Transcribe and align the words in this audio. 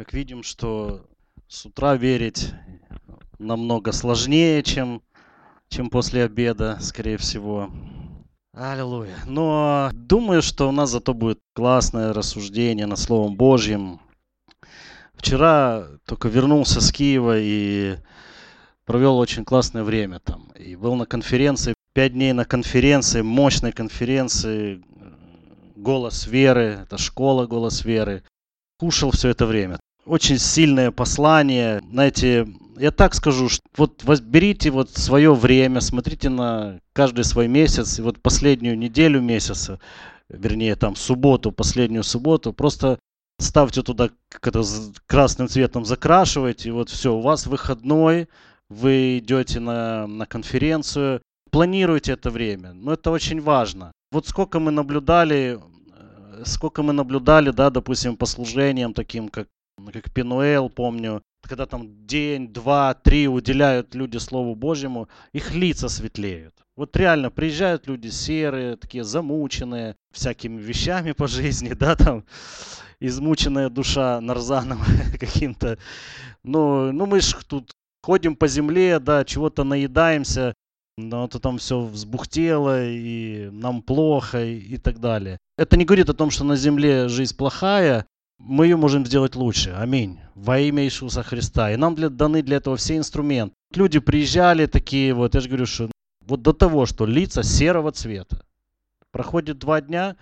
Как 0.00 0.14
видим, 0.14 0.42
что 0.42 1.04
с 1.46 1.66
утра 1.66 1.94
верить 1.94 2.54
намного 3.38 3.92
сложнее, 3.92 4.62
чем, 4.62 5.02
чем 5.68 5.90
после 5.90 6.24
обеда, 6.24 6.78
скорее 6.80 7.18
всего. 7.18 7.68
Аллилуйя. 8.54 9.14
Но 9.26 9.90
думаю, 9.92 10.40
что 10.40 10.70
у 10.70 10.72
нас 10.72 10.88
зато 10.88 11.12
будет 11.12 11.38
классное 11.52 12.14
рассуждение 12.14 12.86
над 12.86 12.98
Словом 12.98 13.36
Божьим. 13.36 14.00
Вчера 15.12 15.84
только 16.06 16.28
вернулся 16.28 16.80
с 16.80 16.90
Киева 16.92 17.38
и 17.38 17.98
провел 18.86 19.18
очень 19.18 19.44
классное 19.44 19.84
время 19.84 20.20
там. 20.20 20.50
И 20.58 20.76
был 20.76 20.94
на 20.94 21.04
конференции, 21.04 21.74
пять 21.92 22.14
дней 22.14 22.32
на 22.32 22.46
конференции, 22.46 23.20
мощной 23.20 23.72
конференции 23.72 24.82
«Голос 25.76 26.26
веры», 26.26 26.78
это 26.84 26.96
школа 26.96 27.46
«Голос 27.46 27.84
веры». 27.84 28.22
Кушал 28.78 29.10
все 29.10 29.28
это 29.28 29.44
время. 29.44 29.78
Очень 30.06 30.38
сильное 30.38 30.90
послание. 30.90 31.82
Знаете, 31.90 32.48
я 32.78 32.90
так 32.90 33.14
скажу, 33.14 33.48
что 33.48 33.62
вот 33.76 34.02
берите 34.22 34.70
вот 34.70 34.90
свое 34.90 35.34
время, 35.34 35.80
смотрите 35.80 36.30
на 36.30 36.80
каждый 36.92 37.24
свой 37.24 37.48
месяц, 37.48 37.98
и 37.98 38.02
вот 38.02 38.20
последнюю 38.20 38.78
неделю 38.78 39.20
месяца, 39.20 39.78
вернее 40.28 40.76
там 40.76 40.96
субботу, 40.96 41.52
последнюю 41.52 42.02
субботу, 42.02 42.52
просто 42.52 42.98
ставьте 43.38 43.82
туда 43.82 44.10
красным 45.06 45.48
цветом 45.48 45.84
закрашивайте, 45.84 46.70
и 46.70 46.72
вот 46.72 46.88
все, 46.88 47.14
у 47.14 47.20
вас 47.20 47.46
выходной, 47.46 48.28
вы 48.70 49.18
идете 49.18 49.60
на, 49.60 50.06
на 50.06 50.26
конференцию, 50.26 51.20
планируйте 51.50 52.12
это 52.12 52.30
время, 52.30 52.72
но 52.72 52.94
это 52.94 53.10
очень 53.10 53.40
важно. 53.40 53.92
Вот 54.12 54.26
сколько 54.26 54.60
мы 54.60 54.70
наблюдали, 54.70 55.58
э, 55.96 56.42
сколько 56.44 56.82
мы 56.82 56.92
наблюдали, 56.92 57.50
да, 57.50 57.70
допустим, 57.70 58.16
по 58.16 58.26
служениям 58.26 58.94
таким, 58.94 59.28
как, 59.28 59.48
как 59.92 60.12
Пинуэл, 60.12 60.68
помню, 60.68 61.22
когда 61.42 61.66
там 61.66 62.06
день, 62.06 62.52
два, 62.52 62.94
три 62.94 63.28
уделяют 63.28 63.94
люди 63.94 64.18
Слову 64.18 64.54
Божьему, 64.54 65.08
их 65.32 65.54
лица 65.54 65.88
светлеют. 65.88 66.54
Вот 66.76 66.96
реально 66.96 67.30
приезжают 67.30 67.86
люди 67.86 68.08
серые, 68.08 68.76
такие 68.76 69.04
замученные 69.04 69.96
всякими 70.12 70.60
вещами 70.60 71.12
по 71.12 71.26
жизни, 71.26 71.72
да, 71.78 71.96
там 71.96 72.24
измученная 73.00 73.68
душа 73.68 74.20
нарзаном 74.20 74.80
каким-то. 75.20 75.78
Ну, 76.42 76.92
ну 76.92 77.06
мы 77.06 77.20
ж 77.20 77.34
тут 77.46 77.72
ходим 78.02 78.36
по 78.36 78.48
земле, 78.48 78.98
да, 78.98 79.24
чего-то 79.24 79.64
наедаемся, 79.64 80.54
но 80.96 81.26
то 81.28 81.38
там 81.38 81.58
все 81.58 81.80
взбухтело, 81.80 82.84
и 82.84 83.50
нам 83.50 83.82
плохо, 83.82 84.44
и, 84.44 84.58
и 84.58 84.76
так 84.76 85.00
далее. 85.00 85.38
Это 85.56 85.76
не 85.76 85.84
говорит 85.84 86.08
о 86.08 86.14
том, 86.14 86.30
что 86.30 86.44
на 86.44 86.56
земле 86.56 87.08
жизнь 87.08 87.36
плохая, 87.36 88.06
мы 88.40 88.66
ее 88.66 88.76
можем 88.76 89.06
сделать 89.06 89.36
лучше. 89.36 89.70
Аминь. 89.70 90.18
Во 90.34 90.58
имя 90.58 90.84
Иисуса 90.84 91.22
Христа. 91.22 91.70
И 91.70 91.76
нам 91.76 91.94
для, 91.94 92.08
даны 92.08 92.42
для 92.42 92.56
этого 92.56 92.76
все 92.76 92.96
инструменты. 92.96 93.54
Люди 93.74 93.98
приезжали 93.98 94.66
такие, 94.66 95.14
вот 95.14 95.34
я 95.34 95.40
же 95.40 95.48
говорю, 95.48 95.66
что 95.66 95.90
вот 96.26 96.42
до 96.42 96.52
того, 96.52 96.86
что 96.86 97.06
лица 97.06 97.42
серого 97.42 97.92
цвета. 97.92 98.44
Проходит 99.12 99.58
два 99.58 99.80
дня, 99.80 100.16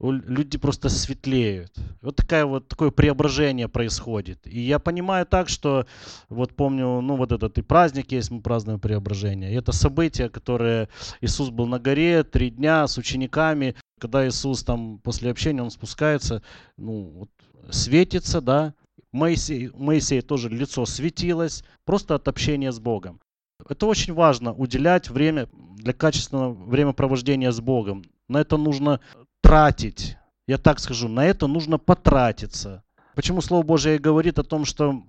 люди 0.00 0.58
просто 0.58 0.88
светлеют. 0.88 1.72
Вот 2.02 2.16
такая 2.16 2.44
вот 2.44 2.68
такое 2.68 2.90
преображение 2.90 3.68
происходит. 3.68 4.46
И 4.46 4.60
я 4.60 4.78
понимаю 4.78 5.24
так, 5.24 5.48
что 5.48 5.86
вот 6.28 6.54
помню, 6.54 7.00
ну 7.00 7.16
вот 7.16 7.32
этот 7.32 7.56
и 7.58 7.62
праздник 7.62 8.12
есть, 8.12 8.30
мы 8.30 8.40
празднуем 8.40 8.80
преображение. 8.80 9.52
И 9.52 9.56
это 9.56 9.72
событие, 9.72 10.28
которое 10.28 10.88
Иисус 11.20 11.50
был 11.50 11.66
на 11.66 11.78
горе 11.78 12.24
три 12.24 12.50
дня 12.50 12.86
с 12.86 12.98
учениками, 12.98 13.76
когда 14.00 14.26
Иисус 14.26 14.62
там 14.62 14.98
после 14.98 15.30
общения 15.30 15.62
он 15.62 15.70
спускается, 15.70 16.42
ну 16.76 17.10
вот 17.10 17.30
светится, 17.70 18.40
да. 18.40 18.74
Моисей, 19.12 19.70
Моисей 19.74 20.20
тоже 20.22 20.48
лицо 20.48 20.84
светилось, 20.86 21.62
просто 21.84 22.16
от 22.16 22.26
общения 22.26 22.72
с 22.72 22.80
Богом. 22.80 23.20
Это 23.68 23.86
очень 23.86 24.12
важно, 24.12 24.52
уделять 24.52 25.08
время 25.08 25.48
для 25.76 25.92
качественного 25.92 26.52
времяпровождения 26.52 27.52
с 27.52 27.60
Богом. 27.60 28.04
На 28.28 28.40
это 28.40 28.56
нужно 28.56 29.00
тратить. 29.40 30.16
Я 30.48 30.58
так 30.58 30.80
скажу, 30.80 31.08
на 31.08 31.24
это 31.24 31.46
нужно 31.46 31.78
потратиться. 31.78 32.82
Почему 33.14 33.40
Слово 33.40 33.62
Божие 33.62 33.98
говорит 33.98 34.38
о 34.38 34.42
том, 34.42 34.64
что 34.64 35.02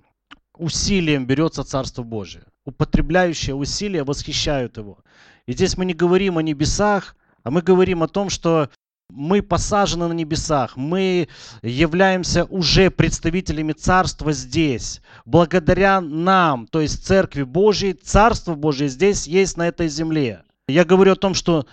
усилием 0.56 1.26
берется 1.26 1.64
Царство 1.64 2.04
Божие. 2.04 2.46
Употребляющие 2.66 3.56
усилия 3.56 4.04
восхищают 4.04 4.78
его. 4.78 5.00
И 5.48 5.54
здесь 5.54 5.78
мы 5.78 5.86
не 5.86 5.94
говорим 5.94 6.38
о 6.38 6.44
небесах, 6.44 7.16
а 7.46 7.52
мы 7.52 7.62
говорим 7.62 8.04
о 8.04 8.08
том, 8.08 8.30
что 8.30 8.70
мы 9.10 9.44
посажены 9.44 10.08
на 10.08 10.14
небесах, 10.14 10.76
мы 10.76 11.30
являемся 11.62 12.46
уже 12.46 12.90
представителями 12.90 13.72
Царства 13.72 14.34
здесь. 14.34 15.00
Благодаря 15.26 16.02
нам, 16.02 16.66
то 16.68 16.82
есть 16.82 17.06
Церкви 17.06 17.44
Божьей, 17.44 17.94
Царство 17.94 18.56
Божие 18.56 18.90
здесь 18.90 19.28
есть 19.28 19.58
на 19.58 19.68
этой 19.68 19.88
земле. 19.88 20.44
Я 20.68 20.84
говорю 20.86 21.12
о 21.12 21.18
том, 21.18 21.36
что 21.36 21.68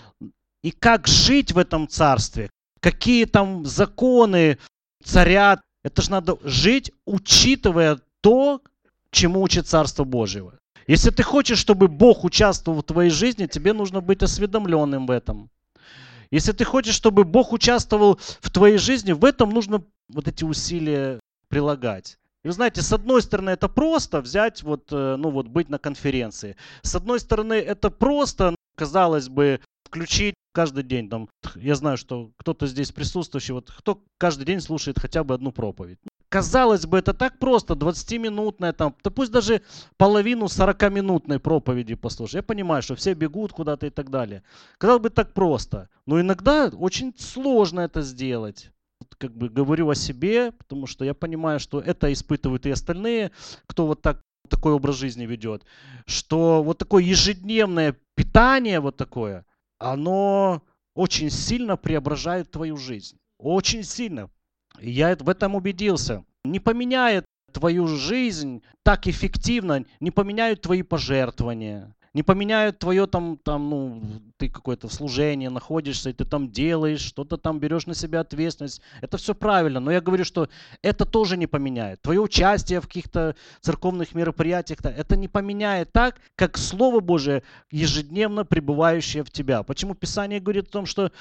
и 0.62 0.70
как 0.70 1.08
жить 1.08 1.52
в 1.52 1.58
этом 1.58 1.88
царстве, 1.88 2.50
какие 2.80 3.24
там 3.24 3.64
законы 3.64 4.58
царят. 5.02 5.60
Это 5.82 6.02
же 6.02 6.10
надо 6.10 6.36
жить, 6.44 6.92
учитывая 7.06 7.98
то, 8.20 8.60
чему 9.10 9.40
учит 9.40 9.66
Царство 9.66 10.04
Божьего. 10.04 10.54
Если 10.86 11.10
ты 11.10 11.22
хочешь, 11.22 11.58
чтобы 11.58 11.88
Бог 11.88 12.24
участвовал 12.24 12.80
в 12.80 12.84
твоей 12.84 13.10
жизни, 13.10 13.46
тебе 13.46 13.72
нужно 13.72 14.00
быть 14.00 14.22
осведомленным 14.22 15.06
в 15.06 15.10
этом. 15.10 15.48
Если 16.32 16.52
ты 16.52 16.64
хочешь, 16.64 16.94
чтобы 16.94 17.24
Бог 17.24 17.52
участвовал 17.52 18.18
в 18.40 18.50
твоей 18.50 18.78
жизни, 18.78 19.12
в 19.12 19.24
этом 19.24 19.50
нужно 19.50 19.84
вот 20.08 20.26
эти 20.26 20.44
усилия 20.44 21.20
прилагать. 21.48 22.18
И 22.42 22.48
вы 22.48 22.54
знаете, 22.54 22.80
с 22.80 22.92
одной 22.92 23.22
стороны, 23.22 23.50
это 23.50 23.68
просто 23.68 24.20
взять, 24.22 24.62
вот, 24.62 24.88
э, 24.90 25.16
ну 25.16 25.30
вот, 25.30 25.46
быть 25.46 25.68
на 25.68 25.78
конференции. 25.78 26.56
С 26.82 26.94
одной 26.96 27.20
стороны, 27.20 27.52
это 27.52 27.90
просто, 27.90 28.56
казалось 28.74 29.28
бы, 29.28 29.60
включить 29.84 30.34
каждый 30.52 30.84
день. 30.84 31.10
Там, 31.10 31.28
я 31.54 31.74
знаю, 31.74 31.98
что 31.98 32.32
кто-то 32.38 32.66
здесь 32.66 32.92
присутствующий, 32.92 33.52
вот 33.52 33.70
кто 33.70 34.02
каждый 34.18 34.46
день 34.46 34.60
слушает 34.60 34.98
хотя 34.98 35.22
бы 35.24 35.34
одну 35.34 35.52
проповедь. 35.52 35.98
Казалось 36.32 36.86
бы, 36.86 36.98
это 36.98 37.12
так 37.12 37.38
просто, 37.38 37.74
20-минутная, 37.74 38.72
там, 38.72 38.96
да 39.04 39.10
пусть 39.10 39.30
даже 39.30 39.60
половину 39.98 40.46
40-минутной 40.46 41.38
проповеди 41.38 41.94
послушай. 41.94 42.36
Я 42.36 42.42
понимаю, 42.42 42.82
что 42.82 42.94
все 42.94 43.12
бегут 43.12 43.52
куда-то 43.52 43.86
и 43.86 43.90
так 43.90 44.08
далее. 44.08 44.42
Казалось 44.78 45.02
бы, 45.02 45.10
так 45.10 45.34
просто. 45.34 45.90
Но 46.06 46.18
иногда 46.18 46.70
очень 46.72 47.12
сложно 47.18 47.80
это 47.80 48.00
сделать. 48.00 48.70
Как 49.18 49.36
бы 49.36 49.50
говорю 49.50 49.90
о 49.90 49.94
себе, 49.94 50.52
потому 50.52 50.86
что 50.86 51.04
я 51.04 51.12
понимаю, 51.12 51.60
что 51.60 51.80
это 51.80 52.10
испытывают 52.10 52.64
и 52.64 52.70
остальные, 52.70 53.30
кто 53.66 53.86
вот 53.86 54.00
так 54.00 54.22
такой 54.48 54.72
образ 54.72 54.96
жизни 54.96 55.26
ведет, 55.26 55.64
что 56.06 56.62
вот 56.62 56.78
такое 56.78 57.02
ежедневное 57.02 57.94
питание 58.16 58.80
вот 58.80 58.96
такое– 58.96 59.44
оно 59.82 60.62
очень 60.94 61.30
сильно 61.30 61.76
преображает 61.76 62.50
твою 62.50 62.76
жизнь. 62.76 63.18
Очень 63.38 63.82
сильно. 63.82 64.30
Я 64.82 65.16
в 65.16 65.28
этом 65.28 65.54
убедился. 65.54 66.24
Не 66.44 66.58
поменяет 66.60 67.24
твою 67.52 67.86
жизнь 67.86 68.62
так 68.82 69.06
эффективно, 69.06 69.84
не 70.00 70.10
поменяют 70.10 70.62
твои 70.62 70.82
пожертвования, 70.82 71.94
не 72.14 72.22
поменяют 72.22 72.78
твое 72.78 73.06
там, 73.06 73.38
там, 73.38 73.70
ну, 73.70 74.02
ты 74.36 74.48
какое-то 74.48 74.88
в 74.88 74.92
служении 74.92 75.48
находишься, 75.48 76.10
и 76.10 76.12
ты 76.12 76.24
там 76.24 76.50
делаешь, 76.50 77.00
что-то 77.00 77.36
там 77.36 77.58
берешь 77.58 77.86
на 77.86 77.94
себя 77.94 78.20
ответственность. 78.20 78.82
Это 79.00 79.16
все 79.16 79.34
правильно, 79.34 79.80
но 79.80 79.90
я 79.90 80.00
говорю, 80.00 80.24
что 80.24 80.48
это 80.82 81.06
тоже 81.06 81.36
не 81.36 81.46
поменяет. 81.46 82.02
Твое 82.02 82.20
участие 82.20 82.80
в 82.80 82.86
каких-то 82.86 83.36
церковных 83.60 84.14
мероприятиях, 84.14 84.80
это 84.82 85.16
не 85.16 85.28
поменяет 85.28 85.92
так, 85.92 86.20
как 86.34 86.58
Слово 86.58 87.00
Божие 87.00 87.44
ежедневно 87.70 88.44
пребывающее 88.44 89.22
в 89.24 89.30
тебя. 89.30 89.62
Почему 89.62 89.94
Писание 89.94 90.40
говорит 90.40 90.68
о 90.68 90.72
том, 90.72 90.86
что 90.86 91.12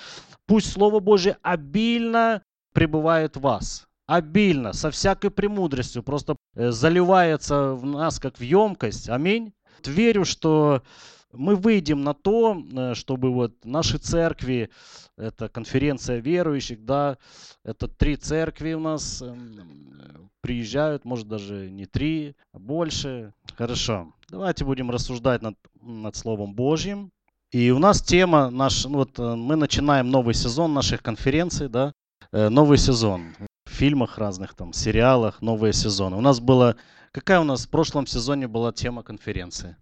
пусть 0.45 0.71
Слово 0.71 0.99
Божие 0.99 1.37
обильно 1.41 2.41
пребывает 2.73 3.37
в 3.37 3.41
вас 3.41 3.87
обильно, 4.07 4.73
со 4.73 4.91
всякой 4.91 5.31
премудростью, 5.31 6.03
просто 6.03 6.35
э, 6.55 6.71
заливается 6.71 7.73
в 7.73 7.85
нас, 7.85 8.19
как 8.19 8.37
в 8.37 8.41
емкость. 8.41 9.09
Аминь 9.09 9.53
верю, 9.87 10.25
что 10.25 10.83
мы 11.31 11.55
выйдем 11.55 12.03
на 12.03 12.13
то, 12.13 12.61
э, 12.71 12.93
чтобы 12.93 13.31
вот 13.31 13.53
наши 13.63 13.97
церкви, 13.97 14.69
это 15.17 15.49
конференция 15.49 16.19
верующих, 16.19 16.83
да, 16.83 17.17
это 17.63 17.87
три 17.87 18.15
церкви 18.15 18.73
у 18.73 18.79
нас 18.79 19.21
эм, 19.21 20.29
приезжают, 20.41 21.05
может 21.05 21.27
даже 21.27 21.69
не 21.69 21.85
три, 21.85 22.35
а 22.53 22.59
больше. 22.59 23.33
Хорошо, 23.55 24.13
давайте 24.29 24.65
будем 24.65 24.91
рассуждать 24.91 25.41
над, 25.41 25.55
над 25.81 26.15
Словом 26.15 26.53
Божьим. 26.53 27.11
И 27.51 27.69
у 27.71 27.79
нас 27.79 28.01
тема, 28.01 28.49
наш, 28.49 28.85
ну 28.85 28.99
вот 28.99 29.19
э, 29.19 29.35
мы 29.35 29.55
начинаем 29.55 30.09
новый 30.09 30.33
сезон 30.33 30.73
наших 30.73 31.01
конференций, 31.01 31.69
да, 31.69 31.93
новый 32.31 32.77
сезон. 32.77 33.35
В 33.65 33.69
фильмах 33.69 34.17
разных, 34.17 34.53
там, 34.53 34.73
сериалах, 34.73 35.41
новые 35.41 35.73
сезоны. 35.73 36.17
У 36.17 36.21
нас 36.21 36.39
было 36.39 36.75
Какая 37.11 37.41
у 37.41 37.43
нас 37.43 37.65
в 37.65 37.69
прошлом 37.69 38.07
сезоне 38.07 38.47
была 38.47 38.71
тема 38.71 39.03
конференции? 39.03 39.75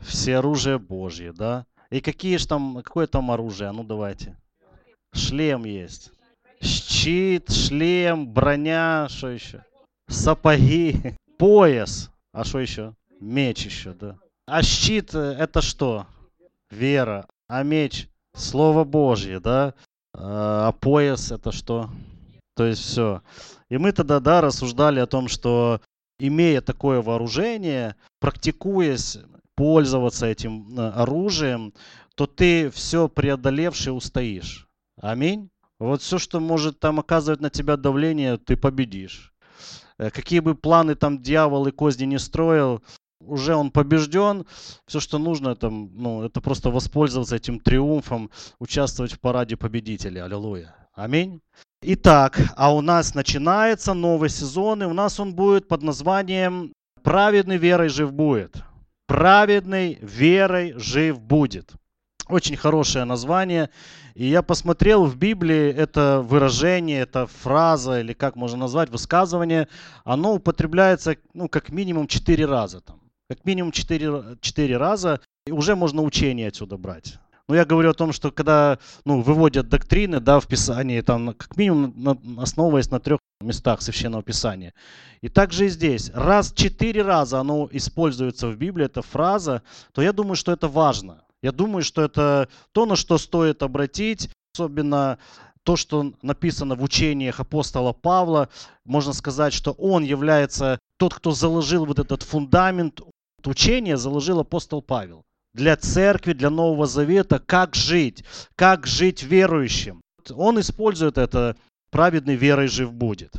Все 0.00 0.38
оружие 0.38 0.78
Божье, 0.78 1.32
да? 1.32 1.66
И 1.90 2.00
какие 2.00 2.38
же 2.38 2.48
там, 2.48 2.82
какое 2.82 3.06
там 3.06 3.30
оружие? 3.30 3.68
А 3.68 3.72
ну 3.74 3.84
давайте. 3.84 4.38
Шлем 5.12 5.64
есть. 5.64 6.12
Щит, 6.62 7.50
шлем, 7.50 8.32
броня, 8.32 9.08
что 9.10 9.28
еще? 9.28 9.64
сапоги, 10.08 11.14
пояс. 11.38 12.10
А 12.32 12.44
что 12.44 12.60
еще? 12.60 12.94
Меч 13.20 13.66
еще, 13.66 13.92
да. 13.92 14.18
А 14.46 14.62
щит 14.62 15.14
э, 15.14 15.36
это 15.38 15.60
что? 15.60 16.06
Вера. 16.70 17.26
А 17.48 17.62
меч 17.62 18.08
Слово 18.34 18.84
Божье, 18.84 19.40
да? 19.40 19.74
А, 20.14 20.68
а 20.68 20.72
пояс 20.72 21.32
это 21.32 21.52
что? 21.52 21.90
То 22.56 22.66
есть 22.66 22.82
все. 22.82 23.22
И 23.68 23.78
мы 23.78 23.92
тогда, 23.92 24.20
да, 24.20 24.40
рассуждали 24.40 25.00
о 25.00 25.06
том, 25.06 25.28
что 25.28 25.80
имея 26.18 26.60
такое 26.60 27.02
вооружение, 27.02 27.96
практикуясь 28.20 29.18
пользоваться 29.54 30.26
этим 30.26 30.78
э, 30.78 30.90
оружием, 30.90 31.72
то 32.14 32.26
ты 32.26 32.70
все 32.70 33.08
преодолевший 33.08 33.96
устоишь. 33.96 34.68
Аминь. 35.00 35.50
Вот 35.78 36.02
все, 36.02 36.18
что 36.18 36.40
может 36.40 36.78
там 36.80 37.00
оказывать 37.00 37.40
на 37.40 37.50
тебя 37.50 37.76
давление, 37.76 38.36
ты 38.36 38.56
победишь. 38.56 39.32
Э, 39.98 40.10
какие 40.10 40.40
бы 40.40 40.54
планы 40.54 40.94
там 40.94 41.22
дьявол 41.22 41.66
и 41.66 41.72
козни 41.72 42.04
не 42.04 42.18
строил, 42.18 42.82
уже 43.20 43.54
он 43.54 43.70
побежден. 43.70 44.46
Все, 44.86 45.00
что 45.00 45.18
нужно, 45.18 45.50
это, 45.50 45.70
ну, 45.70 46.24
это 46.24 46.40
просто 46.40 46.70
воспользоваться 46.70 47.36
этим 47.36 47.60
триумфом, 47.60 48.30
участвовать 48.58 49.12
в 49.12 49.20
параде 49.20 49.56
победителей. 49.56 50.20
Аллилуйя. 50.20 50.74
Аминь. 50.94 51.40
Итак, 51.82 52.38
а 52.56 52.74
у 52.74 52.80
нас 52.80 53.14
начинается 53.14 53.94
новый 53.94 54.28
сезон, 54.28 54.82
и 54.82 54.86
у 54.86 54.92
нас 54.92 55.20
он 55.20 55.34
будет 55.34 55.68
под 55.68 55.82
названием 55.82 56.72
«Праведный 57.02 57.56
верой 57.56 57.88
жив 57.88 58.12
будет». 58.12 58.62
«Праведный 59.06 59.98
верой 60.02 60.74
жив 60.76 61.20
будет». 61.20 61.72
Очень 62.28 62.56
хорошее 62.56 63.04
название. 63.04 63.70
И 64.14 64.26
я 64.26 64.42
посмотрел 64.42 65.04
в 65.06 65.16
Библии 65.16 65.72
это 65.72 66.20
выражение, 66.22 67.00
это 67.00 67.26
фраза, 67.26 68.00
или 68.00 68.12
как 68.12 68.36
можно 68.36 68.58
назвать, 68.58 68.90
высказывание, 68.90 69.66
оно 70.04 70.34
употребляется 70.34 71.16
ну, 71.32 71.48
как 71.48 71.70
минимум 71.70 72.06
четыре 72.06 72.44
раза. 72.44 72.82
Там. 72.82 72.99
Как 73.30 73.44
минимум 73.44 73.70
четыре, 73.70 74.36
четыре 74.40 74.76
раза. 74.76 75.20
И 75.46 75.52
уже 75.52 75.76
можно 75.76 76.02
учение 76.02 76.48
отсюда 76.48 76.76
брать. 76.76 77.18
Но 77.46 77.54
я 77.54 77.64
говорю 77.64 77.90
о 77.90 77.94
том, 77.94 78.12
что 78.12 78.32
когда 78.32 78.80
ну, 79.04 79.22
выводят 79.22 79.68
доктрины 79.68 80.18
да, 80.18 80.40
в 80.40 80.48
Писании, 80.48 81.00
там, 81.00 81.34
как 81.34 81.56
минимум 81.56 81.94
на, 81.96 82.42
основываясь 82.42 82.90
на 82.90 82.98
трех 82.98 83.20
местах 83.40 83.82
Священного 83.82 84.24
Писания. 84.24 84.74
И 85.20 85.28
также 85.28 85.66
и 85.66 85.68
здесь. 85.68 86.10
Раз 86.12 86.52
четыре 86.52 87.02
раза 87.02 87.38
оно 87.38 87.68
используется 87.70 88.48
в 88.48 88.56
Библии, 88.56 88.86
эта 88.86 89.00
фраза, 89.00 89.62
то 89.92 90.02
я 90.02 90.12
думаю, 90.12 90.34
что 90.34 90.50
это 90.50 90.66
важно. 90.66 91.22
Я 91.40 91.52
думаю, 91.52 91.84
что 91.84 92.02
это 92.02 92.48
то, 92.72 92.84
на 92.84 92.96
что 92.96 93.16
стоит 93.16 93.62
обратить, 93.62 94.28
особенно 94.54 95.18
то, 95.62 95.76
что 95.76 96.14
написано 96.22 96.74
в 96.74 96.82
учениях 96.82 97.38
апостола 97.38 97.92
Павла, 97.92 98.48
можно 98.84 99.12
сказать, 99.12 99.52
что 99.52 99.70
он 99.72 100.02
является 100.02 100.80
тот, 100.96 101.14
кто 101.14 101.30
заложил 101.30 101.86
вот 101.86 102.00
этот 102.00 102.24
фундамент 102.24 103.00
учения, 103.46 103.96
заложил 103.96 104.40
апостол 104.40 104.82
Павел 104.82 105.24
для 105.52 105.76
церкви, 105.76 106.32
для 106.32 106.50
Нового 106.50 106.86
Завета, 106.86 107.38
как 107.38 107.74
жить, 107.74 108.24
как 108.54 108.86
жить 108.86 109.22
верующим. 109.22 110.00
Он 110.32 110.60
использует 110.60 111.18
это 111.18 111.56
праведный 111.90 112.36
верой 112.36 112.68
жив 112.68 112.92
будет. 112.92 113.34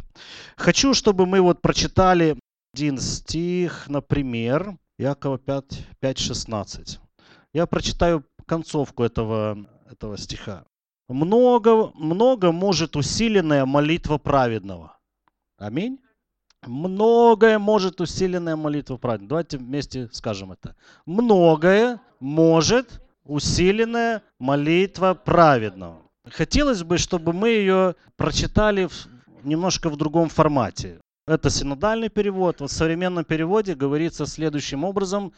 Хочу, 0.57 0.93
чтобы 0.93 1.25
мы 1.25 1.41
вот 1.41 1.61
прочитали 1.61 2.37
один 2.73 2.97
стих, 2.97 3.87
например, 3.87 4.77
Якова 4.97 5.37
5, 5.37 5.87
5 5.99 6.17
16. 6.17 6.99
Я 7.53 7.65
прочитаю 7.65 8.25
концовку 8.45 9.03
этого, 9.03 9.57
этого 9.89 10.17
стиха. 10.17 10.65
Много, 11.07 11.91
много 11.95 12.51
может 12.51 12.95
усиленная 12.95 13.65
молитва 13.65 14.17
праведного. 14.17 14.97
Аминь. 15.57 15.99
Многое 16.67 17.57
может 17.57 18.01
усиленная 18.01 18.55
молитва 18.55 18.97
праведного. 18.97 19.29
Давайте 19.29 19.57
вместе 19.57 20.09
скажем 20.11 20.51
это. 20.51 20.75
Многое 21.05 21.99
может 22.19 23.01
усиленная 23.25 24.21
молитва 24.37 25.13
праведного. 25.15 26.01
Хотелось 26.29 26.83
бы, 26.83 26.99
чтобы 26.99 27.33
мы 27.33 27.49
ее 27.49 27.95
прочитали 28.15 28.85
в, 28.85 29.07
немножко 29.43 29.89
в 29.89 29.97
другом 29.97 30.29
формате. 30.29 30.99
Это 31.27 31.49
синодальный 31.49 32.09
перевод. 32.09 32.61
В 32.61 32.67
современном 32.67 33.25
переводе 33.25 33.73
говорится 33.73 34.27
следующим 34.27 34.83
образом 34.83 35.33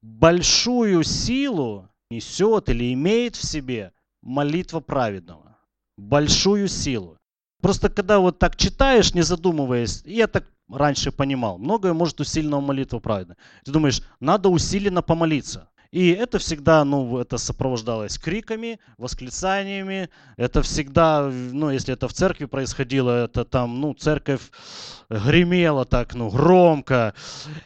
большую 0.00 1.02
силу 1.02 1.88
несет 2.10 2.68
или 2.68 2.92
имеет 2.92 3.34
в 3.34 3.44
себе 3.44 3.92
молитва 4.22 4.78
праведного. 4.78 5.58
Большую 5.96 6.68
силу. 6.68 7.18
Просто 7.62 7.88
когда 7.88 8.18
вот 8.18 8.40
так 8.40 8.56
читаешь, 8.56 9.14
не 9.14 9.22
задумываясь, 9.22 10.02
я 10.04 10.26
так 10.26 10.44
раньше 10.68 11.12
понимал, 11.12 11.58
многое 11.58 11.92
может 11.92 12.20
усиленно 12.20 12.60
молитва 12.60 12.98
праведная. 12.98 13.36
Ты 13.64 13.70
думаешь, 13.70 14.02
надо 14.20 14.48
усиленно 14.48 15.00
помолиться. 15.00 15.68
И 15.92 16.08
это 16.10 16.38
всегда, 16.38 16.84
ну, 16.84 17.18
это 17.18 17.38
сопровождалось 17.38 18.18
криками, 18.18 18.80
восклицаниями. 18.98 20.08
Это 20.38 20.62
всегда, 20.62 21.30
ну, 21.30 21.70
если 21.70 21.92
это 21.92 22.08
в 22.08 22.14
церкви 22.14 22.46
происходило, 22.46 23.24
это 23.24 23.44
там, 23.44 23.80
ну, 23.80 23.94
церковь 23.94 24.40
гремела 25.10 25.84
так, 25.84 26.14
ну, 26.14 26.30
громко. 26.30 27.14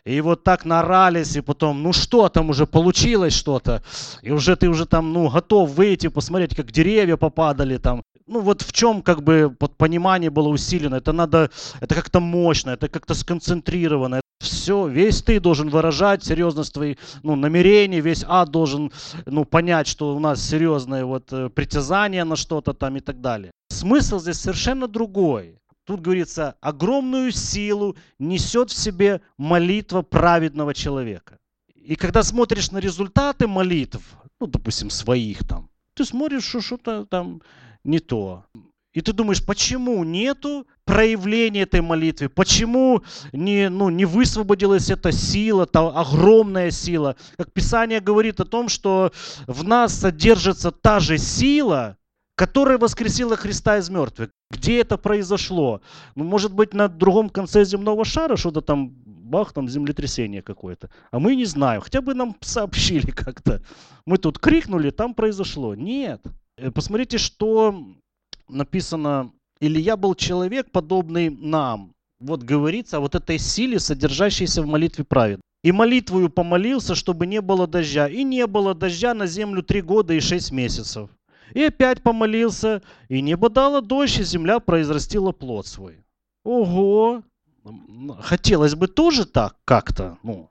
И 0.05 0.21
вот 0.21 0.43
так 0.43 0.65
нарались, 0.65 1.37
и 1.37 1.41
потом, 1.41 1.83
ну, 1.83 1.93
что 1.93 2.29
там 2.29 2.51
уже 2.51 2.67
получилось 2.67 3.33
что-то. 3.33 3.83
И 4.23 4.33
уже 4.33 4.57
ты 4.57 4.69
уже 4.69 4.87
там, 4.87 5.13
ну, 5.13 5.31
готов 5.31 5.71
выйти, 5.71 6.09
посмотреть, 6.09 6.55
как 6.55 6.73
деревья 6.73 7.17
попадали 7.17 7.79
там. 7.79 8.03
Ну, 8.27 8.41
вот 8.41 8.63
в 8.63 8.73
чем, 8.73 9.03
как 9.03 9.23
бы, 9.23 9.55
под 9.57 9.77
понимание 9.77 10.31
было 10.31 10.49
усилено. 10.49 10.97
Это 10.97 11.13
надо, 11.13 11.51
это 11.81 11.95
как-то 11.95 12.21
мощно, 12.21 12.71
это 12.71 12.89
как-то 12.89 13.15
сконцентрировано 13.15 14.21
все, 14.39 14.87
весь 14.87 15.23
ты 15.23 15.41
должен 15.41 15.71
выражать 15.71 16.25
серьезность 16.25 16.75
твоих 16.75 16.99
ну, 17.23 17.37
намерений, 17.37 18.01
весь 18.01 18.25
ад 18.27 18.51
должен 18.51 18.93
ну, 19.25 19.45
понять, 19.45 19.87
что 19.87 20.15
у 20.15 20.19
нас 20.19 20.43
серьезное 20.43 21.05
вот 21.05 21.33
э, 21.33 21.49
притязание 21.49 22.25
на 22.25 22.37
что-то 22.37 22.75
там 22.75 22.97
и 22.97 23.01
так 23.01 23.21
далее. 23.21 23.51
Смысл 23.71 24.19
здесь 24.19 24.39
совершенно 24.39 24.89
другой. 24.89 25.59
Тут 25.85 26.01
говорится, 26.01 26.57
огромную 26.61 27.31
силу 27.31 27.97
несет 28.19 28.71
в 28.71 28.77
себе 28.77 29.21
молитва 29.39 30.03
праведного 30.03 30.75
человека. 30.75 31.39
И 31.75 31.95
когда 31.95 32.23
смотришь 32.23 32.73
на 32.73 32.79
результаты 32.79 33.47
молитв, 33.47 34.03
ну, 34.41 34.49
допустим, 34.49 34.91
своих 34.91 35.47
там, 35.47 35.71
ты 35.95 36.05
смотришь, 36.05 36.45
что 36.45 36.61
что-то 36.61 37.07
там 37.07 37.41
не 37.87 37.99
то. 38.01 38.45
И 38.93 39.03
ты 39.03 39.13
думаешь, 39.13 39.45
почему 39.45 40.03
нету 40.05 40.67
проявления 40.87 41.63
этой 41.63 41.83
молитвы? 41.83 42.31
Почему 42.31 43.03
не, 43.33 43.69
ну, 43.69 43.91
не 43.91 44.07
высвободилась 44.07 44.91
эта 44.91 45.13
сила, 45.13 45.67
та 45.67 45.87
огромная 45.89 46.71
сила? 46.71 47.17
Как 47.37 47.53
Писание 47.53 48.01
говорит 48.01 48.41
о 48.41 48.47
том, 48.47 48.71
что 48.71 49.13
в 49.47 49.65
нас 49.65 49.95
содержится 49.95 50.71
та 50.71 50.99
же 50.99 51.19
сила, 51.19 51.99
которая 52.37 52.79
воскресила 52.79 53.37
Христа 53.37 53.77
из 53.77 53.91
мертвых. 53.91 54.31
Где 54.51 54.81
это 54.81 54.97
произошло? 54.97 55.83
Ну, 56.15 56.25
может 56.25 56.55
быть, 56.55 56.73
на 56.73 56.89
другом 56.89 57.29
конце 57.29 57.65
земного 57.65 58.05
шара 58.07 58.37
что-то 58.37 58.63
там, 58.63 58.95
бах, 59.05 59.53
там 59.53 59.69
землетрясение 59.69 60.41
какое-то. 60.41 60.89
А 61.11 61.19
мы 61.19 61.37
не 61.37 61.45
знаем. 61.45 61.83
Хотя 61.83 62.01
бы 62.01 62.15
нам 62.15 62.35
сообщили 62.41 63.11
как-то. 63.25 63.61
Мы 64.07 64.17
тут 64.17 64.39
крикнули, 64.39 64.89
там 64.89 65.13
произошло. 65.13 65.75
Нет. 65.75 66.23
Э, 66.59 66.71
посмотрите, 66.71 67.19
что 67.19 67.85
написано, 68.49 69.33
Илья 69.61 69.97
был 69.97 70.15
человек, 70.15 70.71
подобный 70.71 71.31
нам. 71.31 71.93
Вот 72.19 72.43
говорится 72.43 72.97
о 72.97 73.01
вот 73.01 73.15
этой 73.15 73.39
силе, 73.39 73.79
содержащейся 73.79 74.63
в 74.63 74.67
молитве 74.67 75.05
праведных. 75.05 75.43
И 75.63 75.73
молитвою 75.73 76.31
помолился, 76.31 76.95
чтобы 76.95 77.27
не 77.27 77.41
было 77.41 77.67
дождя. 77.67 78.09
И 78.09 78.23
не 78.25 78.47
было 78.47 78.75
дождя 78.75 79.15
на 79.15 79.27
землю 79.27 79.63
три 79.63 79.83
года 79.83 80.15
и 80.15 80.21
шесть 80.21 80.53
месяцев. 80.53 81.11
И 81.55 81.63
опять 81.63 82.03
помолился, 82.03 82.83
и 83.09 83.21
небо 83.21 83.49
дало 83.49 83.81
дождь, 83.81 84.19
и 84.19 84.25
земля 84.25 84.61
произрастила 84.61 85.33
плод 85.33 85.67
свой. 85.67 86.05
Ого! 86.45 87.23
Хотелось 88.21 88.75
бы 88.75 88.87
тоже 88.87 89.27
так 89.27 89.57
как-то, 89.65 90.19
ну, 90.23 90.51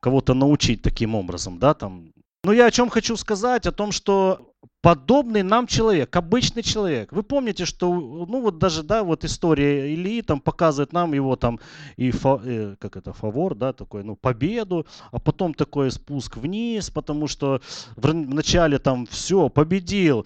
кого-то 0.00 0.34
научить 0.34 0.82
таким 0.82 1.14
образом, 1.14 1.58
да, 1.58 1.74
там. 1.74 2.12
Но 2.42 2.52
я 2.52 2.66
о 2.66 2.70
чем 2.70 2.88
хочу 2.88 3.16
сказать, 3.16 3.66
о 3.66 3.72
том, 3.72 3.92
что 3.92 4.52
подобный 4.86 5.42
нам 5.42 5.66
человек, 5.66 6.14
обычный 6.14 6.62
человек. 6.62 7.12
Вы 7.12 7.24
помните, 7.24 7.64
что, 7.64 7.92
ну 7.92 8.40
вот 8.40 8.58
даже, 8.58 8.84
да, 8.84 9.02
вот 9.02 9.24
история 9.24 9.92
Ильи 9.92 10.22
там 10.22 10.40
показывает 10.40 10.92
нам 10.92 11.12
его 11.12 11.34
там 11.34 11.58
и, 11.96 12.12
фа, 12.12 12.40
э, 12.44 12.76
как 12.78 12.96
это, 12.96 13.12
фавор, 13.12 13.56
да, 13.56 13.72
такой, 13.72 14.04
ну, 14.04 14.14
победу, 14.14 14.86
а 15.10 15.18
потом 15.18 15.54
такой 15.54 15.90
спуск 15.90 16.36
вниз, 16.36 16.90
потому 16.90 17.26
что 17.26 17.60
в, 17.96 18.14
начале 18.14 18.78
там 18.78 19.06
все, 19.06 19.48
победил. 19.48 20.24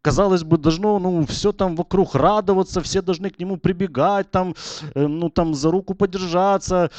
Казалось 0.00 0.42
бы, 0.42 0.56
должно, 0.56 0.98
ну, 0.98 1.26
все 1.26 1.52
там 1.52 1.76
вокруг 1.76 2.14
радоваться, 2.14 2.80
все 2.80 3.02
должны 3.02 3.28
к 3.28 3.38
нему 3.38 3.58
прибегать, 3.58 4.30
там, 4.30 4.54
э, 4.94 5.06
ну, 5.06 5.28
там 5.28 5.54
за 5.54 5.70
руку 5.70 5.94
подержаться, 5.94 6.90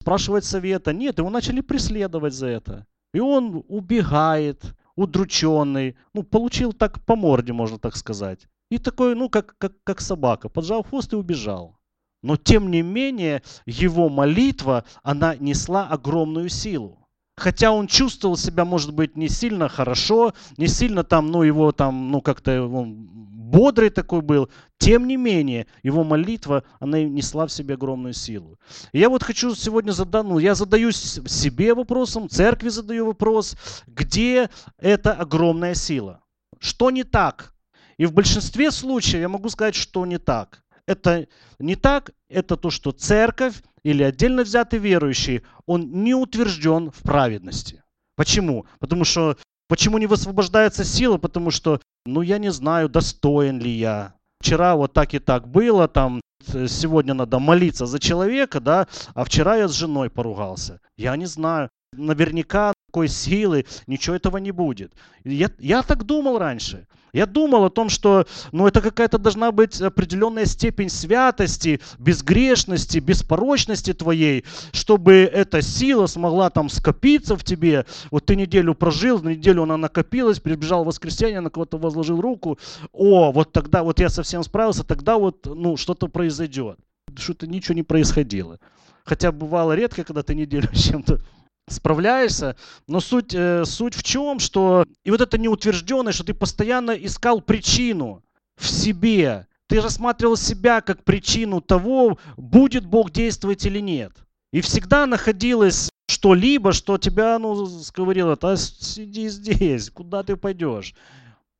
спрашивать 0.00 0.44
совета. 0.44 0.92
Нет, 0.92 1.18
его 1.18 1.28
начали 1.28 1.60
преследовать 1.60 2.34
за 2.34 2.46
это. 2.46 2.86
И 3.14 3.18
он 3.18 3.64
убегает, 3.66 4.76
удрученный, 4.96 5.96
ну, 6.14 6.22
получил 6.22 6.72
так 6.72 7.04
по 7.04 7.16
морде, 7.16 7.52
можно 7.52 7.78
так 7.78 7.96
сказать. 7.96 8.48
И 8.70 8.78
такой, 8.78 9.14
ну, 9.14 9.28
как, 9.28 9.56
как, 9.58 9.72
как 9.84 10.00
собака, 10.00 10.48
поджал 10.48 10.82
хвост 10.82 11.12
и 11.12 11.16
убежал. 11.16 11.78
Но 12.22 12.36
тем 12.36 12.70
не 12.70 12.82
менее, 12.82 13.42
его 13.66 14.08
молитва, 14.08 14.84
она 15.02 15.34
несла 15.36 15.88
огромную 15.88 16.48
силу. 16.48 16.98
Хотя 17.36 17.72
он 17.72 17.86
чувствовал 17.86 18.36
себя, 18.36 18.64
может 18.64 18.94
быть, 18.94 19.16
не 19.16 19.28
сильно 19.28 19.68
хорошо, 19.68 20.34
не 20.58 20.68
сильно 20.68 21.02
там, 21.02 21.30
ну, 21.30 21.42
его 21.42 21.72
там, 21.72 22.10
ну, 22.10 22.20
как-то 22.20 22.62
он 22.62 23.08
бодрый 23.52 23.90
такой 23.90 24.22
был. 24.22 24.48
Тем 24.78 25.06
не 25.06 25.16
менее, 25.16 25.66
его 25.82 26.04
молитва, 26.04 26.64
она 26.80 27.02
несла 27.02 27.46
в 27.46 27.52
себе 27.52 27.74
огромную 27.74 28.14
силу. 28.14 28.58
И 28.92 28.98
я 28.98 29.08
вот 29.08 29.22
хочу 29.22 29.54
сегодня 29.54 29.92
задать, 29.92 30.24
ну, 30.24 30.38
я 30.38 30.54
задаюсь 30.54 30.96
себе 30.96 31.74
вопросом, 31.74 32.28
церкви 32.28 32.70
задаю 32.70 33.06
вопрос, 33.06 33.56
где 33.86 34.48
эта 34.78 35.12
огромная 35.12 35.74
сила? 35.74 36.22
Что 36.58 36.90
не 36.90 37.04
так? 37.04 37.54
И 37.98 38.06
в 38.06 38.12
большинстве 38.12 38.70
случаев 38.70 39.20
я 39.20 39.28
могу 39.28 39.50
сказать, 39.50 39.74
что 39.74 40.06
не 40.06 40.18
так. 40.18 40.62
Это 40.86 41.28
не 41.58 41.76
так, 41.76 42.10
это 42.28 42.56
то, 42.56 42.70
что 42.70 42.90
церковь 42.90 43.62
или 43.84 44.02
отдельно 44.02 44.42
взятый 44.42 44.78
верующий, 44.78 45.42
он 45.66 46.02
не 46.02 46.14
утвержден 46.14 46.90
в 46.90 47.02
праведности. 47.02 47.84
Почему? 48.16 48.66
Потому 48.78 49.04
что 49.04 49.36
Почему 49.72 49.96
не 49.96 50.06
высвобождается 50.06 50.84
сила? 50.84 51.16
Потому 51.16 51.50
что, 51.50 51.80
ну, 52.06 52.22
я 52.22 52.38
не 52.38 52.50
знаю, 52.50 52.88
достоин 52.88 53.60
ли 53.60 53.70
я. 53.70 54.14
Вчера 54.40 54.74
вот 54.74 54.92
так 54.92 55.14
и 55.14 55.18
так 55.18 55.46
было, 55.46 55.86
там, 55.86 56.20
сегодня 56.44 57.14
надо 57.14 57.38
молиться 57.38 57.86
за 57.86 58.00
человека, 58.00 58.60
да, 58.60 58.88
а 59.14 59.24
вчера 59.24 59.56
я 59.56 59.68
с 59.68 59.72
женой 59.72 60.10
поругался. 60.10 60.80
Я 60.96 61.16
не 61.16 61.26
знаю. 61.26 61.68
Наверняка 61.94 62.72
такой 62.86 63.08
силы, 63.08 63.66
ничего 63.86 64.16
этого 64.16 64.38
не 64.38 64.50
будет. 64.50 64.92
Я, 65.24 65.50
я 65.58 65.82
так 65.82 66.04
думал 66.04 66.38
раньше. 66.38 66.86
Я 67.12 67.26
думал 67.26 67.66
о 67.66 67.70
том, 67.70 67.90
что 67.90 68.26
ну, 68.52 68.66
это 68.66 68.80
какая-то 68.80 69.18
должна 69.18 69.52
быть 69.52 69.80
определенная 69.82 70.46
степень 70.46 70.88
святости, 70.88 71.80
безгрешности, 71.98 73.00
беспорочности 73.00 73.92
твоей, 73.92 74.46
чтобы 74.72 75.30
эта 75.30 75.60
сила 75.60 76.06
смогла 76.06 76.48
там 76.48 76.70
скопиться 76.70 77.36
в 77.36 77.44
тебе. 77.44 77.84
Вот 78.10 78.24
ты 78.24 78.34
неделю 78.34 78.74
прожил, 78.74 79.20
на 79.20 79.30
неделю 79.30 79.64
она 79.64 79.76
накопилась, 79.76 80.40
прибежал 80.40 80.84
в 80.84 80.86
воскресенье, 80.86 81.40
на 81.40 81.50
кого-то 81.50 81.76
возложил 81.76 82.18
руку. 82.18 82.58
О, 82.92 83.30
вот 83.30 83.52
тогда 83.52 83.82
вот 83.82 84.00
я 84.00 84.08
совсем 84.08 84.42
справился, 84.42 84.82
тогда 84.82 85.18
вот 85.18 85.44
ну, 85.44 85.76
что-то 85.76 86.08
произойдет. 86.08 86.78
Что-то 87.14 87.46
ничего 87.46 87.74
не 87.74 87.82
происходило. 87.82 88.58
Хотя 89.04 89.32
бывало 89.32 89.74
редко, 89.74 90.02
когда 90.04 90.22
ты 90.22 90.34
неделю 90.34 90.70
с 90.72 90.82
чем-то 90.88 91.20
справляешься. 91.68 92.56
Но 92.86 93.00
суть, 93.00 93.34
э, 93.34 93.64
суть 93.64 93.94
в 93.94 94.02
чем, 94.02 94.38
что 94.38 94.86
и 95.04 95.10
вот 95.10 95.20
это 95.20 95.38
неутвержденное, 95.38 96.12
что 96.12 96.24
ты 96.24 96.34
постоянно 96.34 96.92
искал 96.92 97.40
причину 97.40 98.22
в 98.56 98.66
себе. 98.68 99.46
Ты 99.68 99.80
рассматривал 99.80 100.36
себя 100.36 100.80
как 100.80 101.04
причину 101.04 101.60
того, 101.60 102.18
будет 102.36 102.84
Бог 102.84 103.10
действовать 103.10 103.64
или 103.64 103.78
нет. 103.78 104.12
И 104.52 104.60
всегда 104.60 105.06
находилось 105.06 105.88
что-либо, 106.08 106.72
что 106.72 106.98
тебя, 106.98 107.38
ну, 107.38 107.66
говорило, 107.96 108.36
а 108.42 108.56
сиди 108.56 109.28
здесь, 109.28 109.88
куда 109.90 110.22
ты 110.22 110.36
пойдешь, 110.36 110.94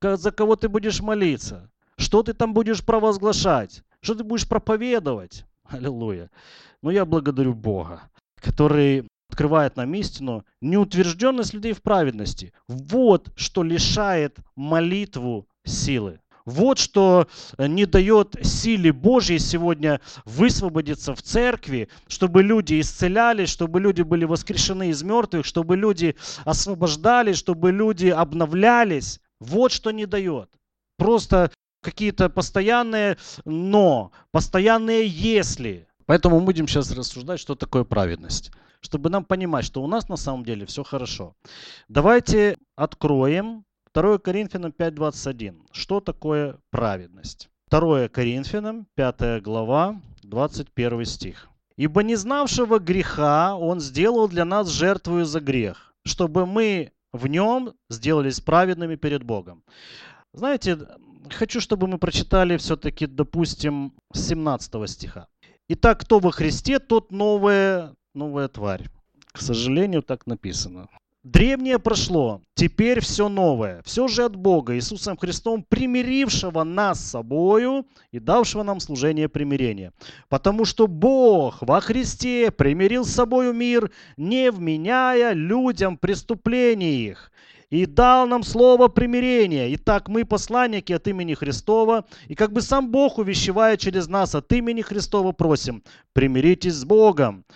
за 0.02 0.30
кого 0.30 0.56
ты 0.56 0.68
будешь 0.68 1.00
молиться, 1.00 1.70
что 1.96 2.22
ты 2.22 2.34
там 2.34 2.52
будешь 2.52 2.84
провозглашать, 2.84 3.82
что 4.02 4.14
ты 4.14 4.24
будешь 4.24 4.46
проповедовать. 4.46 5.46
Аллилуйя. 5.64 6.30
Но 6.82 6.90
я 6.90 7.06
благодарю 7.06 7.54
Бога, 7.54 8.02
который 8.36 9.08
открывает 9.32 9.76
нам 9.76 9.94
истину, 9.94 10.44
неутвержденность 10.60 11.54
людей 11.54 11.72
в 11.72 11.80
праведности. 11.80 12.52
Вот 12.68 13.32
что 13.34 13.62
лишает 13.62 14.36
молитву 14.56 15.48
силы. 15.64 16.20
Вот 16.44 16.78
что 16.78 17.28
э, 17.56 17.66
не 17.66 17.86
дает 17.86 18.36
силе 18.42 18.92
Божьей 18.92 19.38
сегодня 19.38 20.00
высвободиться 20.24 21.14
в 21.14 21.22
церкви, 21.22 21.88
чтобы 22.08 22.42
люди 22.42 22.80
исцелялись, 22.80 23.48
чтобы 23.48 23.80
люди 23.80 24.02
были 24.02 24.24
воскрешены 24.24 24.90
из 24.90 25.02
мертвых, 25.02 25.46
чтобы 25.46 25.76
люди 25.76 26.16
освобождались, 26.44 27.38
чтобы 27.38 27.70
люди 27.72 28.08
обновлялись. 28.08 29.20
Вот 29.40 29.72
что 29.72 29.92
не 29.92 30.04
дает. 30.04 30.50
Просто 30.98 31.52
какие-то 31.80 32.28
постоянные 32.28 33.16
«но», 33.44 34.12
постоянные 34.30 35.06
«если». 35.06 35.86
Поэтому 36.12 36.40
мы 36.40 36.44
будем 36.44 36.68
сейчас 36.68 36.90
рассуждать, 36.90 37.40
что 37.40 37.54
такое 37.54 37.84
праведность 37.84 38.52
чтобы 38.82 39.08
нам 39.08 39.24
понимать, 39.24 39.64
что 39.64 39.82
у 39.82 39.86
нас 39.86 40.10
на 40.10 40.16
самом 40.16 40.44
деле 40.44 40.66
все 40.66 40.82
хорошо. 40.82 41.34
Давайте 41.88 42.58
откроем 42.76 43.64
2 43.94 44.18
Коринфянам 44.18 44.74
5.21. 44.76 45.60
Что 45.72 46.00
такое 46.00 46.58
праведность? 46.70 47.48
2 47.70 48.08
Коринфянам 48.08 48.86
5 48.94 49.42
глава 49.42 50.02
21 50.22 51.04
стих. 51.06 51.48
«Ибо 51.78 52.02
не 52.02 52.16
знавшего 52.16 52.78
греха 52.78 53.56
он 53.56 53.80
сделал 53.80 54.28
для 54.28 54.44
нас 54.44 54.68
жертвую 54.68 55.24
за 55.24 55.40
грех, 55.40 55.94
чтобы 56.04 56.44
мы 56.44 56.92
в 57.14 57.26
нем 57.26 57.72
сделались 57.88 58.40
праведными 58.40 58.96
перед 58.96 59.22
Богом». 59.22 59.62
Знаете, 60.34 60.78
хочу, 61.30 61.60
чтобы 61.60 61.86
мы 61.86 61.96
прочитали 61.96 62.58
все-таки, 62.58 63.06
допустим, 63.06 63.94
17 64.12 64.90
стиха. 64.90 65.28
Итак, 65.74 66.00
кто 66.00 66.18
во 66.18 66.32
Христе, 66.32 66.78
тот 66.78 67.12
новое 67.12 67.94
новая 68.12 68.48
тварь. 68.48 68.90
К 69.32 69.40
сожалению, 69.40 70.02
так 70.02 70.26
написано. 70.26 70.88
Древнее 71.22 71.78
прошло, 71.78 72.42
теперь 72.54 73.00
все 73.00 73.30
новое. 73.30 73.80
Все 73.86 74.06
же 74.06 74.24
от 74.24 74.36
Бога, 74.36 74.76
Иисусом 74.76 75.16
Христом, 75.16 75.64
примирившего 75.66 76.62
нас 76.62 77.00
с 77.00 77.12
собою 77.12 77.86
и 78.10 78.18
давшего 78.18 78.64
нам 78.64 78.80
служение 78.80 79.30
примирения. 79.30 79.94
Потому 80.28 80.66
что 80.66 80.86
Бог 80.86 81.62
во 81.62 81.80
Христе 81.80 82.50
примирил 82.50 83.06
с 83.06 83.14
собою 83.14 83.54
мир, 83.54 83.90
не 84.18 84.50
вменяя 84.50 85.32
людям 85.32 85.96
преступлений 85.96 87.06
их, 87.06 87.32
и 87.72 87.86
дал 87.86 88.26
нам 88.26 88.42
слово 88.42 88.88
примирения. 88.88 89.74
Итак, 89.76 90.08
мы 90.08 90.26
посланники 90.26 90.92
от 90.92 91.08
имени 91.08 91.32
Христова, 91.32 92.04
и 92.28 92.34
как 92.34 92.52
бы 92.52 92.60
сам 92.60 92.90
Бог 92.90 93.16
увещевая 93.16 93.78
через 93.78 94.08
нас 94.08 94.34
от 94.34 94.52
имени 94.52 94.82
Христова 94.82 95.32
просим, 95.32 95.82
примиритесь 96.12 96.74
с 96.74 96.84
Богом. 96.84 97.46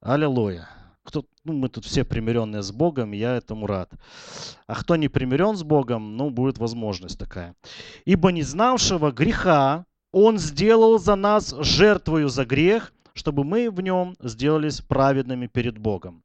Аллилуйя. 0.00 0.68
Кто, 1.04 1.24
ну, 1.44 1.52
мы 1.52 1.68
тут 1.68 1.84
все 1.84 2.02
примиренные 2.02 2.62
с 2.62 2.72
Богом, 2.72 3.12
я 3.12 3.36
этому 3.36 3.68
рад. 3.68 3.92
А 4.66 4.74
кто 4.74 4.96
не 4.96 5.06
примирен 5.06 5.56
с 5.56 5.62
Богом, 5.62 6.16
ну, 6.16 6.30
будет 6.30 6.58
возможность 6.58 7.16
такая. 7.16 7.54
Ибо 8.04 8.32
не 8.32 8.42
знавшего 8.42 9.12
греха 9.12 9.86
Он 10.10 10.38
сделал 10.38 10.98
за 10.98 11.14
нас 11.14 11.54
жертвою 11.60 12.28
за 12.28 12.44
грех, 12.44 12.92
чтобы 13.14 13.44
мы 13.44 13.70
в 13.70 13.80
нем 13.80 14.16
сделались 14.20 14.80
праведными 14.80 15.46
перед 15.46 15.78
Богом. 15.78 16.24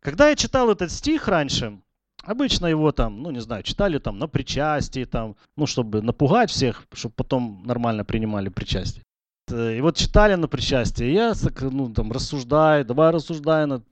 Когда 0.00 0.28
я 0.30 0.34
читал 0.34 0.68
этот 0.68 0.90
стих 0.90 1.28
раньше, 1.28 1.78
обычно 2.22 2.66
его 2.66 2.92
там, 2.92 3.22
ну 3.22 3.30
не 3.30 3.40
знаю, 3.40 3.62
читали 3.62 3.98
там 3.98 4.18
на 4.18 4.28
причастии, 4.28 5.04
там, 5.04 5.36
ну 5.56 5.66
чтобы 5.66 6.02
напугать 6.02 6.50
всех, 6.50 6.84
чтобы 6.92 7.14
потом 7.16 7.62
нормально 7.64 8.04
принимали 8.04 8.48
причастие. 8.48 9.04
Э, 9.50 9.76
и 9.76 9.80
вот 9.80 9.96
читали 9.96 10.34
на 10.34 10.48
причастие, 10.48 11.12
я 11.12 11.34
ну, 11.60 11.92
там 11.92 12.12
рассуждаю, 12.12 12.84
давай 12.84 13.10
рассуждай 13.10 13.66
над, 13.66 13.84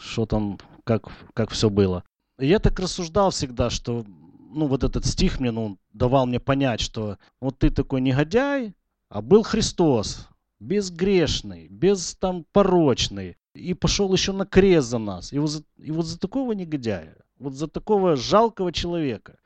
что 0.00 0.26
там, 0.26 0.58
как, 0.84 1.08
как 1.34 1.50
все 1.50 1.70
было. 1.70 2.04
И 2.38 2.46
я 2.46 2.58
так 2.58 2.78
рассуждал 2.78 3.30
всегда, 3.30 3.70
что, 3.70 4.04
ну, 4.50 4.66
вот 4.66 4.84
этот 4.84 5.04
стих 5.04 5.40
мне, 5.40 5.50
ну, 5.50 5.78
давал 5.92 6.26
мне 6.26 6.40
понять, 6.40 6.80
что 6.80 7.18
вот 7.40 7.58
ты 7.58 7.70
такой 7.70 8.00
негодяй, 8.00 8.74
а 9.08 9.22
был 9.22 9.42
Христос, 9.42 10.28
безгрешный, 10.60 11.68
без 11.68 12.14
там 12.14 12.44
порочный, 12.52 13.36
и 13.54 13.74
пошел 13.74 14.12
еще 14.12 14.32
на 14.32 14.46
крест 14.46 14.88
за 14.88 14.98
нас. 14.98 15.32
И 15.32 15.38
вот 15.38 15.50
за, 15.50 15.62
и 15.76 15.90
вот 15.90 16.06
за 16.06 16.18
такого 16.18 16.52
негодяя, 16.52 17.16
вот 17.40 17.54
за 17.54 17.66
такого 17.66 18.16
жалкого 18.16 18.72
человека. 18.72 19.38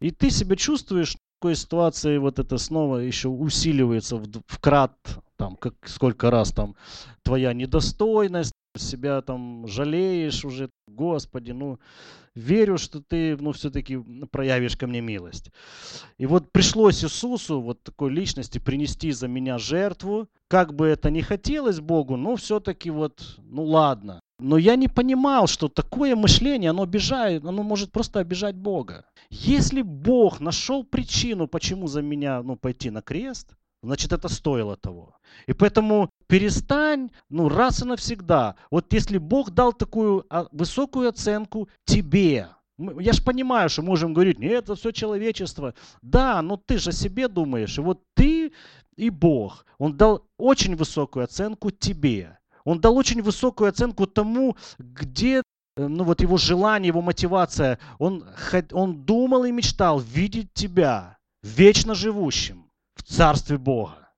И 0.00 0.10
ты 0.10 0.30
себя 0.30 0.56
чувствуешь 0.56 1.16
такой 1.38 1.54
ситуации 1.54 2.18
вот 2.18 2.38
это 2.38 2.58
снова 2.58 2.96
еще 2.96 3.28
усиливается 3.28 4.16
в, 4.16 4.26
в 4.46 4.58
крат, 4.58 4.96
там, 5.36 5.56
как, 5.56 5.74
сколько 5.84 6.30
раз 6.30 6.50
там 6.52 6.74
твоя 7.22 7.52
недостойность, 7.52 8.52
себя 8.76 9.22
там 9.22 9.66
жалеешь 9.66 10.44
уже, 10.44 10.70
Господи, 10.86 11.52
ну, 11.52 11.78
верю, 12.34 12.78
что 12.78 13.00
ты, 13.00 13.36
ну, 13.36 13.52
все-таки 13.52 13.98
проявишь 14.30 14.76
ко 14.76 14.86
мне 14.86 15.00
милость. 15.00 15.50
И 16.18 16.26
вот 16.26 16.52
пришлось 16.52 17.04
Иисусу, 17.04 17.60
вот 17.60 17.82
такой 17.82 18.10
личности, 18.10 18.58
принести 18.58 19.12
за 19.12 19.28
меня 19.28 19.58
жертву, 19.58 20.28
как 20.48 20.74
бы 20.74 20.86
это 20.86 21.10
ни 21.10 21.20
хотелось 21.20 21.80
Богу, 21.80 22.16
но 22.16 22.36
все-таки 22.36 22.90
вот, 22.90 23.38
ну, 23.38 23.64
ладно. 23.64 24.20
Но 24.38 24.58
я 24.58 24.76
не 24.76 24.88
понимал, 24.88 25.46
что 25.46 25.68
такое 25.68 26.14
мышление, 26.14 26.70
оно 26.70 26.82
обижает, 26.82 27.44
оно 27.44 27.62
может 27.62 27.90
просто 27.90 28.20
обижать 28.20 28.54
Бога. 28.54 29.06
Если 29.30 29.80
Бог 29.80 30.40
нашел 30.40 30.84
причину, 30.84 31.48
почему 31.48 31.86
за 31.88 32.02
меня 32.02 32.42
ну, 32.42 32.56
пойти 32.56 32.90
на 32.90 33.00
крест, 33.00 33.56
значит 33.82 34.12
это 34.12 34.28
стоило 34.28 34.76
того. 34.76 35.16
И 35.46 35.54
поэтому 35.54 36.10
перестань, 36.26 37.10
ну, 37.30 37.48
раз 37.48 37.82
и 37.82 37.86
навсегда. 37.86 38.56
Вот 38.70 38.92
если 38.92 39.16
Бог 39.16 39.50
дал 39.50 39.72
такую 39.72 40.26
а, 40.28 40.46
высокую 40.52 41.08
оценку 41.08 41.68
тебе, 41.86 42.48
я 42.78 43.12
же 43.14 43.22
понимаю, 43.22 43.70
что 43.70 43.80
можем 43.82 44.12
говорить, 44.12 44.38
нет, 44.38 44.64
это 44.64 44.74
все 44.74 44.90
человечество. 44.90 45.74
Да, 46.02 46.42
но 46.42 46.58
ты 46.58 46.76
же 46.76 46.90
о 46.90 46.92
себе 46.92 47.28
думаешь. 47.28 47.78
И 47.78 47.80
вот 47.80 48.02
ты 48.14 48.52
и 48.96 49.10
Бог, 49.10 49.64
Он 49.78 49.96
дал 49.96 50.26
очень 50.36 50.76
высокую 50.76 51.24
оценку 51.24 51.70
тебе. 51.70 52.38
Он 52.66 52.80
дал 52.80 52.96
очень 52.96 53.22
высокую 53.22 53.70
оценку 53.70 54.08
тому, 54.08 54.56
где 54.76 55.36
э, 55.76 55.86
ну 55.86 56.02
вот 56.02 56.20
его 56.20 56.36
желание, 56.36 56.88
его 56.88 57.00
мотивация. 57.00 57.78
Он, 57.98 58.24
он 58.72 59.04
думал 59.04 59.44
и 59.44 59.52
мечтал 59.52 60.00
видеть 60.00 60.52
тебя 60.52 61.16
вечно 61.44 61.94
живущим 61.94 62.68
в 62.96 63.04
Царстве 63.04 63.56
Бога. 63.56 64.10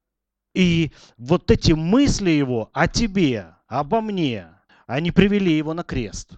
И 0.54 0.92
вот 1.18 1.50
эти 1.50 1.72
мысли 1.72 2.30
его 2.30 2.70
о 2.72 2.88
тебе, 2.88 3.54
обо 3.66 4.00
мне, 4.00 4.48
они 4.86 5.10
привели 5.10 5.54
его 5.54 5.74
на 5.74 5.82
крест. 5.82 6.30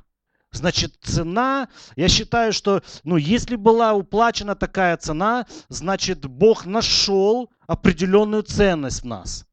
Значит, 0.51 0.97
цена, 1.01 1.69
я 1.95 2.09
считаю, 2.09 2.53
что, 2.53 2.83
ну, 3.05 3.19
если 3.19 3.55
была 3.55 3.95
уплачена 3.95 4.57
такая 4.57 4.97
цена, 4.97 5.47
значит, 5.69 6.27
Бог 6.27 6.67
нашел 6.67 7.51
определенную 7.69 8.43
ценность 8.43 9.03
в 9.03 9.07
нас. 9.07 9.47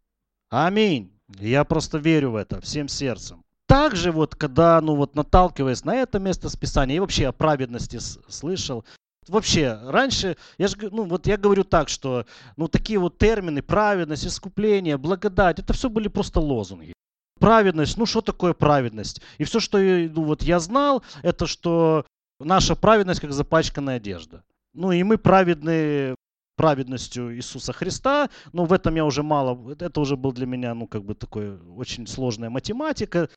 Аминь. 0.49 1.16
Я 1.39 1.63
просто 1.63 1.97
верю 1.97 2.31
в 2.31 2.35
это 2.35 2.61
всем 2.61 2.87
сердцем. 2.87 3.43
Также 3.67 4.11
вот, 4.11 4.35
когда, 4.35 4.79
ну 4.79 4.95
вот, 4.95 5.15
наталкиваясь 5.15 5.83
на 5.83 5.95
это 5.95 6.19
место 6.19 6.47
Списания, 6.49 6.95
и 6.95 6.99
вообще 6.99 7.27
о 7.27 7.33
праведности 7.33 7.99
слышал, 8.29 8.85
вообще, 9.27 9.77
раньше, 9.83 10.37
я 10.57 10.69
же, 10.69 10.77
ну, 10.89 11.03
вот 11.03 11.27
я 11.27 11.35
говорю 11.35 11.65
так, 11.65 11.89
что, 11.89 12.25
ну, 12.55 12.69
такие 12.69 12.97
вот 12.97 13.17
термины, 13.17 13.61
праведность, 13.61 14.25
искупление, 14.25 14.97
благодать, 14.97 15.59
это 15.59 15.73
все 15.73 15.89
были 15.89 16.07
просто 16.07 16.39
лозунги. 16.39 16.93
Праведность, 17.39 17.97
ну, 17.97 18.05
что 18.05 18.21
такое 18.21 18.53
праведность? 18.53 19.21
И 19.37 19.43
все, 19.43 19.59
что 19.59 19.77
ну, 19.79 20.23
вот 20.23 20.43
я 20.43 20.59
знал, 20.59 21.03
это 21.21 21.45
что 21.45 22.05
наша 22.39 22.75
праведность 22.75 23.19
как 23.19 23.33
запачканная 23.33 23.97
одежда. 23.97 24.43
Ну, 24.73 24.91
и 24.93 25.03
мы 25.03 25.17
праведны 25.17 26.15
праведностью 26.57 27.33
Иисуса 27.35 27.71
Христа, 27.71 28.29
но 28.51 28.65
в 28.65 28.73
этом 28.73 28.95
я 28.95 29.05
уже 29.05 29.23
мало, 29.23 29.57
это 29.79 30.01
уже 30.01 30.17
был 30.17 30.33
для 30.33 30.45
меня, 30.45 30.73
ну, 30.73 30.87
как 30.87 31.03
бы 31.03 31.15
такой 31.15 31.57
очень 31.77 32.07
сложная 32.07 32.49
математика. 32.49 33.29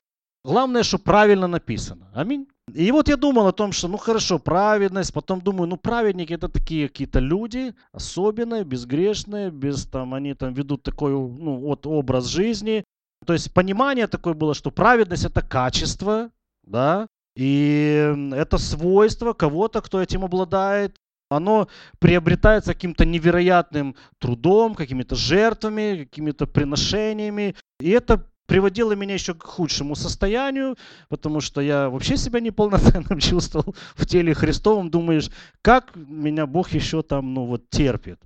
Главное, 0.43 0.83
что 0.83 0.97
правильно 0.97 1.47
написано. 1.47 2.09
Аминь. 2.15 2.47
И 2.73 2.91
вот 2.91 3.09
я 3.09 3.17
думал 3.17 3.47
о 3.47 3.51
том, 3.51 3.71
что, 3.71 3.87
ну 3.87 3.97
хорошо, 3.97 4.39
праведность, 4.39 5.13
потом 5.13 5.41
думаю, 5.41 5.67
ну 5.67 5.77
праведники 5.77 6.33
это 6.33 6.49
такие 6.49 6.87
какие-то 6.87 7.19
люди, 7.19 7.73
особенные, 7.91 8.63
безгрешные, 8.63 9.51
без 9.51 9.85
там, 9.85 10.13
они 10.13 10.33
там 10.33 10.53
ведут 10.53 10.83
такой, 10.83 11.11
ну 11.11 11.57
вот 11.57 11.85
образ 11.85 12.25
жизни. 12.25 12.83
То 13.25 13.33
есть 13.33 13.53
понимание 13.53 14.07
такое 14.07 14.33
было, 14.33 14.53
что 14.53 14.71
праведность 14.71 15.25
это 15.25 15.41
качество, 15.41 16.31
да, 16.63 17.07
и 17.35 18.31
это 18.33 18.57
свойство 18.57 19.33
кого-то, 19.33 19.81
кто 19.81 20.01
этим 20.01 20.23
обладает. 20.23 20.95
Оно 21.31 21.69
приобретается 21.99 22.73
каким-то 22.73 23.05
невероятным 23.05 23.95
трудом, 24.19 24.75
какими-то 24.75 25.15
жертвами, 25.15 26.03
какими-то 26.03 26.45
приношениями. 26.45 27.55
И 27.79 27.89
это 27.89 28.25
приводило 28.47 28.91
меня 28.91 29.13
еще 29.13 29.33
к 29.33 29.43
худшему 29.43 29.95
состоянию, 29.95 30.75
потому 31.07 31.39
что 31.39 31.61
я 31.61 31.89
вообще 31.89 32.17
себя 32.17 32.41
неполноценным 32.41 33.19
чувствовал 33.21 33.75
в 33.95 34.05
теле 34.05 34.33
Христовом. 34.33 34.89
Думаешь, 34.89 35.29
как 35.61 35.95
меня 35.95 36.45
Бог 36.45 36.71
еще 36.71 37.01
там, 37.01 37.33
ну 37.33 37.45
вот, 37.45 37.69
терпит. 37.69 38.19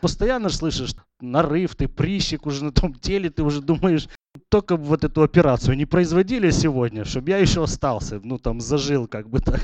Постоянно 0.00 0.48
слышишь 0.48 0.94
нарыв, 1.20 1.76
ты 1.76 1.86
прищик 1.86 2.46
уже 2.46 2.64
на 2.64 2.72
том 2.72 2.94
теле, 2.94 3.30
ты 3.30 3.44
уже 3.44 3.60
думаешь, 3.60 4.08
только 4.48 4.76
вот 4.76 5.04
эту 5.04 5.22
операцию 5.22 5.76
не 5.76 5.86
производили 5.86 6.50
сегодня, 6.50 7.04
чтобы 7.04 7.30
я 7.30 7.38
еще 7.38 7.62
остался, 7.62 8.20
ну 8.22 8.38
там 8.38 8.60
зажил 8.60 9.06
как 9.06 9.28
бы 9.28 9.38
так. 9.40 9.60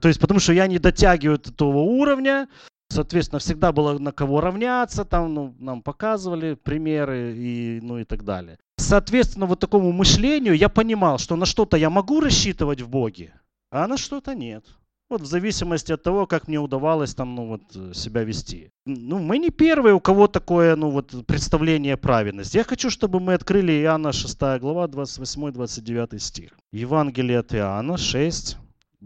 То 0.00 0.08
есть 0.08 0.20
потому 0.20 0.40
что 0.40 0.52
я 0.52 0.66
не 0.66 0.78
дотягиваю 0.78 1.38
до 1.38 1.52
того 1.52 1.84
уровня, 1.84 2.48
соответственно, 2.90 3.38
всегда 3.38 3.72
было 3.72 3.98
на 3.98 4.12
кого 4.12 4.40
равняться, 4.40 5.04
там 5.04 5.34
ну, 5.34 5.54
нам 5.58 5.82
показывали 5.82 6.54
примеры 6.54 7.34
и, 7.36 7.80
ну, 7.82 7.98
и 7.98 8.04
так 8.04 8.24
далее 8.24 8.58
соответственно, 8.86 9.46
вот 9.46 9.60
такому 9.60 9.92
мышлению 9.92 10.56
я 10.56 10.68
понимал, 10.68 11.18
что 11.18 11.36
на 11.36 11.46
что-то 11.46 11.76
я 11.76 11.90
могу 11.90 12.20
рассчитывать 12.20 12.80
в 12.80 12.88
Боге, 12.88 13.32
а 13.70 13.86
на 13.86 13.96
что-то 13.96 14.34
нет. 14.34 14.64
Вот 15.08 15.20
в 15.20 15.26
зависимости 15.26 15.92
от 15.92 16.02
того, 16.02 16.26
как 16.26 16.48
мне 16.48 16.58
удавалось 16.58 17.14
там, 17.14 17.36
ну, 17.36 17.46
вот, 17.46 17.62
э, 17.76 17.92
себя 17.94 18.24
вести. 18.24 18.70
Ну, 18.86 19.20
мы 19.20 19.38
не 19.38 19.50
первые, 19.50 19.94
у 19.94 20.00
кого 20.00 20.26
такое, 20.26 20.74
ну, 20.74 20.90
вот, 20.90 21.14
представление 21.26 21.96
праведности. 21.96 22.56
Я 22.56 22.64
хочу, 22.64 22.90
чтобы 22.90 23.20
мы 23.20 23.34
открыли 23.34 23.72
Иоанна 23.72 24.12
6 24.12 24.58
глава, 24.58 24.88
28-29 24.88 26.18
стих. 26.18 26.58
Евангелие 26.72 27.38
от 27.38 27.54
Иоанна 27.54 27.96
6, 27.96 28.56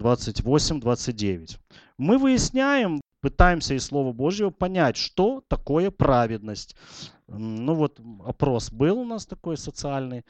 28-29. 0.00 1.58
Мы 1.98 2.18
выясняем, 2.18 3.00
пытаемся 3.20 3.74
из 3.74 3.84
Слова 3.84 4.12
Божьего 4.12 4.50
понять, 4.50 4.96
что 4.96 5.44
такое 5.48 5.90
праведность. 5.90 6.74
Ну 7.28 7.74
вот 7.74 8.00
опрос 8.26 8.72
был 8.72 8.98
у 8.98 9.04
нас 9.04 9.24
такой 9.24 9.56
социальный, 9.56 10.24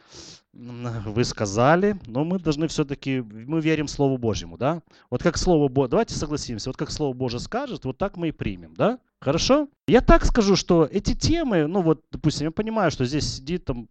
вы 0.53 1.25
сказали, 1.25 1.99
но 2.07 2.25
мы 2.25 2.39
должны 2.39 2.69
все-таки, 2.69 3.21
мы 3.23 3.61
верим 3.63 3.89
Слову 3.89 4.19
Божьему, 4.19 4.59
да? 4.59 4.83
Вот 5.09 5.23
как 5.23 5.39
Слово 5.39 5.69
Божье, 5.69 5.93
давайте 5.93 6.15
согласимся, 6.15 6.69
вот 6.69 6.77
как 6.77 6.91
Слово 6.91 7.15
Божье 7.15 7.39
скажет, 7.39 7.87
вот 7.87 7.97
так 7.97 8.19
мы 8.19 8.29
и 8.29 8.33
примем, 8.33 8.75
да? 8.75 8.99
Хорошо? 9.23 9.69
Я 9.87 10.03
так 10.03 10.25
скажу, 10.27 10.57
что 10.57 10.85
эти 10.85 11.15
темы, 11.15 11.67
ну 11.67 11.81
вот, 11.81 12.03
допустим, 12.11 12.47
я 12.47 12.51
понимаю, 12.51 12.91
что 12.91 13.05
здесь 13.05 13.37
сидит 13.37 13.65
там 13.65 13.89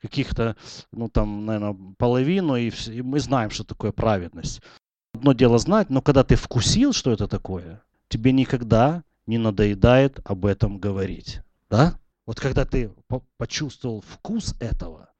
каких-то, 0.00 0.56
ну 0.92 1.08
там, 1.08 1.46
наверное, 1.46 1.76
половину, 1.98 2.56
и, 2.56 2.70
и 2.88 3.02
мы 3.02 3.18
знаем, 3.18 3.50
что 3.50 3.64
такое 3.64 3.90
праведность. 3.92 4.60
Одно 5.14 5.32
дело 5.32 5.58
знать, 5.58 5.90
но 5.90 6.00
когда 6.00 6.24
ты 6.24 6.36
вкусил, 6.36 6.92
что 6.92 7.12
это 7.12 7.28
такое, 7.28 7.82
тебе 8.08 8.32
никогда 8.32 9.04
не 9.26 9.38
надоедает 9.38 10.20
об 10.24 10.46
этом 10.46 10.78
говорить, 10.78 11.40
да? 11.70 11.98
Вот 12.26 12.40
когда 12.40 12.64
ты 12.64 12.92
почувствовал 13.36 14.02
вкус 14.06 14.54
этого, 14.60 15.10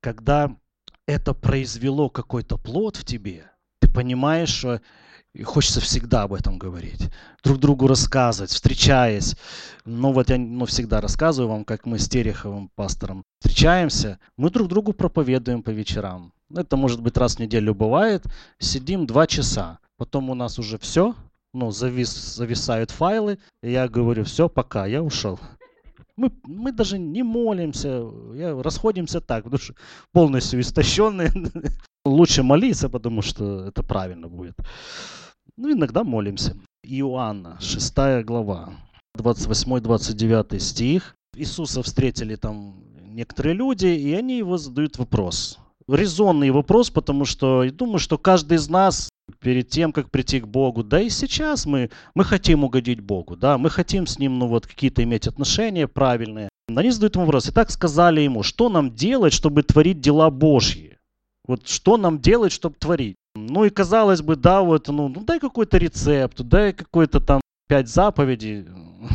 когда 0.00 0.56
это 1.06 1.34
произвело 1.34 2.08
какой-то 2.08 2.56
плод 2.56 2.96
в 2.96 3.04
тебе, 3.04 3.44
ты 3.80 3.90
понимаешь, 3.92 4.48
что 4.48 4.80
и 5.34 5.42
хочется 5.42 5.80
всегда 5.80 6.24
об 6.24 6.34
этом 6.34 6.58
говорить, 6.58 7.08
друг 7.42 7.58
другу 7.58 7.86
рассказывать, 7.86 8.50
встречаясь. 8.50 9.34
Ну 9.84 10.12
вот 10.12 10.28
я 10.28 10.38
ну, 10.38 10.66
всегда 10.66 11.00
рассказываю 11.00 11.50
вам, 11.50 11.64
как 11.64 11.86
мы 11.86 11.98
с 11.98 12.08
Тереховым 12.08 12.68
пастором 12.74 13.24
встречаемся. 13.40 14.18
Мы 14.36 14.50
друг 14.50 14.68
другу 14.68 14.92
проповедуем 14.92 15.62
по 15.62 15.70
вечерам. 15.70 16.32
Это 16.54 16.76
может 16.76 17.00
быть 17.00 17.16
раз 17.16 17.36
в 17.36 17.38
неделю 17.38 17.74
бывает. 17.74 18.24
Сидим 18.58 19.06
два 19.06 19.26
часа. 19.26 19.78
Потом 19.96 20.30
у 20.30 20.34
нас 20.34 20.58
уже 20.58 20.78
все, 20.78 21.14
ну, 21.54 21.70
завис, 21.70 22.10
зависают 22.34 22.90
файлы. 22.90 23.38
И 23.62 23.70
я 23.70 23.88
говорю, 23.88 24.24
все, 24.24 24.48
пока, 24.48 24.86
я 24.86 25.02
ушел. 25.02 25.38
Мы, 26.16 26.30
мы 26.44 26.72
даже 26.72 26.98
не 26.98 27.22
молимся, 27.22 28.04
я, 28.34 28.60
расходимся 28.62 29.20
так, 29.20 29.44
потому 29.44 29.60
что 29.60 29.74
полностью 30.12 30.60
истощенные. 30.60 31.32
Лучше 32.04 32.42
молиться, 32.42 32.88
потому 32.88 33.22
что 33.22 33.66
это 33.66 33.82
правильно 33.82 34.28
будет. 34.28 34.54
Ну, 35.56 35.72
иногда 35.72 36.04
молимся. 36.04 36.56
Иоанна, 36.84 37.58
6 37.60 38.24
глава, 38.24 38.72
28-29 39.16 40.58
стих. 40.58 41.16
Иисуса 41.36 41.82
встретили 41.82 42.36
там 42.36 42.82
некоторые 43.04 43.54
люди, 43.54 43.86
и 43.86 44.12
они 44.14 44.38
его 44.38 44.58
задают 44.58 44.98
вопрос. 44.98 45.58
Резонный 45.88 46.50
вопрос, 46.50 46.90
потому 46.90 47.24
что 47.24 47.64
я 47.64 47.70
думаю, 47.70 47.98
что 47.98 48.18
каждый 48.18 48.56
из 48.56 48.68
нас 48.68 49.08
перед 49.40 49.68
тем, 49.68 49.92
как 49.92 50.10
прийти 50.10 50.40
к 50.40 50.46
Богу. 50.46 50.82
Да 50.82 51.00
и 51.00 51.10
сейчас 51.10 51.66
мы, 51.66 51.90
мы 52.14 52.24
хотим 52.24 52.64
угодить 52.64 53.00
Богу, 53.00 53.36
да, 53.36 53.58
мы 53.58 53.70
хотим 53.70 54.06
с 54.06 54.18
Ним, 54.18 54.38
ну 54.38 54.46
вот, 54.46 54.66
какие-то 54.66 55.02
иметь 55.02 55.26
отношения 55.26 55.88
правильные. 55.88 56.48
Они 56.68 56.90
задают 56.90 57.16
ему 57.16 57.26
вопрос, 57.26 57.48
и 57.48 57.52
так 57.52 57.70
сказали 57.70 58.20
ему, 58.20 58.42
что 58.42 58.68
нам 58.68 58.94
делать, 58.94 59.32
чтобы 59.32 59.62
творить 59.62 60.00
дела 60.00 60.30
Божьи? 60.30 60.98
Вот 61.46 61.68
что 61.68 61.96
нам 61.96 62.20
делать, 62.20 62.52
чтобы 62.52 62.76
творить? 62.78 63.16
Ну 63.34 63.64
и 63.64 63.70
казалось 63.70 64.22
бы, 64.22 64.36
да, 64.36 64.62
вот, 64.62 64.88
ну, 64.88 65.08
ну 65.08 65.24
дай 65.24 65.40
какой-то 65.40 65.78
рецепт, 65.78 66.40
дай 66.42 66.72
какой-то 66.72 67.20
там 67.20 67.40
пять 67.68 67.88
заповедей. 67.88 68.66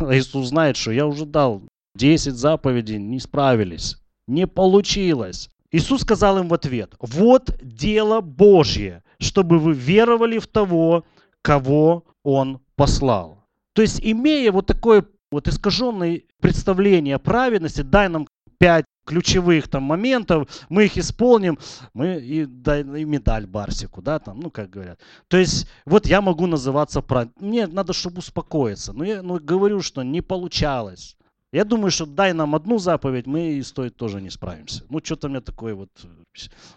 А 0.01 0.17
Иисус 0.17 0.47
знает, 0.47 0.75
что 0.75 0.91
я 0.91 1.07
уже 1.07 1.25
дал 1.25 1.61
10 1.95 2.33
заповедей, 2.33 2.97
не 2.97 3.19
справились, 3.19 3.97
не 4.27 4.45
получилось. 4.47 5.49
Иисус 5.77 6.01
сказал 6.01 6.39
им 6.39 6.47
в 6.47 6.53
ответ, 6.55 6.95
вот 6.99 7.55
дело 7.61 8.21
Божье, 8.21 9.03
чтобы 9.19 9.59
вы 9.59 9.73
веровали 9.73 10.39
в 10.39 10.47
того, 10.47 11.05
кого 11.43 12.03
Он 12.23 12.59
послал. 12.75 13.45
То 13.73 13.83
есть, 13.83 13.99
имея 14.01 14.51
вот 14.51 14.65
такое 14.65 15.05
вот 15.31 15.47
искаженное 15.47 16.23
представление 16.41 17.15
о 17.15 17.19
праведности, 17.19 17.81
дай 17.81 18.09
нам 18.09 18.27
пять 18.57 18.85
ключевых 19.05 19.67
там 19.67 19.83
моментов, 19.83 20.49
мы 20.67 20.85
их 20.85 20.97
исполним, 20.97 21.59
мы 21.93 22.17
и, 22.17 22.45
дай, 22.45 22.81
и 22.81 23.05
медаль 23.05 23.45
Барсику, 23.45 24.01
да, 24.01 24.17
там, 24.17 24.39
ну, 24.39 24.49
как 24.49 24.71
говорят. 24.71 24.99
То 25.27 25.37
есть, 25.37 25.67
вот 25.85 26.07
я 26.07 26.21
могу 26.21 26.47
называться 26.47 27.01
праведником. 27.01 27.47
Мне 27.47 27.67
надо, 27.67 27.93
чтобы 27.93 28.17
успокоиться. 28.17 28.93
Но 28.93 29.03
я 29.03 29.21
ну, 29.21 29.39
говорю, 29.39 29.81
что 29.81 30.01
не 30.01 30.21
получалось. 30.21 31.17
Я 31.53 31.63
думаю, 31.63 31.91
что 31.91 32.05
дай 32.05 32.33
нам 32.33 32.55
одну 32.55 32.77
заповедь, 32.77 33.25
мы 33.25 33.53
и 33.53 33.63
стоит 33.63 33.95
тоже 33.95 34.21
не 34.21 34.29
справимся. 34.29 34.83
Ну, 34.89 34.99
что-то 35.03 35.29
мне 35.29 35.39
такое 35.39 35.75
вот... 35.75 35.89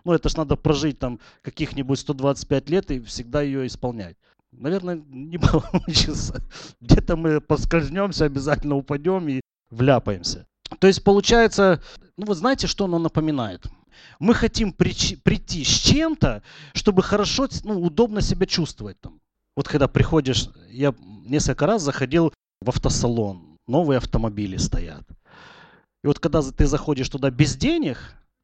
Ну, 0.04 0.12
это 0.12 0.28
ж 0.28 0.36
надо 0.36 0.56
прожить 0.56 0.98
там 0.98 1.18
каких-нибудь 1.42 1.98
125 1.98 2.70
лет 2.70 2.90
и 2.90 3.00
всегда 3.00 3.42
ее 3.42 3.66
исполнять. 3.66 4.16
Наверное, 4.52 5.02
не 5.08 5.38
получится. 5.38 6.42
Где-то 6.80 7.16
мы 7.16 7.40
поскользнемся, 7.40 8.26
обязательно 8.26 8.76
упадем 8.76 9.28
и 9.28 9.40
вляпаемся. 9.70 10.46
То 10.78 10.86
есть 10.86 11.02
получается, 11.02 11.82
ну 12.16 12.26
вот 12.26 12.36
знаете, 12.36 12.68
что 12.68 12.84
оно 12.84 12.98
напоминает? 12.98 13.66
Мы 14.20 14.34
хотим 14.34 14.72
прийти, 14.72 15.16
прийти 15.16 15.64
с 15.64 15.68
чем-то, 15.68 16.42
чтобы 16.74 17.02
хорошо, 17.02 17.48
ну, 17.64 17.80
удобно 17.82 18.20
себя 18.20 18.46
чувствовать 18.46 19.00
там. 19.00 19.20
Вот 19.56 19.66
когда 19.66 19.88
приходишь, 19.88 20.48
я 20.68 20.94
несколько 21.26 21.66
раз 21.66 21.82
заходил 21.82 22.32
в 22.60 22.68
автосалон, 22.68 23.49
новые 23.70 23.98
автомобили 23.98 24.56
стоят. 24.56 25.04
И 26.02 26.06
вот 26.06 26.18
когда 26.18 26.42
ты 26.42 26.66
заходишь 26.66 27.08
туда 27.08 27.30
без 27.30 27.56
денег, 27.56 27.98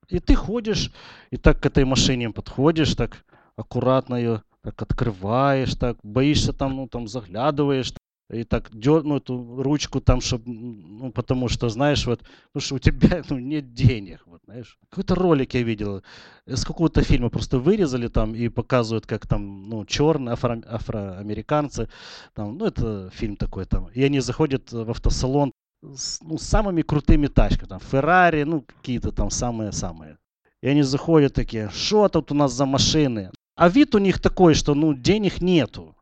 и 0.08 0.18
ты 0.18 0.34
ходишь, 0.34 0.92
и 1.30 1.36
так 1.36 1.60
к 1.60 1.66
этой 1.66 1.84
машине 1.84 2.30
подходишь, 2.30 2.94
так 2.94 3.24
аккуратно 3.56 4.14
ее 4.14 4.42
так 4.62 4.80
открываешь, 4.82 5.74
так 5.74 5.96
боишься 6.02 6.52
там, 6.52 6.76
ну 6.76 6.88
там 6.88 7.08
заглядываешь, 7.08 7.92
и 8.30 8.44
так 8.44 8.70
дерну 8.76 9.16
эту 9.16 9.62
ручку 9.62 10.00
там, 10.00 10.20
чтобы, 10.20 10.50
ну, 10.50 11.12
потому 11.12 11.48
что, 11.48 11.68
знаешь, 11.68 12.06
вот, 12.06 12.20
потому 12.52 12.60
что 12.60 12.74
у 12.74 12.78
тебя 12.78 13.22
ну, 13.30 13.38
нет 13.38 13.72
денег, 13.72 14.22
вот, 14.26 14.40
знаешь. 14.44 14.78
Какой-то 14.90 15.14
ролик 15.14 15.54
я 15.54 15.62
видел, 15.62 16.02
с 16.46 16.64
какого-то 16.64 17.02
фильма 17.02 17.30
просто 17.30 17.58
вырезали 17.58 18.08
там 18.08 18.34
и 18.34 18.48
показывают, 18.48 19.06
как 19.06 19.26
там, 19.26 19.68
ну, 19.68 19.84
черные 19.84 20.32
афро, 20.32 20.60
афроамериканцы, 20.66 21.88
там, 22.34 22.58
ну, 22.58 22.66
это 22.66 23.10
фильм 23.10 23.36
такой 23.36 23.64
там, 23.64 23.88
и 23.94 24.02
они 24.02 24.20
заходят 24.20 24.72
в 24.72 24.90
автосалон 24.90 25.52
с, 25.82 26.20
ну, 26.22 26.38
самыми 26.38 26.82
крутыми 26.82 27.28
тачками, 27.28 27.68
там, 27.68 27.80
Феррари, 27.80 28.42
ну, 28.42 28.62
какие-то 28.62 29.12
там 29.12 29.30
самые-самые. 29.30 30.18
И 30.62 30.68
они 30.68 30.82
заходят 30.82 31.34
такие, 31.34 31.70
что 31.70 32.08
тут 32.08 32.32
у 32.32 32.34
нас 32.34 32.52
за 32.52 32.66
машины? 32.66 33.30
А 33.56 33.68
вид 33.68 33.94
у 33.94 33.98
них 33.98 34.20
такой, 34.20 34.54
что, 34.54 34.74
ну, 34.74 34.94
денег 34.94 35.40
нету. 35.40 35.95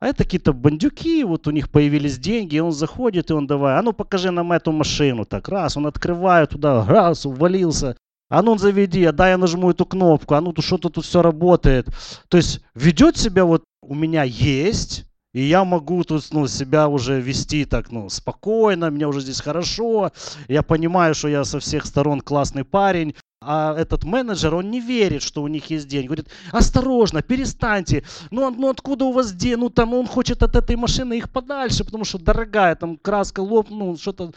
А 0.00 0.06
это 0.06 0.24
какие-то 0.24 0.52
бандюки, 0.52 1.24
вот 1.24 1.46
у 1.46 1.50
них 1.50 1.70
появились 1.70 2.18
деньги, 2.18 2.56
и 2.56 2.60
он 2.60 2.72
заходит, 2.72 3.30
и 3.30 3.34
он 3.34 3.46
давай, 3.46 3.78
а 3.78 3.82
ну 3.82 3.92
покажи 3.92 4.30
нам 4.30 4.52
эту 4.52 4.72
машину. 4.72 5.24
Так, 5.24 5.48
раз, 5.48 5.76
он 5.76 5.86
открывает 5.86 6.50
туда, 6.50 6.84
раз, 6.84 7.26
увалился. 7.26 7.96
А 8.28 8.42
ну 8.42 8.58
заведи, 8.58 9.04
а 9.04 9.12
дай 9.12 9.30
я 9.30 9.38
нажму 9.38 9.70
эту 9.70 9.86
кнопку, 9.86 10.34
а 10.34 10.40
ну 10.40 10.54
что-то 10.58 10.88
тут 10.88 11.04
все 11.04 11.22
работает. 11.22 11.88
То 12.28 12.36
есть 12.36 12.62
ведет 12.74 13.16
себя 13.16 13.44
вот 13.44 13.64
у 13.82 13.94
меня 13.94 14.22
есть, 14.24 15.04
и 15.34 15.42
я 15.42 15.64
могу 15.64 16.02
тут 16.04 16.24
ну, 16.30 16.46
себя 16.46 16.88
уже 16.88 17.20
вести 17.20 17.64
так, 17.64 17.90
ну, 17.90 18.08
спокойно, 18.08 18.90
мне 18.90 19.06
уже 19.06 19.20
здесь 19.20 19.40
хорошо, 19.40 20.12
я 20.48 20.62
понимаю, 20.62 21.14
что 21.14 21.28
я 21.28 21.44
со 21.44 21.58
всех 21.58 21.84
сторон 21.84 22.20
классный 22.20 22.64
парень, 22.64 23.14
а 23.46 23.74
этот 23.78 24.04
менеджер, 24.04 24.54
он 24.54 24.70
не 24.70 24.80
верит, 24.80 25.22
что 25.22 25.42
у 25.42 25.48
них 25.48 25.70
есть 25.70 25.88
деньги. 25.88 26.06
Говорит, 26.06 26.28
осторожно, 26.52 27.22
перестаньте. 27.22 28.04
Ну, 28.30 28.50
ну 28.50 28.70
откуда 28.70 29.04
у 29.04 29.12
вас 29.12 29.32
деньги? 29.32 29.60
Ну, 29.60 29.70
там 29.70 29.94
он 29.94 30.06
хочет 30.06 30.42
от 30.42 30.56
этой 30.56 30.76
машины 30.76 31.18
их 31.18 31.30
подальше, 31.30 31.84
потому 31.84 32.04
что 32.04 32.18
дорогая, 32.18 32.74
там 32.76 32.96
краска 32.96 33.40
лоб, 33.40 33.68
ну, 33.70 33.96
что-то. 33.96 34.32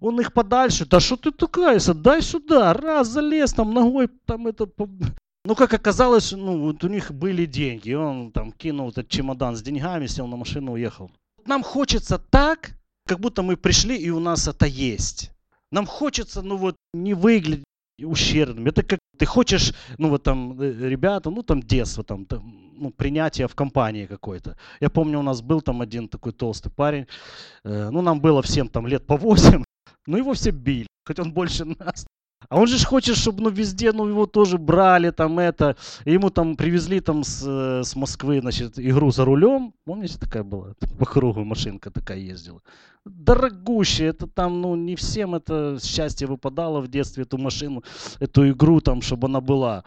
Он 0.00 0.20
их 0.20 0.32
подальше. 0.32 0.86
Да 0.86 1.00
что 1.00 1.16
ты 1.16 1.30
такая? 1.30 1.80
Дай 1.94 2.22
сюда. 2.22 2.72
Раз, 2.74 3.08
залез, 3.08 3.52
там 3.52 3.72
ногой, 3.72 4.08
там 4.26 4.46
это... 4.46 4.68
Ну, 5.44 5.54
как 5.54 5.72
оказалось, 5.72 6.32
ну, 6.32 6.58
вот 6.58 6.84
у 6.84 6.88
них 6.88 7.12
были 7.12 7.46
деньги. 7.46 7.92
Он 7.92 8.30
там 8.32 8.52
кинул 8.52 8.90
этот 8.90 9.08
чемодан 9.08 9.56
с 9.56 9.62
деньгами, 9.62 10.06
сел 10.06 10.26
на 10.26 10.36
машину, 10.36 10.72
уехал. 10.72 11.10
Нам 11.46 11.62
хочется 11.62 12.18
так, 12.18 12.72
как 13.06 13.20
будто 13.20 13.42
мы 13.42 13.56
пришли 13.56 13.96
и 13.96 14.10
у 14.10 14.20
нас 14.20 14.48
это 14.48 14.66
есть. 14.66 15.30
Нам 15.72 15.86
хочется, 15.86 16.42
ну 16.42 16.56
вот, 16.56 16.76
не 16.92 17.14
выглядеть 17.14 17.64
ущербным. 18.04 18.66
Это 18.66 18.82
как 18.82 18.98
ты 19.18 19.26
хочешь, 19.26 19.74
ну 19.98 20.08
вот 20.08 20.22
там 20.22 20.60
э, 20.60 20.88
ребята, 20.88 21.30
ну 21.30 21.42
там 21.42 21.62
детство, 21.62 22.04
там, 22.04 22.24
там 22.24 22.72
ну, 22.78 22.90
принятие 22.90 23.46
в 23.46 23.54
компании 23.54 24.06
какой-то. 24.06 24.56
Я 24.80 24.88
помню, 24.90 25.18
у 25.18 25.22
нас 25.22 25.42
был 25.42 25.60
там 25.60 25.80
один 25.80 26.08
такой 26.08 26.32
толстый 26.32 26.70
парень, 26.70 27.06
э, 27.64 27.90
ну 27.90 28.02
нам 28.02 28.20
было 28.20 28.40
всем 28.42 28.68
там 28.68 28.86
лет 28.86 29.06
по 29.06 29.16
8, 29.16 29.64
но 30.06 30.18
его 30.18 30.32
все 30.32 30.50
били, 30.50 30.86
хоть 31.06 31.18
он 31.18 31.32
больше 31.32 31.64
нас. 31.64 32.06
А 32.48 32.58
он 32.58 32.66
же 32.66 32.84
хочет, 32.84 33.16
чтобы 33.16 33.42
ну, 33.42 33.50
везде 33.50 33.92
ну, 33.92 34.08
его 34.08 34.26
тоже 34.26 34.58
брали, 34.58 35.10
там 35.10 35.38
это. 35.38 35.76
Ему 36.04 36.30
там 36.30 36.56
привезли 36.56 37.00
там 37.00 37.22
с, 37.22 37.44
э, 37.46 37.82
с 37.84 37.94
Москвы, 37.94 38.40
значит, 38.40 38.78
игру 38.78 39.10
за 39.10 39.24
рулем. 39.24 39.74
Помните, 39.84 40.18
такая 40.18 40.42
была? 40.42 40.74
По 40.98 41.04
кругу 41.04 41.44
машинка 41.44 41.90
такая 41.90 42.18
ездила. 42.18 42.62
Дорогущая, 43.04 44.10
это 44.10 44.26
там, 44.26 44.60
ну, 44.60 44.74
не 44.74 44.96
всем 44.96 45.34
это 45.34 45.78
счастье 45.82 46.26
выпадало 46.26 46.80
в 46.80 46.88
детстве, 46.88 47.24
эту 47.24 47.38
машину, 47.38 47.82
эту 48.18 48.48
игру 48.50 48.80
там, 48.80 49.02
чтобы 49.02 49.28
она 49.28 49.40
была. 49.40 49.84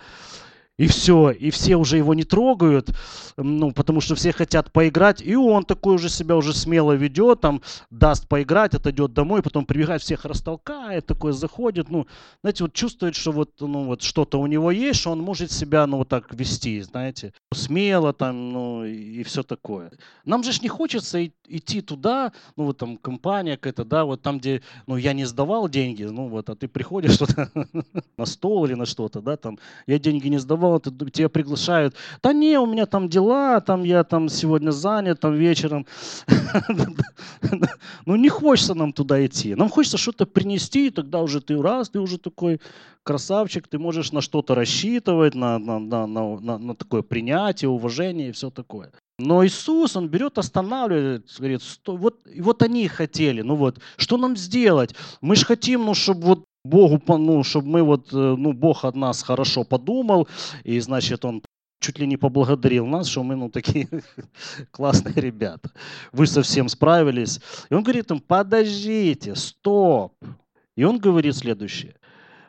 И 0.83 0.87
все, 0.87 1.31
и 1.31 1.49
все 1.49 1.77
уже 1.77 1.95
его 1.95 2.13
не 2.13 2.25
трогают, 2.25 2.89
ну, 3.37 3.71
потому 3.71 4.01
что 4.01 4.15
все 4.15 4.33
хотят 4.33 4.73
поиграть, 4.73 5.21
и 5.21 5.33
он 5.33 5.63
такой 5.63 5.95
уже 5.95 6.09
себя 6.09 6.35
уже 6.35 6.53
смело 6.53 6.91
ведет, 6.91 7.39
там, 7.39 7.61
даст 7.89 8.27
поиграть, 8.27 8.75
отойдет 8.75 9.13
домой, 9.13 9.41
потом 9.41 9.65
прибегает, 9.65 10.01
всех 10.01 10.25
растолкает, 10.25 11.05
такой 11.05 11.31
заходит, 11.31 11.89
ну, 11.89 12.05
знаете, 12.41 12.65
вот 12.65 12.73
чувствует, 12.73 13.15
что 13.15 13.31
вот, 13.31 13.51
ну, 13.61 13.85
вот 13.85 14.01
что-то 14.01 14.41
у 14.41 14.47
него 14.47 14.71
есть, 14.71 14.99
что 14.99 15.11
он 15.11 15.21
может 15.21 15.53
себя, 15.53 15.87
ну, 15.87 15.99
вот 15.99 16.09
так 16.09 16.33
вести, 16.33 16.81
знаете, 16.81 17.33
смело 17.53 18.11
там, 18.11 18.51
ну, 18.51 18.83
и 18.83 19.23
все 19.23 19.43
такое. 19.43 19.89
Нам 20.25 20.43
же 20.43 20.51
не 20.61 20.67
хочется 20.67 21.25
идти 21.25 21.79
туда, 21.79 22.33
ну, 22.57 22.65
вот 22.65 22.77
там 22.77 22.97
компания 22.97 23.55
какая-то, 23.55 23.85
да, 23.85 24.03
вот 24.03 24.21
там, 24.21 24.39
где, 24.39 24.61
ну, 24.85 24.97
я 24.97 25.13
не 25.13 25.23
сдавал 25.23 25.69
деньги, 25.69 26.03
ну, 26.03 26.27
вот, 26.27 26.49
а 26.49 26.55
ты 26.55 26.67
приходишь 26.67 27.17
туда 27.19 27.49
на 28.17 28.25
стол 28.25 28.65
или 28.65 28.73
на 28.73 28.85
что-то, 28.85 29.21
да, 29.21 29.37
там, 29.37 29.57
я 29.87 29.97
деньги 29.97 30.27
не 30.27 30.39
сдавал, 30.39 30.72
вот 30.73 31.11
тебя 31.13 31.29
приглашают. 31.29 31.95
Да 32.21 32.33
не, 32.33 32.59
у 32.59 32.65
меня 32.65 32.85
там 32.85 33.09
дела, 33.09 33.61
там 33.61 33.83
я 33.83 34.03
там 34.03 34.29
сегодня 34.29 34.71
занят, 34.71 35.19
там 35.19 35.33
вечером. 35.35 35.85
Ну 38.05 38.15
не 38.15 38.29
хочется 38.29 38.73
нам 38.73 38.93
туда 38.93 39.25
идти. 39.25 39.55
Нам 39.55 39.69
хочется 39.69 39.97
что-то 39.97 40.25
принести, 40.25 40.87
и 40.87 40.89
тогда 40.89 41.21
уже 41.21 41.41
ты 41.41 41.61
раз, 41.61 41.89
ты 41.89 41.99
уже 41.99 42.17
такой 42.17 42.59
красавчик, 43.03 43.67
ты 43.67 43.79
можешь 43.79 44.11
на 44.11 44.21
что-то 44.21 44.55
рассчитывать, 44.55 45.35
на, 45.35 45.59
на, 45.59 45.79
на, 45.79 46.07
на, 46.07 46.57
на 46.57 46.75
такое 46.75 47.01
принятие, 47.01 47.69
уважение 47.69 48.29
и 48.29 48.31
все 48.31 48.49
такое. 48.49 48.91
Но 49.19 49.45
Иисус, 49.45 49.95
Он 49.95 50.07
берет, 50.07 50.37
останавливает, 50.37 51.27
говорит, 51.37 51.61
вот, 51.85 52.19
вот 52.39 52.63
они 52.63 52.87
хотели, 52.87 53.41
ну 53.41 53.55
вот, 53.55 53.79
что 53.97 54.17
нам 54.17 54.35
сделать? 54.35 54.95
Мы 55.21 55.35
же 55.35 55.45
хотим, 55.45 55.85
ну, 55.85 55.93
чтобы 55.93 56.21
вот 56.25 56.45
Богу, 56.63 57.01
ну, 57.17 57.43
чтобы 57.43 57.67
мы 57.67 57.83
вот, 57.83 58.13
э, 58.13 58.15
ну, 58.15 58.53
Бог 58.53 58.85
от 58.85 58.95
нас 58.95 59.23
хорошо 59.23 59.63
подумал, 59.63 60.27
и, 60.63 60.79
значит, 60.79 61.25
Он 61.25 61.41
чуть 61.83 61.99
ли 61.99 62.07
не 62.07 62.17
поблагодарил 62.17 62.85
нас, 62.85 63.07
что 63.07 63.23
мы, 63.23 63.35
ну, 63.35 63.49
такие 63.49 63.87
классные 64.71 65.15
ребята. 65.15 65.69
Вы 66.13 66.27
совсем 66.27 66.69
справились. 66.69 67.41
И 67.69 67.73
он 67.73 67.83
говорит 67.83 68.09
им, 68.09 68.21
подождите, 68.21 69.35
стоп. 69.35 70.13
И 70.77 70.83
он 70.85 70.97
говорит 70.97 71.35
следующее, 71.35 71.95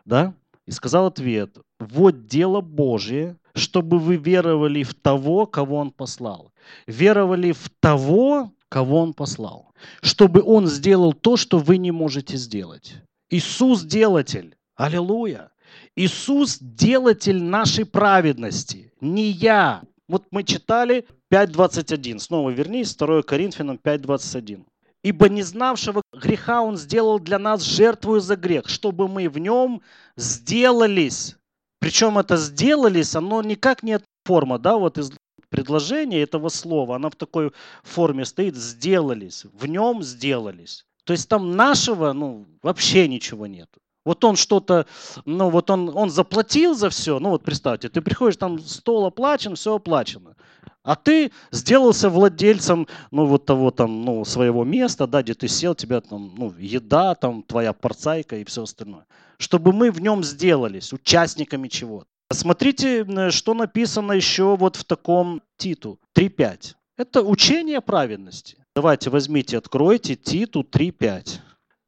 да, 0.05 0.35
и 0.67 0.71
сказал 0.71 1.07
ответ, 1.07 1.59
вот 1.81 2.27
дело 2.27 2.61
Божье, 2.61 3.37
чтобы 3.55 3.99
вы 3.99 4.17
веровали 4.17 4.83
в 4.83 4.95
того, 4.95 5.47
кого 5.47 5.77
Он 5.77 5.91
послал. 5.91 6.53
Веровали 6.87 7.53
в 7.53 7.69
того, 7.81 8.53
кого 8.69 9.01
Он 9.01 9.13
послал. 9.13 9.73
Чтобы 10.01 10.43
Он 10.43 10.67
сделал 10.67 11.13
то, 11.13 11.37
что 11.37 11.59
вы 11.59 11.77
не 11.79 11.91
можете 11.91 12.37
сделать. 12.37 13.03
Иисус 13.31 13.83
делатель. 13.83 14.57
Аллилуйя. 14.77 15.51
Иисус 15.97 16.59
делатель 16.61 17.43
нашей 17.43 17.85
праведности. 17.85 18.93
Не 19.01 19.31
я. 19.31 19.83
Вот 20.09 20.27
мы 20.31 20.45
читали 20.45 21.07
5.21. 21.33 22.19
Снова 22.19 22.51
вернись, 22.51 22.95
2 22.95 23.23
Коринфянам 23.23 23.81
5.21. 23.83 24.65
Ибо 25.03 25.29
не 25.29 25.43
знавшего 25.43 26.03
греха 26.13 26.63
Он 26.63 26.77
сделал 26.77 27.19
для 27.19 27.39
нас 27.39 27.63
жертву 27.63 28.21
за 28.21 28.37
грех, 28.37 28.69
чтобы 28.69 29.09
мы 29.09 29.29
в 29.29 29.39
нем 29.39 29.83
сделались. 30.17 31.37
Причем 31.79 32.19
это 32.19 32.37
сделались, 32.39 33.15
оно 33.15 33.43
никак 33.43 33.83
не 33.83 34.01
форма, 34.25 34.59
да, 34.59 34.77
вот 34.77 34.97
из 34.97 35.13
предложения 35.51 36.23
этого 36.23 36.49
слова, 36.49 36.97
она 36.97 37.11
в 37.11 37.17
такой 37.17 37.53
форме 37.83 38.25
стоит, 38.25 38.57
сделались, 38.57 39.45
в 39.45 39.67
нем 39.67 40.03
сделались. 40.03 40.87
То 41.05 41.13
есть 41.13 41.29
там 41.29 41.57
нашего, 41.57 42.13
ну, 42.13 42.47
вообще 42.63 43.09
ничего 43.09 43.47
нет. 43.47 43.69
Вот 44.05 44.23
он 44.25 44.37
что-то, 44.37 44.87
ну 45.25 45.49
вот 45.49 45.71
он, 45.71 45.91
он 45.95 46.11
заплатил 46.11 46.75
за 46.75 46.91
все, 46.91 47.19
ну 47.19 47.31
вот 47.31 47.43
представьте, 47.43 47.89
ты 47.89 48.03
приходишь, 48.03 48.37
там 48.37 48.59
стол 48.59 49.07
оплачен, 49.07 49.55
все 49.55 49.77
оплачено. 49.77 50.37
А 50.83 50.97
ты 50.97 51.33
сделался 51.51 52.11
владельцем, 52.11 52.87
ну, 53.11 53.25
вот 53.25 53.47
того 53.47 53.71
там, 53.71 54.05
ну, 54.05 54.23
своего 54.27 54.65
места, 54.65 55.07
да, 55.07 55.23
где 55.23 55.33
ты 55.33 55.49
сел, 55.49 55.75
тебя 55.75 56.03
там, 56.03 56.35
ну, 56.37 56.53
еда, 56.59 57.15
там, 57.15 57.43
твоя 57.43 57.73
порцайка 57.73 58.37
и 58.37 58.45
все 58.45 58.65
остальное. 58.65 59.07
Чтобы 59.39 59.73
мы 59.73 59.91
в 59.91 60.03
нем 60.03 60.23
сделались 60.23 60.93
участниками 60.93 61.69
чего-то. 61.69 62.07
Смотрите, 62.31 63.31
что 63.31 63.55
написано 63.55 64.13
еще 64.13 64.57
вот 64.57 64.77
в 64.77 64.85
таком 64.85 65.41
Титу 65.57 65.99
3.5. 66.15 66.75
Это 66.99 67.23
учение 67.23 67.81
праведности. 67.81 68.64
Давайте 68.77 69.09
возьмите, 69.09 69.57
откройте 69.59 70.17
Титу 70.17 70.63
3.5. 70.63 71.39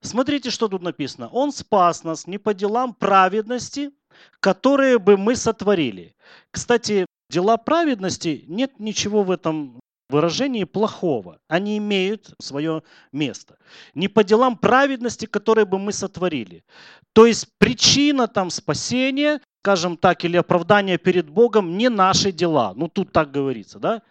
Смотрите, 0.02 0.50
что 0.50 0.68
тут 0.68 0.82
написано. 0.82 1.28
Он 1.28 1.50
спас 1.50 2.04
нас 2.04 2.28
не 2.28 2.38
по 2.38 2.54
делам 2.54 2.94
праведности, 2.94 3.90
которые 4.38 5.00
бы 5.00 5.16
мы 5.16 5.34
сотворили. 5.34 6.14
Кстати, 6.52 7.06
дела 7.28 7.56
праведности, 7.56 8.44
нет 8.46 8.78
ничего 8.78 9.24
в 9.24 9.32
этом 9.32 9.80
выражении 10.08 10.64
плохого. 10.64 11.38
Они 11.48 11.78
имеют 11.78 12.34
свое 12.40 12.82
место. 13.12 13.56
Не 13.94 14.08
по 14.08 14.24
делам 14.24 14.56
праведности, 14.56 15.26
которые 15.26 15.64
бы 15.64 15.78
мы 15.78 15.92
сотворили. 15.92 16.64
То 17.12 17.26
есть 17.26 17.48
причина 17.58 18.28
там 18.28 18.50
спасения, 18.50 19.40
скажем 19.62 19.96
так, 19.96 20.24
или 20.24 20.36
оправдания 20.36 20.98
перед 20.98 21.28
Богом 21.28 21.76
не 21.76 21.88
наши 21.88 22.30
дела. 22.32 22.72
Ну 22.76 22.88
тут 22.88 23.12
так 23.12 23.30
говорится, 23.30 23.78
да? 23.78 24.02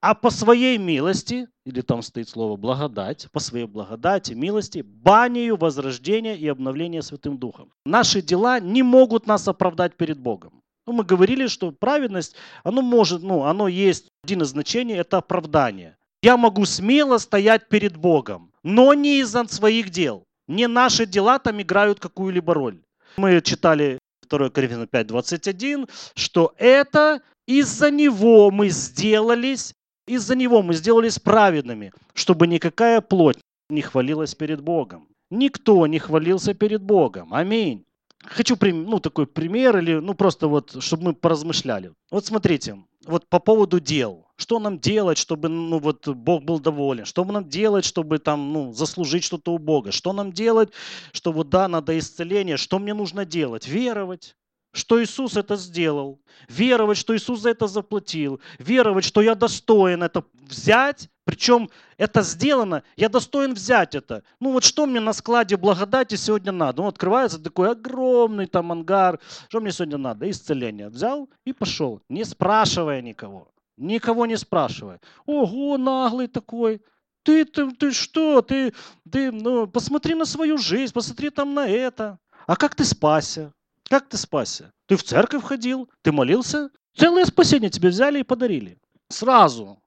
А 0.00 0.14
по 0.14 0.30
своей 0.30 0.78
милости, 0.78 1.48
или 1.64 1.80
там 1.80 2.02
стоит 2.02 2.28
слово 2.28 2.56
благодать, 2.56 3.28
по 3.32 3.40
своей 3.40 3.66
благодати, 3.66 4.32
милости, 4.32 4.82
банию, 4.82 5.56
возрождения 5.56 6.36
и 6.36 6.48
обновления 6.48 7.02
Святым 7.02 7.38
Духом. 7.38 7.72
Наши 7.84 8.22
дела 8.22 8.60
не 8.60 8.82
могут 8.82 9.26
нас 9.26 9.46
оправдать 9.46 9.96
перед 9.96 10.18
Богом. 10.18 10.62
Ну, 10.86 10.92
мы 10.94 11.04
говорили, 11.04 11.46
что 11.46 11.70
праведность, 11.70 12.34
оно 12.64 12.82
может, 12.82 13.22
ну, 13.22 13.44
оно 13.44 13.68
есть, 13.68 14.09
один 14.30 14.42
из 14.42 14.48
значений, 14.48 14.96
это 14.96 15.18
оправдание. 15.18 15.96
Я 16.22 16.36
могу 16.36 16.64
смело 16.64 17.18
стоять 17.18 17.68
перед 17.68 17.96
Богом, 17.96 18.52
но 18.62 18.94
не 18.94 19.20
из-за 19.20 19.44
своих 19.48 19.90
дел. 19.90 20.24
Не 20.48 20.68
наши 20.68 21.06
дела 21.06 21.38
там 21.38 21.60
играют 21.60 22.00
какую-либо 22.00 22.54
роль. 22.54 22.80
Мы 23.16 23.40
читали 23.40 23.98
2 24.28 24.50
Коринфянам 24.50 24.88
5.21, 24.92 25.88
что 26.14 26.52
это 26.58 27.22
из-за 27.46 27.90
него 27.90 28.50
мы 28.50 28.68
сделались, 28.68 29.74
из-за 30.06 30.36
него 30.36 30.62
мы 30.62 30.74
сделались 30.74 31.18
праведными, 31.18 31.92
чтобы 32.14 32.46
никакая 32.46 33.00
плоть 33.00 33.38
не 33.68 33.82
хвалилась 33.82 34.34
перед 34.34 34.60
Богом. 34.60 35.08
Никто 35.30 35.86
не 35.86 35.98
хвалился 35.98 36.54
перед 36.54 36.82
Богом. 36.82 37.32
Аминь. 37.32 37.84
Хочу 38.22 38.56
ну, 38.60 39.00
такой 39.00 39.26
пример, 39.26 39.78
или 39.78 39.94
ну 39.94 40.14
просто 40.14 40.48
вот, 40.48 40.82
чтобы 40.82 41.04
мы 41.04 41.14
поразмышляли. 41.14 41.92
Вот 42.10 42.26
смотрите, 42.26 42.76
вот 43.06 43.28
по 43.28 43.38
поводу 43.40 43.80
дел. 43.80 44.26
Что 44.36 44.58
нам 44.58 44.78
делать, 44.78 45.18
чтобы 45.18 45.48
ну, 45.48 45.78
вот, 45.78 46.08
Бог 46.08 46.44
был 46.44 46.60
доволен? 46.60 47.04
Что 47.04 47.24
нам 47.24 47.48
делать, 47.48 47.84
чтобы 47.84 48.18
там, 48.18 48.52
ну, 48.52 48.72
заслужить 48.72 49.24
что-то 49.24 49.52
у 49.52 49.58
Бога? 49.58 49.92
Что 49.92 50.12
нам 50.12 50.32
делать, 50.32 50.72
что 51.12 51.32
вот 51.32 51.50
да, 51.50 51.68
надо 51.68 51.98
исцеление? 51.98 52.56
Что 52.56 52.78
мне 52.78 52.94
нужно 52.94 53.24
делать? 53.24 53.68
Веровать 53.68 54.36
что 54.72 55.02
Иисус 55.02 55.36
это 55.36 55.56
сделал, 55.56 56.20
веровать, 56.48 56.98
что 56.98 57.16
Иисус 57.16 57.40
за 57.40 57.50
это 57.50 57.66
заплатил, 57.66 58.40
веровать, 58.58 59.04
что 59.04 59.20
я 59.20 59.34
достоин 59.34 60.02
это 60.02 60.24
взять, 60.32 61.08
причем 61.24 61.70
это 61.96 62.22
сделано, 62.22 62.82
я 62.96 63.08
достоин 63.08 63.54
взять 63.54 63.94
это. 63.94 64.22
Ну 64.38 64.52
вот 64.52 64.64
что 64.64 64.86
мне 64.86 65.00
на 65.00 65.12
складе 65.12 65.56
благодати 65.56 66.14
сегодня 66.14 66.52
надо? 66.52 66.82
Ну, 66.82 66.88
открывается 66.88 67.38
такой 67.38 67.70
огромный 67.70 68.46
там 68.46 68.72
ангар, 68.72 69.20
что 69.48 69.60
мне 69.60 69.72
сегодня 69.72 69.98
надо? 69.98 70.30
Исцеление. 70.30 70.88
Взял 70.88 71.28
и 71.44 71.52
пошел, 71.52 72.00
не 72.08 72.24
спрашивая 72.24 73.00
никого. 73.00 73.48
Никого 73.76 74.26
не 74.26 74.36
спрашивая. 74.36 75.00
Ого, 75.26 75.78
наглый 75.78 76.26
такой. 76.26 76.82
Ты, 77.22 77.44
ты, 77.44 77.70
ты 77.72 77.92
что? 77.92 78.42
Ты, 78.42 78.72
ты, 79.10 79.30
ну, 79.30 79.66
посмотри 79.66 80.14
на 80.14 80.24
свою 80.24 80.58
жизнь, 80.58 80.92
посмотри 80.92 81.30
там 81.30 81.54
на 81.54 81.68
это. 81.68 82.18
А 82.46 82.56
как 82.56 82.74
ты 82.74 82.84
спасся? 82.84 83.52
Как 83.90 84.08
ты 84.08 84.16
спасся? 84.16 84.72
Ты 84.86 84.96
в 84.96 85.02
церковь 85.02 85.42
ходил, 85.42 85.90
ты 86.02 86.12
молился, 86.12 86.70
целое 86.96 87.24
спасение 87.24 87.70
тебе 87.70 87.88
взяли 87.88 88.20
и 88.20 88.24
подарили. 88.24 88.78
Сразу. 89.08 89.82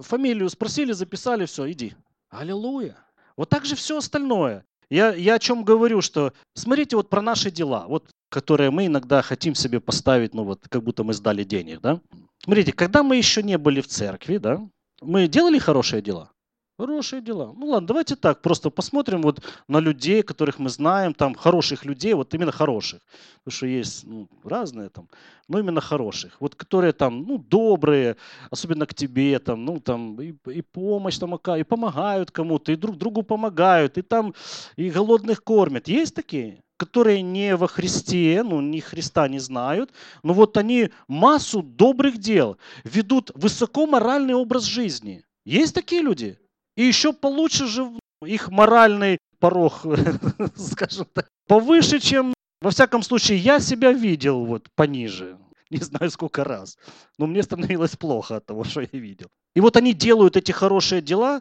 Фамилию 0.00 0.50
спросили, 0.50 0.92
записали, 0.92 1.46
все, 1.46 1.70
иди. 1.72 1.94
Аллилуйя. 2.28 2.98
Вот 3.38 3.48
так 3.48 3.64
же 3.64 3.74
все 3.74 3.96
остальное. 3.96 4.66
Я, 4.90 5.14
я 5.14 5.36
о 5.36 5.38
чем 5.38 5.64
говорю, 5.64 6.02
что 6.02 6.34
смотрите 6.54 6.96
вот 6.96 7.08
про 7.08 7.22
наши 7.22 7.50
дела, 7.50 7.86
вот, 7.88 8.10
которые 8.28 8.70
мы 8.70 8.84
иногда 8.86 9.22
хотим 9.22 9.54
себе 9.54 9.80
поставить, 9.80 10.34
ну 10.34 10.44
вот, 10.44 10.68
как 10.68 10.82
будто 10.84 11.02
мы 11.02 11.14
сдали 11.14 11.42
денег, 11.42 11.80
да? 11.80 12.00
Смотрите, 12.44 12.74
когда 12.74 13.02
мы 13.02 13.16
еще 13.16 13.42
не 13.42 13.56
были 13.56 13.80
в 13.80 13.88
церкви, 13.88 14.36
да, 14.36 14.60
мы 15.00 15.26
делали 15.26 15.58
хорошие 15.58 16.02
дела? 16.02 16.30
Хорошие 16.78 17.20
дела. 17.20 17.52
Ну 17.54 17.66
ладно, 17.66 17.86
давайте 17.86 18.16
так, 18.16 18.40
просто 18.40 18.70
посмотрим 18.70 19.22
вот 19.22 19.44
на 19.68 19.78
людей, 19.78 20.22
которых 20.22 20.58
мы 20.58 20.70
знаем, 20.70 21.12
там 21.12 21.34
хороших 21.34 21.84
людей, 21.84 22.14
вот 22.14 22.32
именно 22.34 22.50
хороших. 22.50 23.00
Потому 23.44 23.56
что 23.56 23.66
есть 23.66 24.04
ну, 24.04 24.26
разные 24.42 24.88
там, 24.88 25.08
но 25.48 25.58
именно 25.58 25.82
хороших. 25.82 26.40
Вот 26.40 26.54
которые 26.54 26.94
там, 26.94 27.24
ну, 27.24 27.36
добрые, 27.36 28.16
особенно 28.50 28.86
к 28.86 28.94
тебе, 28.94 29.38
там, 29.38 29.64
ну, 29.66 29.80
там, 29.80 30.18
и, 30.20 30.34
и 30.46 30.62
помощь 30.62 31.18
там 31.18 31.34
и 31.34 31.62
помогают 31.62 32.30
кому-то, 32.30 32.72
и 32.72 32.76
друг 32.76 32.96
другу 32.96 33.22
помогают, 33.22 33.98
и 33.98 34.02
там, 34.02 34.34
и 34.76 34.90
голодных 34.90 35.44
кормят. 35.44 35.88
Есть 35.88 36.14
такие? 36.14 36.62
которые 36.78 37.22
не 37.22 37.54
во 37.54 37.68
Христе, 37.68 38.42
ну, 38.42 38.60
ни 38.60 38.80
Христа 38.80 39.28
не 39.28 39.38
знают, 39.38 39.92
но 40.24 40.32
вот 40.32 40.56
они 40.56 40.90
массу 41.06 41.62
добрых 41.62 42.18
дел 42.18 42.56
ведут 42.82 43.30
высокоморальный 43.36 44.34
образ 44.34 44.64
жизни. 44.64 45.22
Есть 45.44 45.76
такие 45.76 46.02
люди? 46.02 46.41
И 46.76 46.84
еще 46.84 47.12
получше 47.12 47.66
же 47.66 47.90
их 48.24 48.50
моральный 48.50 49.18
порог, 49.38 49.84
скажем 50.56 51.06
так, 51.12 51.28
повыше, 51.46 51.98
чем, 51.98 52.34
во 52.60 52.70
всяком 52.70 53.02
случае, 53.02 53.38
я 53.38 53.60
себя 53.60 53.92
видел 53.92 54.44
вот 54.44 54.68
пониже. 54.74 55.38
Не 55.70 55.78
знаю 55.78 56.10
сколько 56.10 56.44
раз. 56.44 56.76
Но 57.18 57.26
мне 57.26 57.42
становилось 57.42 57.96
плохо 57.96 58.36
от 58.36 58.46
того, 58.46 58.64
что 58.64 58.80
я 58.82 58.88
видел. 58.92 59.28
И 59.56 59.60
вот 59.60 59.76
они 59.76 59.94
делают 59.94 60.36
эти 60.36 60.52
хорошие 60.52 61.00
дела. 61.00 61.40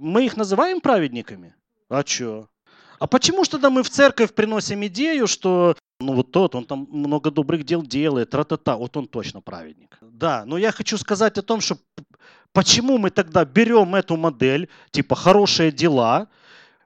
Мы 0.00 0.26
их 0.26 0.36
называем 0.36 0.80
праведниками? 0.80 1.54
А 1.88 2.04
что? 2.04 2.48
А 2.98 3.06
почему 3.06 3.44
же 3.44 3.50
тогда 3.50 3.70
мы 3.70 3.82
в 3.82 3.90
церковь 3.90 4.34
приносим 4.34 4.84
идею, 4.86 5.26
что 5.26 5.76
ну 6.02 6.14
вот 6.14 6.32
тот, 6.32 6.54
он 6.54 6.64
там 6.64 6.86
много 6.90 7.30
добрых 7.30 7.64
дел 7.64 7.82
делает, 7.82 8.30
тра-та-та, 8.30 8.76
вот 8.76 8.96
он 8.96 9.06
точно 9.06 9.40
праведник. 9.40 9.98
Да, 10.00 10.44
но 10.44 10.58
я 10.58 10.72
хочу 10.72 10.98
сказать 10.98 11.38
о 11.38 11.42
том, 11.42 11.60
что 11.60 11.78
почему 12.52 12.98
мы 12.98 13.10
тогда 13.10 13.44
берем 13.44 13.94
эту 13.94 14.16
модель, 14.16 14.68
типа 14.90 15.14
хорошие 15.14 15.72
дела, 15.72 16.28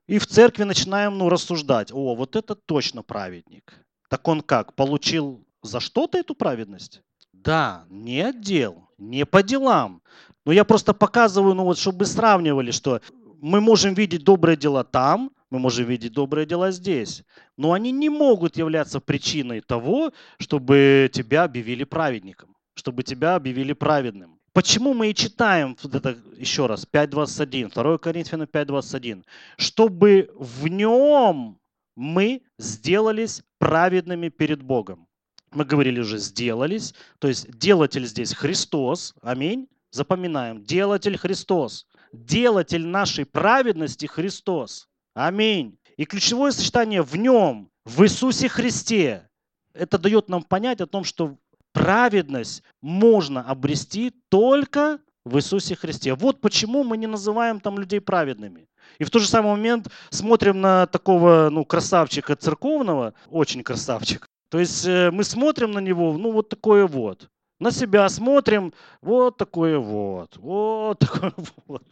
и 0.07 0.19
в 0.19 0.27
церкви 0.27 0.65
начинаем 0.65 1.19
ну, 1.19 1.29
рассуждать, 1.29 1.91
о, 1.93 2.15
вот 2.15 2.37
это 2.37 2.55
точно 2.55 3.03
праведник. 3.03 3.75
Так 4.09 4.27
он 4.29 4.41
как, 4.41 4.75
получил 4.75 5.45
за 5.63 5.81
что-то 5.81 6.19
эту 6.19 6.35
праведность? 6.35 7.03
Да, 7.33 7.85
не 7.89 8.21
от 8.21 8.41
дел, 8.41 8.89
не 8.99 9.27
по 9.27 9.43
делам. 9.43 10.03
Но 10.45 10.53
я 10.53 10.65
просто 10.65 10.95
показываю, 10.95 11.55
ну 11.55 11.65
вот, 11.65 11.79
чтобы 11.79 12.07
сравнивали, 12.07 12.71
что 12.71 13.01
мы 13.41 13.61
можем 13.61 13.95
видеть 13.95 14.25
добрые 14.25 14.57
дела 14.57 14.85
там, 14.85 15.33
мы 15.51 15.59
можем 15.59 15.87
видеть 15.87 16.13
добрые 16.13 16.47
дела 16.47 16.71
здесь. 16.71 17.23
Но 17.57 17.73
они 17.73 17.93
не 17.93 18.09
могут 18.09 18.57
являться 18.57 19.01
причиной 19.01 19.61
того, 19.61 20.13
чтобы 20.39 21.11
тебя 21.13 21.45
объявили 21.45 21.85
праведником, 21.85 22.57
чтобы 22.75 23.03
тебя 23.03 23.35
объявили 23.35 23.73
праведным. 23.73 24.36
Почему 24.57 24.95
мы 24.95 25.11
и 25.11 25.15
читаем, 25.15 25.77
вот 25.83 25.95
это 25.95 26.17
еще 26.35 26.65
раз, 26.65 26.89
5.21, 26.91 27.75
2 27.75 27.99
Коринфянам 27.99 28.49
5.21, 28.51 29.23
чтобы 29.59 30.31
в 30.35 30.67
нем 30.69 31.61
мы 31.95 32.41
сделались 32.59 33.43
праведными 33.59 34.31
перед 34.31 34.63
Богом. 34.63 35.09
Мы 35.51 35.67
говорили 35.67 36.01
уже 36.01 36.17
сделались, 36.17 36.95
то 37.19 37.29
есть 37.29 37.51
делатель 37.59 38.07
здесь 38.07 38.33
Христос, 38.33 39.15
аминь, 39.21 39.69
запоминаем, 39.91 40.65
делатель 40.65 41.19
Христос, 41.19 41.87
делатель 42.15 42.87
нашей 42.87 43.27
праведности 43.27 44.07
Христос, 44.07 44.89
аминь. 45.13 45.79
И 45.99 46.07
ключевое 46.07 46.53
сочетание 46.53 47.03
в 47.03 47.15
нем, 47.15 47.71
в 47.85 48.03
Иисусе 48.05 48.49
Христе, 48.49 49.29
это 49.75 49.99
дает 49.99 50.31
нам 50.31 50.43
понять 50.43 50.81
о 50.81 50.87
том, 50.87 51.05
что 51.05 51.37
праведность 51.77 52.63
можно 52.81 53.43
обрести 53.43 54.11
только 54.31 54.99
в 55.27 55.37
Иисусе 55.37 55.77
Христе. 55.77 56.15
Вот 56.15 56.41
почему 56.41 56.85
мы 56.85 56.97
не 56.97 57.07
называем 57.07 57.61
там 57.61 57.79
людей 57.79 58.01
праведными. 58.01 58.67
И 58.99 59.05
в 59.05 59.11
тот 59.11 59.23
же 59.23 59.29
самый 59.29 59.51
момент 59.51 59.89
смотрим 60.11 60.61
на 60.61 60.87
такого 60.87 61.51
ну, 61.51 61.67
красавчика 61.67 62.35
церковного, 62.35 63.13
очень 63.29 63.63
красавчик. 63.63 64.27
То 64.49 64.59
есть 64.59 64.87
э, 64.87 65.11
мы 65.11 65.23
смотрим 65.23 65.73
на 65.73 65.81
него, 65.81 66.17
ну 66.17 66.33
вот 66.33 66.49
такое 66.49 66.87
вот. 66.87 67.29
На 67.61 67.71
себя 67.71 68.09
смотрим, 68.09 68.73
вот 69.03 69.37
такое 69.37 69.79
вот, 69.79 70.37
вот 70.39 70.99
такое 71.01 71.33
вот. 71.67 71.83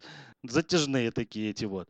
Затяжные 0.45 1.11
такие 1.11 1.51
эти 1.51 1.67
вот. 1.67 1.89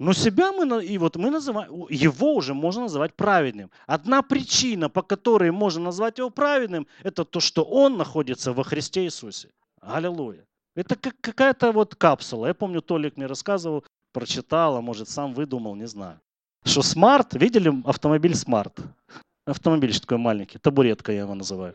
Но 0.00 0.14
себя 0.14 0.50
мы, 0.50 0.82
и 0.82 0.96
вот 0.96 1.16
мы 1.16 1.30
называем, 1.30 1.86
его 1.90 2.34
уже 2.34 2.54
можно 2.54 2.82
называть 2.82 3.14
праведным. 3.14 3.70
Одна 3.86 4.22
причина, 4.22 4.88
по 4.88 5.02
которой 5.02 5.50
можно 5.50 5.84
назвать 5.84 6.16
его 6.16 6.30
праведным, 6.30 6.86
это 7.02 7.26
то, 7.26 7.38
что 7.38 7.64
он 7.64 7.98
находится 7.98 8.54
во 8.54 8.64
Христе 8.64 9.04
Иисусе. 9.04 9.50
Аллилуйя. 9.82 10.46
Это 10.74 10.96
как 10.96 11.16
какая-то 11.20 11.72
вот 11.72 11.94
капсула. 11.94 12.46
Я 12.46 12.54
помню, 12.54 12.80
Толик 12.80 13.18
мне 13.18 13.26
рассказывал, 13.26 13.84
прочитал, 14.14 14.76
а 14.76 14.80
может 14.80 15.10
сам 15.10 15.34
выдумал, 15.34 15.74
не 15.74 15.86
знаю. 15.86 16.18
Что 16.64 16.80
Smart, 16.80 17.34
видели 17.34 17.70
автомобиль 17.84 18.34
Smart? 18.34 18.78
Автомобиль 19.44 20.00
такой 20.00 20.16
маленький, 20.16 20.58
табуретка 20.58 21.12
я 21.12 21.20
его 21.20 21.34
называю. 21.34 21.74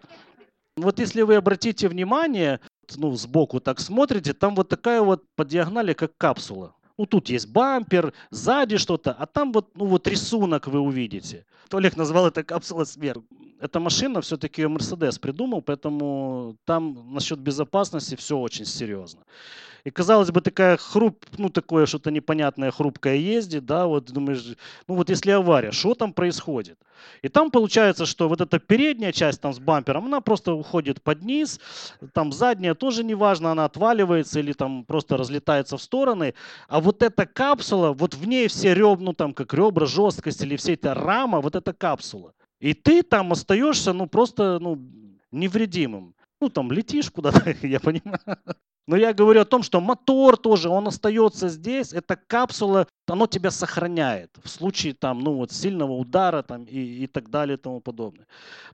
Вот 0.78 0.98
если 0.98 1.22
вы 1.22 1.36
обратите 1.36 1.88
внимание, 1.88 2.60
ну, 2.96 3.16
сбоку 3.16 3.60
так 3.60 3.80
смотрите, 3.80 4.34
там 4.34 4.56
вот 4.56 4.68
такая 4.68 5.04
вот 5.04 5.24
по 5.36 5.46
диагонали, 5.46 5.94
как 5.94 6.18
капсула. 6.18 6.74
Ну, 6.98 7.06
тут 7.06 7.30
есть 7.30 7.50
бампер, 7.50 8.14
сзади 8.30 8.78
что-то, 8.78 9.12
а 9.12 9.26
там 9.26 9.52
вот, 9.52 9.76
ну, 9.76 9.86
вот 9.86 10.08
рисунок 10.08 10.68
вы 10.68 10.80
увидите. 10.80 11.46
Толик 11.70 11.98
назвал 11.98 12.28
это 12.28 12.44
капсула 12.44 12.86
смерти. 12.86 13.24
Эта 13.60 13.80
машина 13.80 14.22
все-таки 14.22 14.62
ее 14.62 14.68
Мерседес 14.68 15.18
придумал, 15.18 15.62
поэтому 15.62 16.58
там 16.66 17.14
насчет 17.14 17.40
безопасности 17.40 18.16
все 18.16 18.38
очень 18.38 18.66
серьезно. 18.66 19.22
И, 19.86 19.92
казалось 19.92 20.32
бы, 20.32 20.42
такая 20.42 20.78
хруп, 20.78 21.24
ну, 21.38 21.50
такое 21.50 21.86
что-то 21.86 22.10
непонятное, 22.10 22.72
хрупкое 22.72 23.18
ездит, 23.18 23.68
да, 23.68 23.86
вот 23.86 24.12
думаешь, 24.12 24.44
ну, 24.88 24.96
вот 24.96 25.10
если 25.12 25.30
авария, 25.30 25.72
что 25.72 25.94
там 25.94 26.12
происходит? 26.12 26.80
И 27.22 27.30
там 27.30 27.52
получается, 27.52 28.08
что 28.08 28.28
вот 28.28 28.42
эта 28.42 28.58
передняя 28.58 29.12
часть 29.12 29.42
там 29.42 29.54
с 29.54 29.60
бампером, 29.60 30.06
она 30.06 30.22
просто 30.22 30.54
уходит 30.54 31.04
под 31.04 31.22
низ, 31.22 31.60
там 32.14 32.32
задняя 32.32 32.74
тоже 32.74 33.04
неважно, 33.04 33.52
она 33.52 33.66
отваливается 33.66 34.40
или 34.40 34.54
там 34.54 34.86
просто 34.86 35.18
разлетается 35.18 35.78
в 35.78 35.82
стороны, 35.84 36.34
а 36.68 36.82
вот 36.82 37.04
эта 37.04 37.28
капсула, 37.28 37.94
вот 37.94 38.16
в 38.16 38.28
ней 38.28 38.48
все 38.48 38.74
ребра, 38.74 39.04
ну, 39.04 39.14
там, 39.14 39.36
как 39.36 39.54
ребра, 39.54 39.86
жесткость 39.86 40.42
или 40.42 40.56
вся 40.56 40.74
эта 40.74 40.96
рама, 40.96 41.42
вот 41.42 41.56
эта 41.56 41.74
капсула. 41.74 42.34
И 42.60 42.74
ты 42.74 43.04
там 43.04 43.32
остаешься, 43.34 43.94
ну, 43.94 44.08
просто, 44.08 44.58
ну, 44.60 44.82
невредимым. 45.32 46.16
Ну, 46.42 46.50
там 46.50 46.72
летишь 46.72 47.12
куда-то, 47.12 47.56
я 47.62 47.80
понимаю. 47.80 48.38
Но 48.88 48.96
я 48.96 49.14
говорю 49.14 49.42
о 49.42 49.46
том, 49.46 49.64
что 49.64 49.82
мотор 49.82 50.38
тоже, 50.38 50.70
он 50.70 50.88
остается 50.88 51.50
здесь. 51.50 51.92
Эта 51.92 52.16
капсула, 52.16 52.88
оно 53.08 53.26
тебя 53.26 53.50
сохраняет 53.50 54.30
в 54.44 54.48
случае 54.48 54.94
там, 54.94 55.20
ну 55.20 55.34
вот 55.34 55.52
сильного 55.52 55.94
удара 55.94 56.44
там 56.44 56.66
и, 56.66 57.04
и 57.04 57.08
так 57.08 57.30
далее 57.30 57.58
и 57.58 57.60
тому 57.60 57.80
подобное. 57.80 58.28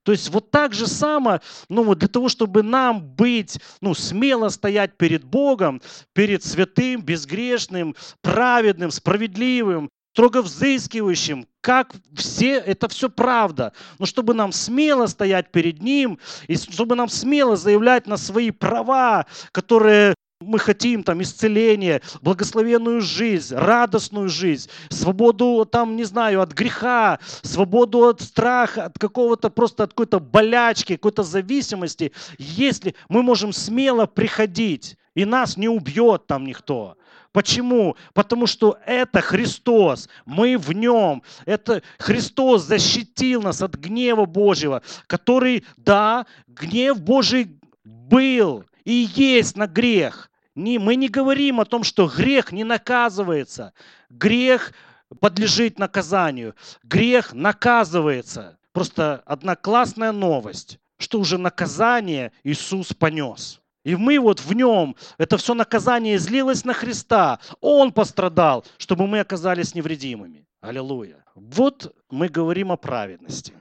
То 0.03 0.11
есть 0.11 0.29
вот 0.29 0.51
так 0.51 0.73
же 0.73 0.87
само, 0.87 1.39
ну 1.69 1.83
вот 1.83 1.99
для 1.99 2.09
того, 2.09 2.27
чтобы 2.27 2.61
нам 2.61 3.01
быть, 3.01 3.59
ну 3.79 3.93
смело 3.93 4.49
стоять 4.49 4.97
перед 4.97 5.23
Богом, 5.23 5.81
перед 6.13 6.43
святым, 6.43 7.01
безгрешным, 7.01 7.95
праведным, 8.21 8.91
справедливым, 8.91 9.89
строго 10.13 10.41
взыскивающим, 10.41 11.47
как 11.61 11.93
все, 12.15 12.55
это 12.55 12.87
все 12.89 13.09
правда. 13.09 13.73
Но 13.99 14.05
чтобы 14.05 14.33
нам 14.33 14.51
смело 14.51 15.07
стоять 15.07 15.51
перед 15.51 15.81
Ним, 15.81 16.19
и 16.47 16.57
чтобы 16.57 16.95
нам 16.95 17.09
смело 17.09 17.55
заявлять 17.55 18.07
на 18.07 18.17
свои 18.17 18.51
права, 18.51 19.25
которые 19.51 20.15
мы 20.41 20.59
хотим 20.59 21.03
там 21.03 21.21
исцеление, 21.21 22.01
благословенную 22.21 23.01
жизнь, 23.01 23.55
радостную 23.55 24.27
жизнь, 24.27 24.69
свободу 24.89 25.67
там, 25.71 25.95
не 25.95 26.03
знаю, 26.03 26.41
от 26.41 26.51
греха, 26.53 27.19
свободу 27.43 28.07
от 28.07 28.21
страха, 28.21 28.85
от 28.85 28.97
какого-то 28.97 29.49
просто 29.49 29.83
от 29.83 29.91
какой-то 29.91 30.19
болячки, 30.19 30.95
какой-то 30.95 31.23
зависимости. 31.23 32.11
Если 32.37 32.95
мы 33.07 33.21
можем 33.21 33.53
смело 33.53 34.07
приходить, 34.07 34.97
и 35.13 35.25
нас 35.25 35.57
не 35.57 35.69
убьет 35.69 36.25
там 36.25 36.45
никто. 36.45 36.97
Почему? 37.31 37.95
Потому 38.13 38.45
что 38.45 38.77
это 38.85 39.21
Христос, 39.21 40.09
мы 40.25 40.57
в 40.57 40.73
нем. 40.73 41.23
Это 41.45 41.81
Христос 41.97 42.63
защитил 42.63 43.41
нас 43.41 43.61
от 43.61 43.75
гнева 43.75 44.25
Божьего, 44.25 44.81
который, 45.07 45.63
да, 45.77 46.25
гнев 46.47 46.99
Божий 47.01 47.57
был 47.85 48.65
и 48.83 49.07
есть 49.15 49.55
на 49.55 49.67
грех. 49.67 50.29
Не, 50.55 50.77
мы 50.77 50.97
не 50.97 51.07
говорим 51.07 51.61
о 51.61 51.65
том, 51.65 51.83
что 51.83 52.07
грех 52.07 52.51
не 52.51 52.65
наказывается. 52.65 53.71
Грех 54.09 54.73
подлежит 55.21 55.79
наказанию. 55.79 56.55
Грех 56.83 57.33
наказывается. 57.33 58.57
Просто 58.73 59.23
одна 59.25 59.55
классная 59.55 60.11
новость, 60.11 60.79
что 60.97 61.19
уже 61.19 61.37
наказание 61.37 62.33
Иисус 62.43 62.93
понес. 62.93 63.60
И 63.83 63.95
мы 63.95 64.19
вот 64.19 64.39
в 64.39 64.53
нем, 64.53 64.95
это 65.17 65.37
все 65.37 65.53
наказание 65.53 66.15
излилось 66.15 66.65
на 66.65 66.73
Христа. 66.73 67.39
Он 67.61 67.91
пострадал, 67.91 68.65
чтобы 68.77 69.07
мы 69.07 69.19
оказались 69.19 69.73
невредимыми. 69.73 70.47
Аллилуйя. 70.61 71.23
Вот 71.33 71.95
мы 72.09 72.29
говорим 72.29 72.71
о 72.71 72.77
праведности. 72.77 73.53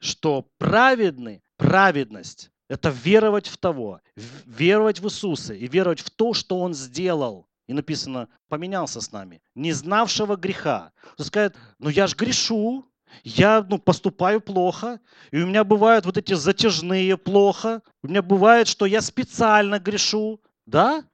Что 0.00 0.46
праведный, 0.58 1.42
праведность– 1.56 2.50
это 2.68 2.88
веровать 2.88 3.46
в 3.46 3.56
того, 3.56 4.00
веровать 4.46 5.00
в 5.00 5.06
Иисуса 5.06 5.54
и 5.54 5.68
веровать 5.68 6.00
в 6.00 6.10
то, 6.10 6.34
что 6.34 6.58
Он 6.58 6.74
сделал. 6.74 7.46
И 7.68 7.72
написано, 7.74 8.28
поменялся 8.48 9.00
с 9.00 9.12
нами, 9.12 9.42
не 9.54 9.72
знавшего 9.72 10.36
греха. 10.36 10.92
Он 11.18 11.24
скажет, 11.24 11.54
ну 11.78 11.90
я 11.90 12.06
ж 12.06 12.16
грешу, 12.16 12.87
я 13.24 13.66
ну, 13.68 13.78
поступаю 13.78 14.40
плохо, 14.40 15.00
и 15.30 15.40
у 15.40 15.46
меня 15.46 15.64
бывают 15.64 16.06
вот 16.06 16.16
эти 16.16 16.34
затяжные 16.34 17.16
плохо, 17.16 17.82
у 18.02 18.08
меня 18.08 18.22
бывает, 18.22 18.68
что 18.68 18.86
я 18.86 19.00
специально 19.02 19.78
грешу, 19.78 20.40
да? 20.66 21.04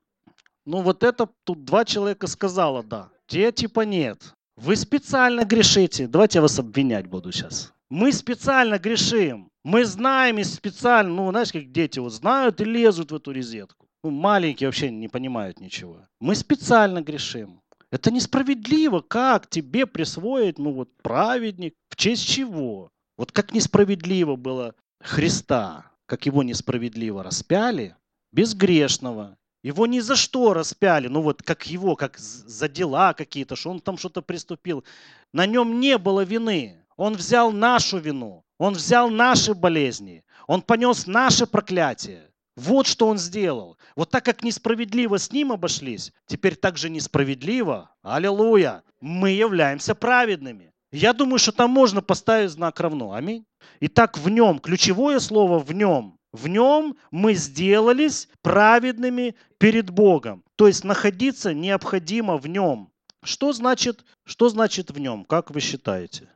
Ну 0.66 0.80
вот 0.80 1.02
это 1.02 1.28
тут 1.44 1.64
два 1.64 1.84
человека 1.84 2.26
сказала 2.26 2.82
да. 2.82 3.10
Те 3.26 3.52
типа 3.52 3.82
нет. 3.82 4.34
Вы 4.56 4.76
специально 4.76 5.44
грешите. 5.44 6.06
Давайте 6.06 6.38
я 6.38 6.42
вас 6.42 6.58
обвинять 6.58 7.06
буду 7.06 7.32
сейчас. 7.32 7.72
Мы 7.90 8.12
специально 8.12 8.78
грешим. 8.78 9.48
Мы 9.64 9.84
знаем 9.84 10.38
и 10.38 10.44
специально, 10.44 11.10
ну 11.10 11.30
знаешь, 11.30 11.52
как 11.52 11.72
дети 11.72 11.98
вот 11.98 12.12
знают 12.12 12.60
и 12.60 12.64
лезут 12.64 13.12
в 13.12 13.14
эту 13.14 13.32
резетку. 13.32 13.86
Ну, 14.04 14.10
маленькие 14.10 14.68
вообще 14.68 14.90
не 14.90 15.08
понимают 15.08 15.60
ничего. 15.60 16.02
Мы 16.20 16.34
специально 16.34 17.00
грешим. 17.00 17.62
Это 17.90 18.10
несправедливо. 18.10 19.00
Как 19.00 19.48
тебе 19.48 19.86
присвоить, 19.86 20.58
ну 20.58 20.72
вот, 20.72 20.90
праведник? 21.02 21.74
В 21.88 21.96
честь 21.96 22.28
чего? 22.28 22.90
Вот 23.16 23.32
как 23.32 23.52
несправедливо 23.52 24.36
было 24.36 24.74
Христа, 25.00 25.90
как 26.06 26.26
его 26.26 26.42
несправедливо 26.42 27.22
распяли, 27.22 27.96
безгрешного. 28.32 29.36
Его 29.62 29.86
ни 29.86 30.00
за 30.00 30.16
что 30.16 30.52
распяли, 30.52 31.08
ну 31.08 31.22
вот 31.22 31.42
как 31.42 31.66
его, 31.66 31.96
как 31.96 32.18
за 32.18 32.68
дела 32.68 33.14
какие-то, 33.14 33.56
что 33.56 33.70
он 33.70 33.80
там 33.80 33.96
что-то 33.96 34.20
приступил. 34.20 34.84
На 35.32 35.46
нем 35.46 35.80
не 35.80 35.96
было 35.96 36.22
вины. 36.22 36.84
Он 36.96 37.14
взял 37.14 37.50
нашу 37.50 37.98
вину, 37.98 38.44
он 38.58 38.74
взял 38.74 39.10
наши 39.10 39.54
болезни, 39.54 40.22
он 40.46 40.62
понес 40.62 41.06
наше 41.06 41.46
проклятие. 41.46 42.30
Вот 42.56 42.86
что 42.86 43.08
он 43.08 43.18
сделал. 43.18 43.76
Вот 43.96 44.10
так 44.10 44.24
как 44.24 44.42
несправедливо 44.42 45.18
с 45.18 45.32
ним 45.32 45.52
обошлись, 45.52 46.12
теперь 46.26 46.54
также 46.54 46.88
несправедливо, 46.88 47.90
аллилуйя, 48.02 48.82
мы 49.00 49.30
являемся 49.30 49.94
праведными. 49.94 50.72
Я 50.92 51.12
думаю, 51.12 51.40
что 51.40 51.50
там 51.50 51.70
можно 51.70 52.00
поставить 52.00 52.50
знак 52.50 52.78
равно. 52.78 53.12
Аминь. 53.12 53.44
Итак, 53.80 54.16
в 54.16 54.28
нем, 54.28 54.60
ключевое 54.60 55.18
слово 55.18 55.58
в 55.58 55.72
нем. 55.72 56.18
В 56.30 56.46
нем 56.46 56.96
мы 57.10 57.34
сделались 57.34 58.28
праведными 58.42 59.34
перед 59.58 59.90
Богом. 59.90 60.44
То 60.56 60.68
есть 60.68 60.84
находиться 60.84 61.52
необходимо 61.52 62.36
в 62.36 62.46
нем. 62.46 62.90
Что 63.24 63.52
значит, 63.52 64.04
что 64.24 64.48
значит 64.48 64.90
в 64.90 64.98
нем? 64.98 65.24
Как 65.24 65.50
вы 65.50 65.60
считаете? 65.60 66.28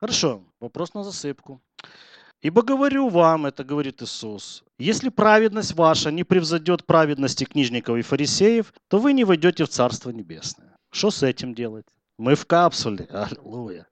Хорошо, 0.00 0.42
вопрос 0.58 0.94
на 0.94 1.04
засыпку. 1.04 1.60
Ибо 2.42 2.62
говорю 2.62 3.08
вам, 3.08 3.46
это 3.46 3.64
говорит 3.64 4.02
Иисус, 4.02 4.62
если 4.78 5.08
праведность 5.08 5.74
ваша 5.74 6.10
не 6.10 6.22
превзойдет 6.22 6.84
праведности 6.84 7.44
книжников 7.44 7.96
и 7.96 8.02
фарисеев, 8.02 8.72
то 8.88 8.98
вы 8.98 9.14
не 9.14 9.24
войдете 9.24 9.64
в 9.64 9.68
Царство 9.68 10.10
Небесное. 10.10 10.76
Что 10.92 11.10
с 11.10 11.22
этим 11.22 11.54
делать? 11.54 11.86
Мы 12.18 12.34
в 12.34 12.46
капсуле. 12.46 13.04
Аллилуйя. 13.10 13.86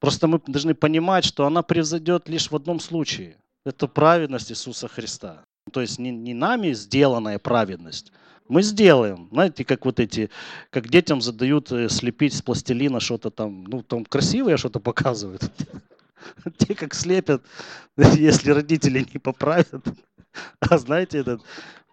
Просто 0.00 0.26
мы 0.26 0.40
должны 0.46 0.74
понимать, 0.74 1.24
что 1.24 1.46
она 1.46 1.62
превзойдет 1.62 2.28
лишь 2.28 2.50
в 2.50 2.56
одном 2.56 2.80
случае. 2.80 3.36
Это 3.64 3.86
праведность 3.86 4.50
Иисуса 4.50 4.88
Христа. 4.88 5.44
То 5.72 5.80
есть 5.80 5.98
не, 5.98 6.10
не 6.10 6.34
нами 6.34 6.72
сделанная 6.72 7.38
праведность. 7.38 8.12
Мы 8.48 8.62
сделаем. 8.62 9.28
Знаете, 9.30 9.64
как 9.64 9.84
вот 9.84 10.00
эти, 10.00 10.30
как 10.70 10.88
детям 10.88 11.20
задают 11.20 11.70
э, 11.70 11.88
слепить 11.88 12.34
с 12.34 12.42
пластилина 12.42 12.98
что-то 12.98 13.30
там, 13.30 13.64
ну 13.64 13.82
там 13.82 14.04
красивое 14.04 14.56
что-то 14.56 14.80
показывают. 14.80 15.42
Те 16.58 16.74
как 16.74 16.94
слепят, 16.94 17.42
если 17.96 18.50
родители 18.50 19.06
не 19.12 19.18
поправят. 19.18 19.84
А 20.60 20.78
знаете 20.78 21.18
этот 21.18 21.42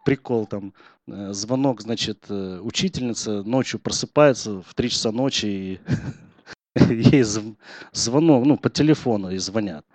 прикол 0.06 0.46
там, 0.46 0.74
э, 1.08 1.34
звонок, 1.34 1.82
значит, 1.82 2.26
э, 2.30 2.60
учительница 2.62 3.42
ночью 3.42 3.80
просыпается 3.80 4.62
в 4.62 4.74
3 4.76 4.90
часа 4.90 5.12
ночи 5.12 5.46
и 5.46 5.80
ей 6.94 7.24
звонок, 7.94 8.46
ну, 8.46 8.58
по 8.58 8.70
телефону 8.70 9.32
и 9.32 9.38
звонят. 9.38 9.86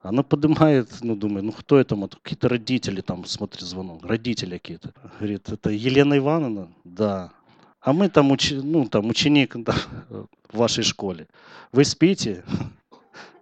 Она 0.00 0.22
поднимает, 0.22 0.88
ну, 1.00 1.16
думаю, 1.16 1.44
ну, 1.44 1.52
кто 1.52 1.78
это? 1.78 1.96
Какие-то 2.22 2.48
родители 2.48 3.00
там, 3.00 3.24
смотрит 3.24 3.62
звонок. 3.62 4.04
Родители 4.04 4.58
какие-то. 4.58 4.92
Говорит, 5.18 5.48
это 5.48 5.70
Елена 5.70 6.18
Ивановна? 6.18 6.68
Да. 6.84 7.32
А 7.80 7.92
мы 7.92 8.10
там, 8.10 8.30
учи, 8.30 8.56
ну, 8.56 8.86
там 8.86 9.08
ученик 9.08 9.56
да, 9.56 9.74
в 10.10 10.58
вашей 10.58 10.84
школе. 10.84 11.26
Вы 11.72 11.84
спите? 11.84 12.44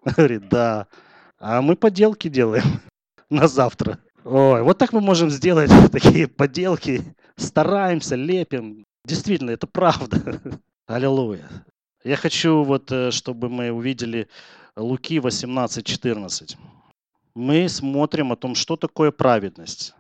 Говорит, 0.16 0.48
да. 0.48 0.86
А 1.38 1.62
мы 1.62 1.76
поделки 1.76 2.28
делаем 2.28 2.80
на 3.30 3.46
завтра. 3.46 3.98
Ой, 4.24 4.62
вот 4.62 4.78
так 4.78 4.92
мы 4.92 5.00
можем 5.00 5.30
сделать 5.30 5.70
такие 5.92 6.28
поделки. 6.28 7.02
Стараемся, 7.36 8.16
лепим. 8.16 8.84
Действительно, 9.04 9.50
это 9.50 9.66
правда. 9.66 10.40
Аллилуйя. 10.86 11.48
Я 12.04 12.16
хочу 12.16 12.62
вот, 12.62 12.90
э, 12.90 13.10
чтобы 13.10 13.48
мы 13.48 13.70
увидели 13.70 14.28
Луки 14.76 15.18
18.14. 15.18 16.56
Мы 17.34 17.68
смотрим 17.68 18.32
о 18.32 18.36
том, 18.36 18.54
что 18.54 18.76
такое 18.76 19.10
праведность. 19.10 19.94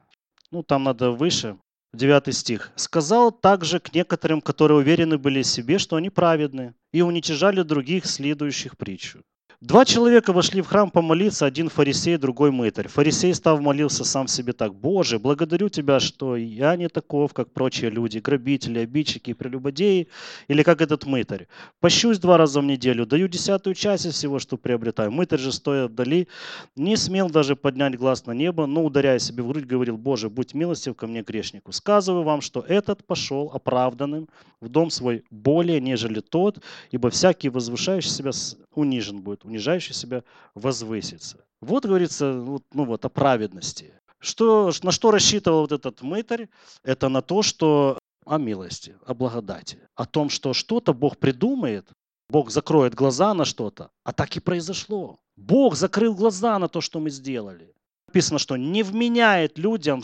Ну, 0.50 0.62
там 0.62 0.84
надо 0.84 1.10
выше. 1.10 1.56
9 1.94 2.34
стих. 2.34 2.72
«Сказал 2.74 3.30
также 3.30 3.78
к 3.78 3.94
некоторым, 3.94 4.40
которые 4.40 4.78
уверены 4.78 5.18
были 5.18 5.42
в 5.42 5.46
себе, 5.46 5.78
что 5.78 5.96
они 5.96 6.10
праведны, 6.10 6.74
и 6.90 7.02
уничижали 7.02 7.62
других, 7.62 8.06
следующих 8.06 8.78
притчу. 8.78 9.22
Два 9.62 9.84
человека 9.84 10.32
вошли 10.32 10.60
в 10.60 10.66
храм 10.66 10.90
помолиться, 10.90 11.46
один 11.46 11.68
фарисей, 11.68 12.16
другой 12.16 12.50
мытарь. 12.50 12.88
Фарисей, 12.88 13.32
став 13.32 13.60
молился 13.60 14.02
сам 14.02 14.26
себе 14.26 14.52
так, 14.52 14.74
«Боже, 14.74 15.20
благодарю 15.20 15.68
Тебя, 15.68 16.00
что 16.00 16.34
я 16.34 16.74
не 16.74 16.88
таков, 16.88 17.32
как 17.32 17.52
прочие 17.52 17.88
люди, 17.88 18.18
грабители, 18.18 18.80
обидчики, 18.80 19.34
прелюбодеи, 19.34 20.08
или 20.48 20.64
как 20.64 20.80
этот 20.80 21.06
мытарь. 21.06 21.46
Пощусь 21.78 22.18
два 22.18 22.38
раза 22.38 22.60
в 22.60 22.64
неделю, 22.64 23.06
даю 23.06 23.28
десятую 23.28 23.74
часть 23.74 24.04
из 24.04 24.14
всего, 24.14 24.40
что 24.40 24.56
приобретаю». 24.56 25.12
Мытарь 25.12 25.38
же, 25.38 25.52
стоя 25.52 25.86
вдали, 25.86 26.26
не 26.74 26.96
смел 26.96 27.30
даже 27.30 27.54
поднять 27.54 27.96
глаз 27.96 28.26
на 28.26 28.32
небо, 28.32 28.66
но, 28.66 28.84
ударяя 28.84 29.20
себе 29.20 29.44
в 29.44 29.48
грудь, 29.48 29.66
говорил, 29.66 29.96
«Боже, 29.96 30.28
будь 30.28 30.54
милостив 30.54 30.96
ко 30.96 31.06
мне, 31.06 31.22
грешнику. 31.22 31.70
Сказываю 31.70 32.24
вам, 32.24 32.40
что 32.40 32.64
этот 32.66 33.06
пошел 33.06 33.52
оправданным 33.54 34.28
в 34.60 34.68
дом 34.68 34.90
свой 34.90 35.22
более, 35.30 35.80
нежели 35.80 36.18
тот, 36.18 36.60
ибо 36.90 37.10
всякий 37.10 37.48
возвышающий 37.48 38.10
себя 38.10 38.32
унижен 38.74 39.20
будет, 39.20 39.44
унижающий 39.52 39.94
себя 39.94 40.24
возвысится. 40.54 41.44
Вот, 41.60 41.84
говорится, 41.86 42.32
вот, 42.32 42.64
ну 42.72 42.84
вот 42.84 43.04
о 43.04 43.08
праведности. 43.08 43.92
Что, 44.18 44.72
на 44.82 44.92
что 44.92 45.10
рассчитывал 45.10 45.60
вот 45.62 45.72
этот 45.72 46.02
мытарь? 46.02 46.48
Это 46.82 47.08
на 47.08 47.22
то, 47.22 47.42
что 47.42 47.98
о 48.24 48.38
милости, 48.38 48.96
о 49.04 49.14
благодати, 49.14 49.78
о 49.94 50.06
том, 50.06 50.30
что 50.30 50.54
что-то 50.54 50.94
Бог 50.94 51.18
придумает, 51.18 51.86
Бог 52.28 52.50
закроет 52.50 52.94
глаза 52.94 53.34
на 53.34 53.44
что-то, 53.44 53.90
а 54.04 54.12
так 54.12 54.36
и 54.36 54.40
произошло. 54.40 55.18
Бог 55.36 55.74
закрыл 55.76 56.14
глаза 56.14 56.58
на 56.58 56.68
то, 56.68 56.80
что 56.80 57.00
мы 57.00 57.10
сделали. 57.10 57.74
Написано, 58.08 58.38
что 58.38 58.56
не 58.56 58.82
вменяет 58.82 59.58
людям 59.58 60.02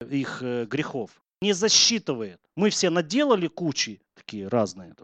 их 0.00 0.42
э, 0.42 0.66
грехов, 0.66 1.10
не 1.40 1.52
засчитывает. 1.52 2.40
Мы 2.56 2.70
все 2.70 2.90
наделали 2.90 3.48
кучи, 3.48 4.00
такие 4.14 4.48
разные. 4.48 4.94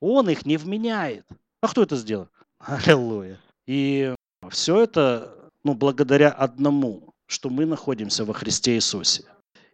Он 0.00 0.28
их 0.28 0.46
не 0.46 0.56
вменяет. 0.56 1.26
А 1.62 1.68
кто 1.68 1.82
это 1.82 1.96
сделал? 1.96 2.28
Аллилуйя. 2.66 3.38
И 3.66 4.14
все 4.50 4.82
это 4.82 5.34
ну, 5.64 5.74
благодаря 5.74 6.30
одному, 6.30 7.14
что 7.26 7.48
мы 7.50 7.66
находимся 7.66 8.24
во 8.24 8.34
Христе 8.34 8.74
Иисусе. 8.74 9.24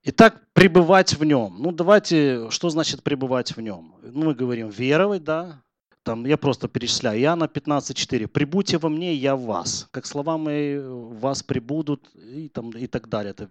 Итак, 0.05 0.41
пребывать 0.53 1.14
в 1.14 1.24
нем. 1.24 1.57
Ну, 1.59 1.72
давайте, 1.72 2.49
что 2.51 2.70
значит 2.70 3.03
пребывать 3.03 3.57
в 3.57 3.61
нем? 3.61 3.97
Ну, 4.03 4.26
мы 4.26 4.34
говорим 4.34 4.68
веровать, 4.68 5.24
да, 5.24 5.62
там, 6.05 6.24
я 6.24 6.37
просто 6.37 6.68
перечисляю. 6.68 7.20
Иоанна 7.20 7.45
15.4. 7.45 8.28
«Прибудьте 8.28 8.78
во 8.78 8.89
мне, 8.89 9.12
я 9.14 9.34
в 9.34 9.43
вас». 9.43 9.89
Как 9.91 10.07
слова 10.07 10.39
мои 10.39 10.78
в 10.78 11.18
вас 11.18 11.43
прибудут 11.43 12.09
и, 12.14 12.49
там, 12.49 12.70
и 12.70 12.87
так 12.87 13.09
далее. 13.09 13.32
Это 13.32 13.49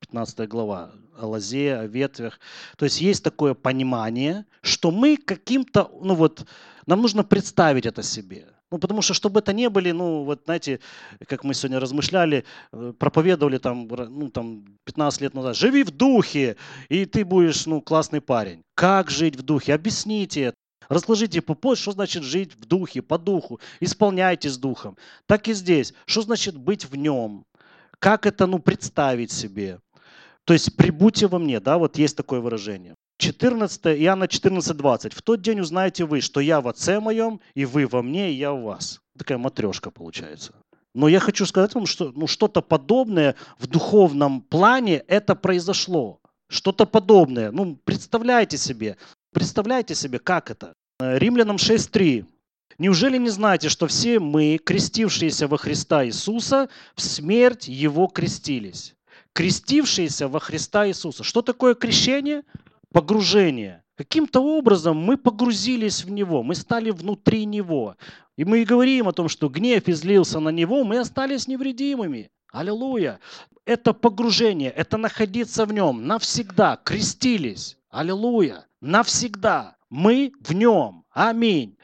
15 0.00 0.40
э, 0.40 0.46
глава 0.46 0.90
о 1.18 1.26
лозе, 1.26 1.74
о 1.74 1.86
ветвях. 1.86 2.38
То 2.76 2.84
есть 2.84 3.00
есть 3.00 3.24
такое 3.24 3.54
понимание, 3.54 4.44
что 4.60 4.90
мы 4.90 5.16
каким-то, 5.16 5.90
ну 6.02 6.14
вот, 6.14 6.46
нам 6.86 7.00
нужно 7.00 7.24
представить 7.24 7.86
это 7.86 8.02
себе. 8.02 8.46
Ну, 8.72 8.78
потому 8.78 9.00
что, 9.00 9.14
чтобы 9.14 9.40
это 9.40 9.52
не 9.52 9.68
были, 9.70 9.92
ну, 9.92 10.24
вот, 10.24 10.42
знаете, 10.44 10.80
как 11.28 11.44
мы 11.44 11.54
сегодня 11.54 11.78
размышляли, 11.78 12.44
э, 12.72 12.92
проповедовали 12.98 13.58
там, 13.58 13.86
ну, 13.86 14.28
там 14.28 14.64
15 14.84 15.20
лет 15.20 15.34
назад, 15.34 15.56
живи 15.56 15.84
в 15.84 15.92
духе, 15.92 16.56
и 16.88 17.04
ты 17.04 17.24
будешь, 17.24 17.66
ну, 17.66 17.80
классный 17.80 18.20
парень. 18.20 18.62
Как 18.74 19.08
жить 19.10 19.36
в 19.36 19.42
духе? 19.42 19.74
Объясните 19.74 20.40
это. 20.42 20.56
Разложите 20.88 21.42
по 21.42 21.74
что 21.74 21.92
значит 21.92 22.22
жить 22.22 22.54
в 22.56 22.64
духе, 22.64 23.02
по 23.02 23.18
духу, 23.18 23.60
исполняйте 23.80 24.48
с 24.48 24.58
духом. 24.58 24.96
Так 25.26 25.48
и 25.48 25.52
здесь. 25.52 25.94
Что 26.06 26.22
значит 26.22 26.56
быть 26.56 26.84
в 26.84 26.96
нем? 26.96 27.44
Как 27.98 28.26
это 28.26 28.46
ну, 28.46 28.58
представить 28.58 29.32
себе? 29.32 29.80
То 30.44 30.52
есть 30.52 30.76
прибудьте 30.76 31.26
во 31.26 31.38
мне, 31.38 31.60
да, 31.60 31.78
вот 31.78 31.98
есть 31.98 32.16
такое 32.16 32.40
выражение. 32.40 32.94
14, 33.18 33.86
Иоанна 33.86 34.28
14, 34.28 34.76
20. 34.76 35.12
«В 35.12 35.22
тот 35.22 35.40
день 35.40 35.60
узнаете 35.60 36.04
вы, 36.04 36.20
что 36.20 36.40
я 36.40 36.60
в 36.60 36.68
Отце 36.68 37.00
моем, 37.00 37.40
и 37.54 37.64
вы 37.64 37.86
во 37.86 38.02
мне, 38.02 38.30
и 38.30 38.34
я 38.34 38.52
в 38.52 38.62
вас». 38.62 39.00
Такая 39.18 39.38
матрешка 39.38 39.90
получается. 39.90 40.52
Но 40.94 41.08
я 41.08 41.20
хочу 41.20 41.44
сказать 41.46 41.74
вам, 41.74 41.86
что 41.86 42.12
ну, 42.14 42.26
что-то 42.26 42.62
подобное 42.62 43.34
в 43.58 43.66
духовном 43.66 44.40
плане 44.40 45.04
это 45.08 45.34
произошло. 45.34 46.20
Что-то 46.48 46.86
подобное. 46.86 47.50
Ну, 47.50 47.76
представляете 47.84 48.56
себе. 48.56 48.96
Представляете 49.32 49.94
себе, 49.94 50.18
как 50.18 50.50
это? 50.50 50.72
Римлянам 50.98 51.56
6.3. 51.56 52.24
Неужели 52.78 53.18
не 53.18 53.28
знаете, 53.28 53.68
что 53.68 53.86
все 53.86 54.18
мы, 54.18 54.58
крестившиеся 54.58 55.48
во 55.48 55.58
Христа 55.58 56.04
Иисуса, 56.06 56.68
в 56.94 57.02
смерть 57.02 57.68
Его 57.68 58.06
крестились? 58.06 58.94
Крестившиеся 59.34 60.28
во 60.28 60.40
Христа 60.40 60.88
Иисуса. 60.88 61.24
Что 61.24 61.42
такое 61.42 61.74
крещение? 61.74 62.42
Погружение. 62.96 63.84
Каким-то 63.94 64.40
образом 64.40 64.96
мы 64.96 65.18
погрузились 65.18 66.02
в 66.02 66.10
Него, 66.10 66.42
мы 66.42 66.54
стали 66.54 66.88
внутри 66.88 67.44
Него. 67.44 67.94
И 68.38 68.44
мы 68.46 68.62
и 68.62 68.64
говорим 68.64 69.06
о 69.06 69.12
том, 69.12 69.28
что 69.28 69.50
гнев 69.50 69.86
излился 69.86 70.40
на 70.40 70.48
Него, 70.48 70.82
мы 70.82 70.98
остались 71.00 71.46
невредимыми. 71.46 72.30
Аллилуйя. 72.50 73.20
Это 73.66 73.92
погружение, 73.92 74.70
это 74.70 74.96
находиться 74.96 75.66
в 75.66 75.74
Нем 75.74 76.06
навсегда. 76.06 76.80
Крестились. 76.82 77.76
Аллилуйя 77.90 78.64
навсегда. 78.80 79.76
Мы 79.90 80.32
в 80.40 80.54
нем. 80.54 81.04
Аминь. 81.16 81.78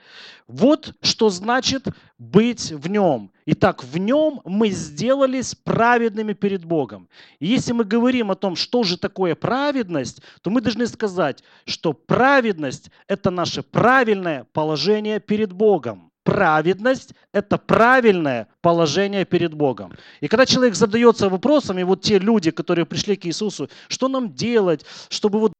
Вот 0.47 0.93
что 1.01 1.31
значит 1.31 1.87
быть 2.19 2.71
в 2.71 2.87
нем. 2.91 3.33
Итак, 3.47 3.83
в 3.83 3.97
нем 3.97 4.43
мы 4.45 4.69
сделались 4.69 5.55
праведными 5.55 6.35
перед 6.35 6.67
Богом. 6.67 7.09
И 7.41 7.47
если 7.47 7.73
мы 7.73 7.85
говорим 7.85 8.31
о 8.31 8.35
том, 8.35 8.57
что 8.57 8.83
же 8.83 8.99
такое 8.99 9.35
праведность, 9.35 10.21
то 10.43 10.51
мы 10.51 10.61
должны 10.61 10.87
сказать, 10.87 11.43
что 11.65 11.95
праведность– 11.95 12.91
это 13.09 13.31
наше 13.31 13.63
правильное 13.63 14.47
положение 14.53 15.19
перед 15.19 15.51
Богом. 15.55 16.13
Праведность– 16.25 17.15
это 17.33 17.57
правильное 17.57 18.49
положение 18.61 19.25
перед 19.25 19.55
Богом. 19.55 19.95
И 20.21 20.29
когда 20.29 20.45
человек 20.45 20.75
задается 20.75 21.31
вопросами, 21.31 21.85
вот 21.85 22.03
те 22.03 22.19
люди, 22.19 22.51
которые 22.51 22.85
пришли 22.85 23.17
к 23.17 23.25
Иисусу, 23.25 23.71
что 23.89 24.09
нам 24.09 24.35
делать, 24.35 24.85
чтобы 25.09 25.39
вот 25.39 25.53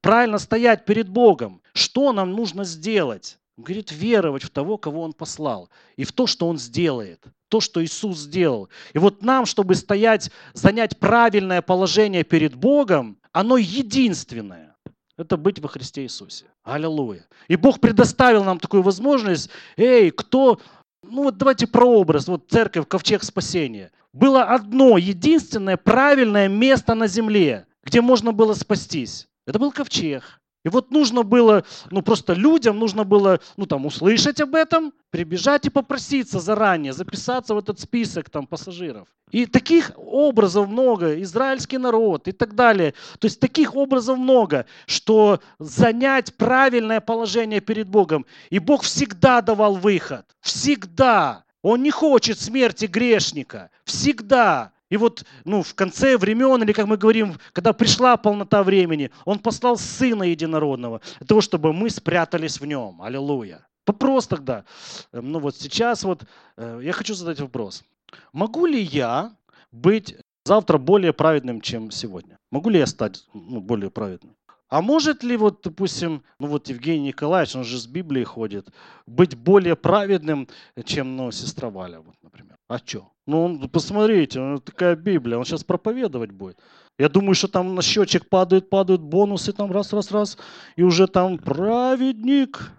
правильно 0.00 0.38
стоять 0.38 0.84
перед 0.84 1.08
Богом. 1.08 1.60
Что 1.78 2.12
нам 2.12 2.32
нужно 2.32 2.64
сделать? 2.64 3.38
Говорит, 3.56 3.92
веровать 3.92 4.42
в 4.42 4.50
того, 4.50 4.78
кого 4.78 5.02
Он 5.02 5.12
послал, 5.12 5.70
и 5.96 6.04
в 6.04 6.10
то, 6.10 6.26
что 6.26 6.48
Он 6.48 6.58
сделает, 6.58 7.24
то, 7.48 7.60
что 7.60 7.84
Иисус 7.84 8.18
сделал. 8.18 8.68
И 8.94 8.98
вот 8.98 9.22
нам, 9.22 9.46
чтобы 9.46 9.76
стоять, 9.76 10.30
занять 10.54 10.98
правильное 10.98 11.62
положение 11.62 12.24
перед 12.24 12.56
Богом, 12.56 13.16
оно 13.32 13.58
единственное. 13.58 14.76
Это 15.16 15.36
быть 15.36 15.60
во 15.60 15.68
Христе 15.68 16.02
Иисусе. 16.02 16.46
Аллилуйя. 16.64 17.26
И 17.46 17.54
Бог 17.54 17.78
предоставил 17.78 18.42
нам 18.42 18.58
такую 18.58 18.82
возможность. 18.82 19.48
Эй, 19.76 20.10
кто... 20.10 20.60
Ну 21.04 21.24
вот 21.24 21.38
давайте 21.38 21.68
прообраз. 21.68 22.26
Вот 22.26 22.48
церковь, 22.48 22.88
ковчег 22.88 23.22
спасения. 23.22 23.92
Было 24.12 24.42
одно 24.42 24.98
единственное 24.98 25.76
правильное 25.76 26.48
место 26.48 26.94
на 26.94 27.06
земле, 27.06 27.66
где 27.84 28.00
можно 28.00 28.32
было 28.32 28.54
спастись. 28.54 29.28
Это 29.46 29.58
был 29.58 29.72
ковчег. 29.72 30.37
И 30.68 30.70
вот 30.70 30.90
нужно 30.90 31.22
было, 31.22 31.64
ну 31.90 32.02
просто 32.02 32.34
людям 32.34 32.78
нужно 32.78 33.04
было, 33.04 33.40
ну 33.56 33.64
там 33.64 33.86
услышать 33.86 34.38
об 34.42 34.54
этом, 34.54 34.92
прибежать 35.08 35.64
и 35.64 35.70
попроситься 35.70 36.40
заранее, 36.40 36.92
записаться 36.92 37.54
в 37.54 37.58
этот 37.58 37.80
список 37.80 38.28
там 38.28 38.46
пассажиров. 38.46 39.08
И 39.30 39.46
таких 39.46 39.92
образов 39.96 40.68
много, 40.68 41.22
израильский 41.22 41.78
народ 41.78 42.28
и 42.28 42.32
так 42.32 42.54
далее. 42.54 42.92
То 43.18 43.26
есть 43.26 43.40
таких 43.40 43.76
образов 43.76 44.18
много, 44.18 44.66
что 44.86 45.40
занять 45.58 46.34
правильное 46.34 47.00
положение 47.00 47.60
перед 47.60 47.88
Богом. 47.88 48.26
И 48.50 48.58
Бог 48.58 48.82
всегда 48.82 49.40
давал 49.40 49.76
выход. 49.76 50.26
Всегда. 50.42 51.44
Он 51.62 51.82
не 51.82 51.90
хочет 51.90 52.38
смерти 52.38 52.84
грешника. 52.84 53.70
Всегда. 53.84 54.72
И 54.90 54.96
вот 54.96 55.24
ну, 55.44 55.62
в 55.62 55.74
конце 55.74 56.16
времен, 56.16 56.62
или 56.62 56.72
как 56.72 56.86
мы 56.86 56.96
говорим, 56.96 57.38
когда 57.52 57.72
пришла 57.72 58.16
полнота 58.16 58.62
времени, 58.62 59.10
Он 59.24 59.38
послал 59.38 59.76
Сына 59.76 60.22
Единородного, 60.22 61.00
для 61.18 61.26
того, 61.26 61.40
чтобы 61.40 61.72
мы 61.72 61.90
спрятались 61.90 62.60
в 62.60 62.66
Нем. 62.66 63.02
Аллилуйя. 63.02 63.66
Вопрос 63.86 64.26
тогда. 64.26 64.64
Эм, 65.12 65.32
ну 65.32 65.38
вот 65.38 65.56
сейчас 65.56 66.04
вот 66.04 66.22
э, 66.56 66.80
я 66.82 66.92
хочу 66.92 67.14
задать 67.14 67.40
вопрос. 67.40 67.84
Могу 68.32 68.66
ли 68.66 68.80
я 68.82 69.32
быть 69.72 70.16
завтра 70.44 70.78
более 70.78 71.12
праведным, 71.12 71.60
чем 71.60 71.90
сегодня? 71.90 72.38
Могу 72.50 72.70
ли 72.70 72.78
я 72.78 72.86
стать 72.86 73.24
ну, 73.34 73.60
более 73.60 73.90
праведным? 73.90 74.36
А 74.68 74.82
может 74.82 75.22
ли 75.22 75.36
вот, 75.36 75.60
допустим, 75.64 76.22
ну 76.38 76.46
вот 76.46 76.68
Евгений 76.68 77.08
Николаевич, 77.08 77.56
он 77.56 77.64
же 77.64 77.78
с 77.78 77.86
Библией 77.86 78.24
ходит, 78.24 78.68
быть 79.06 79.34
более 79.34 79.76
праведным, 79.76 80.46
чем 80.84 81.16
ну, 81.16 81.30
сестра 81.30 81.70
Валя, 81.70 82.00
вот, 82.00 82.14
например? 82.22 82.56
А 82.68 82.78
что? 82.78 83.10
Ну, 83.26 83.44
он, 83.44 83.68
посмотрите, 83.70 84.40
он, 84.40 84.60
такая 84.60 84.94
Библия, 84.94 85.38
он 85.38 85.44
сейчас 85.46 85.64
проповедовать 85.64 86.32
будет. 86.32 86.58
Я 86.98 87.08
думаю, 87.08 87.34
что 87.34 87.48
там 87.48 87.74
на 87.74 87.82
счетчик 87.82 88.28
падают, 88.28 88.68
падают 88.68 89.00
бонусы, 89.00 89.52
там 89.52 89.72
раз, 89.72 89.92
раз, 89.92 90.10
раз, 90.10 90.38
и 90.76 90.82
уже 90.82 91.06
там 91.06 91.38
праведник. 91.38 92.70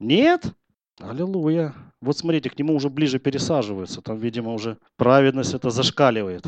Нет? 0.00 0.52
Аллилуйя. 1.00 1.74
Вот 2.02 2.18
смотрите, 2.18 2.50
к 2.50 2.58
нему 2.58 2.74
уже 2.74 2.90
ближе 2.90 3.18
пересаживаются. 3.18 4.02
Там, 4.02 4.18
видимо, 4.18 4.52
уже 4.52 4.78
праведность 4.96 5.54
это 5.54 5.70
зашкаливает. 5.70 6.44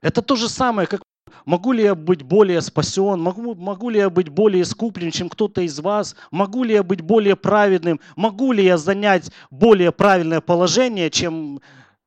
Это 0.00 0.22
то 0.22 0.36
же 0.36 0.48
самое, 0.48 0.86
как 0.86 1.02
Могу 1.44 1.72
ли 1.72 1.82
я 1.82 1.94
быть 1.94 2.22
более 2.22 2.60
спасен? 2.60 3.20
Могу, 3.20 3.54
могу 3.54 3.90
ли 3.90 3.98
я 3.98 4.08
быть 4.08 4.28
более 4.28 4.62
искуплен, 4.62 5.10
чем 5.10 5.28
кто-то 5.28 5.60
из 5.60 5.78
вас? 5.80 6.16
Могу 6.30 6.64
ли 6.64 6.74
я 6.74 6.82
быть 6.82 7.02
более 7.02 7.36
праведным? 7.36 8.00
Могу 8.16 8.52
ли 8.52 8.64
я 8.64 8.78
занять 8.78 9.30
более 9.50 9.92
правильное 9.92 10.40
положение, 10.40 11.10
чем, 11.10 11.60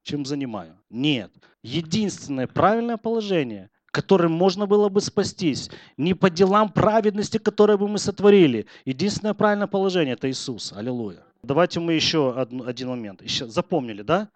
чем 0.03 0.26
занимаю? 0.26 0.76
Нет. 0.89 1.32
Единственное 1.63 2.47
правильное 2.47 2.97
положение, 2.97 3.70
которым 3.91 4.32
можно 4.32 4.65
было 4.65 4.89
бы 4.89 5.01
спастись, 5.01 5.70
не 5.97 6.13
по 6.13 6.30
делам 6.30 6.70
праведности, 6.70 7.38
которые 7.38 7.78
бы 7.78 7.88
мы 7.88 7.99
сотворили. 7.99 8.65
Единственное 8.86 9.34
правильное 9.34 9.68
положение– 9.68 10.13
это 10.15 10.30
Иисус. 10.30 10.74
Аллилуйя. 10.76 11.24
Давайте 11.43 11.80
мы 11.80 11.93
еще 11.93 12.34
один 12.34 12.89
момент. 12.89 13.22
Еще 13.22 13.47
запомнили, 13.47 14.01
да? 14.01 14.30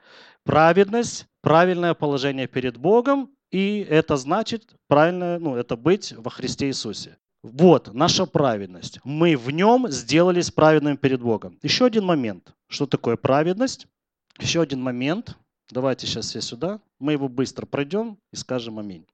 Праведность, 0.43 1.25
правильное 1.41 1.93
положение 1.93 2.47
перед 2.47 2.77
Богом 2.77 3.29
и 3.51 3.85
это 3.89 4.17
значит 4.17 4.75
правильно, 4.87 5.37
ну, 5.39 5.55
это 5.55 5.75
быть 5.75 6.13
во 6.17 6.31
Христе 6.31 6.67
Иисусе. 6.67 7.17
Вот 7.43 7.93
наша 7.93 8.25
праведность. 8.25 8.99
Мы 9.03 9.35
в 9.35 9.49
нем 9.49 9.89
сделались 9.89 10.51
праведными 10.51 10.95
перед 10.95 11.21
Богом. 11.21 11.57
Еще 11.63 11.85
один 11.85 12.05
момент. 12.05 12.53
Что 12.67 12.85
такое 12.85 13.17
праведность? 13.17 13.87
Еще 14.39 14.61
один 14.61 14.81
момент. 14.81 15.35
Давайте 15.71 16.05
сейчас 16.05 16.27
все 16.27 16.41
сюда. 16.41 16.79
Мы 16.99 17.13
его 17.13 17.27
быстро 17.27 17.65
пройдем 17.65 18.17
и 18.31 18.35
скажем 18.35 18.77
аминь. 18.77 19.05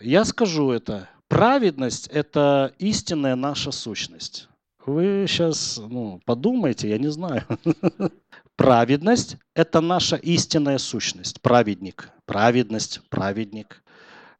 Я 0.00 0.24
скажу 0.24 0.70
это. 0.70 1.08
Праведность– 1.28 2.08
это 2.12 2.72
истинная 2.78 3.36
наша 3.36 3.70
сущность. 3.70 4.48
Вы 4.84 5.26
сейчас 5.28 5.78
ну, 5.78 6.20
подумайте, 6.24 6.88
я 6.88 6.98
не 6.98 7.10
знаю. 7.10 7.44
Праведность– 8.56 9.36
это 9.54 9.80
наша 9.80 10.16
истинная 10.16 10.78
сущность. 10.78 11.40
Праведник. 11.40 12.10
Праведность, 12.24 13.00
праведник. 13.10 13.82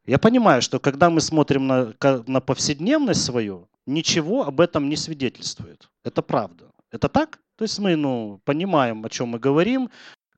Я 0.07 0.17
понимаю, 0.19 0.61
что 0.61 0.79
когда 0.79 1.09
мы 1.09 1.19
смотрим 1.19 1.67
на, 1.67 1.93
на 2.27 2.39
повседневность 2.39 3.25
свою, 3.25 3.67
ничего 3.85 4.47
об 4.47 4.61
этом 4.61 4.87
не 4.87 4.95
свидетельствует. 4.95 5.89
Это 6.05 6.21
правда. 6.21 6.71
Это 6.91 7.09
так? 7.09 7.39
То 7.57 7.63
есть 7.63 7.77
мы 7.79 7.95
ну, 7.97 8.39
понимаем, 8.45 9.03
о 9.03 9.09
чем 9.09 9.29
мы 9.29 9.39
говорим. 9.39 9.89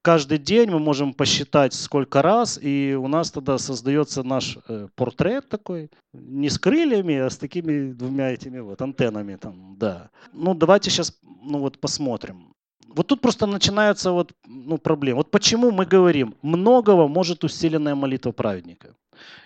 Каждый 0.02 0.38
день 0.38 0.72
мы 0.72 0.80
можем 0.80 1.14
посчитать 1.14 1.74
сколько 1.74 2.22
раз, 2.22 2.58
и 2.60 2.96
у 2.96 3.08
нас 3.08 3.32
тогда 3.32 3.58
создается 3.58 4.24
наш 4.24 4.58
э, 4.68 4.88
портрет 4.96 5.50
такой, 5.50 5.92
не 6.14 6.50
с 6.50 6.58
крыльями, 6.58 7.16
а 7.16 7.30
с 7.30 7.38
такими 7.38 7.92
двумя 7.92 8.32
этими 8.32 8.60
вот 8.60 8.82
антеннами 8.82 9.36
там, 9.36 9.76
да. 9.78 10.10
Ну 10.32 10.56
давайте 10.56 10.90
сейчас, 10.90 11.20
ну 11.44 11.60
вот 11.60 11.80
посмотрим. 11.80 12.49
Вот 12.96 13.08
тут 13.08 13.22
просто 13.22 13.46
начинаются 13.46 14.12
вот 14.12 14.32
ну, 14.48 14.78
проблемы. 14.78 15.18
Вот 15.18 15.32
почему 15.32 15.72
мы 15.72 15.86
говорим, 15.86 16.36
многого 16.42 17.08
может 17.08 17.44
усиленная 17.44 17.96
молитва 17.96 18.32
праведника. 18.32 18.96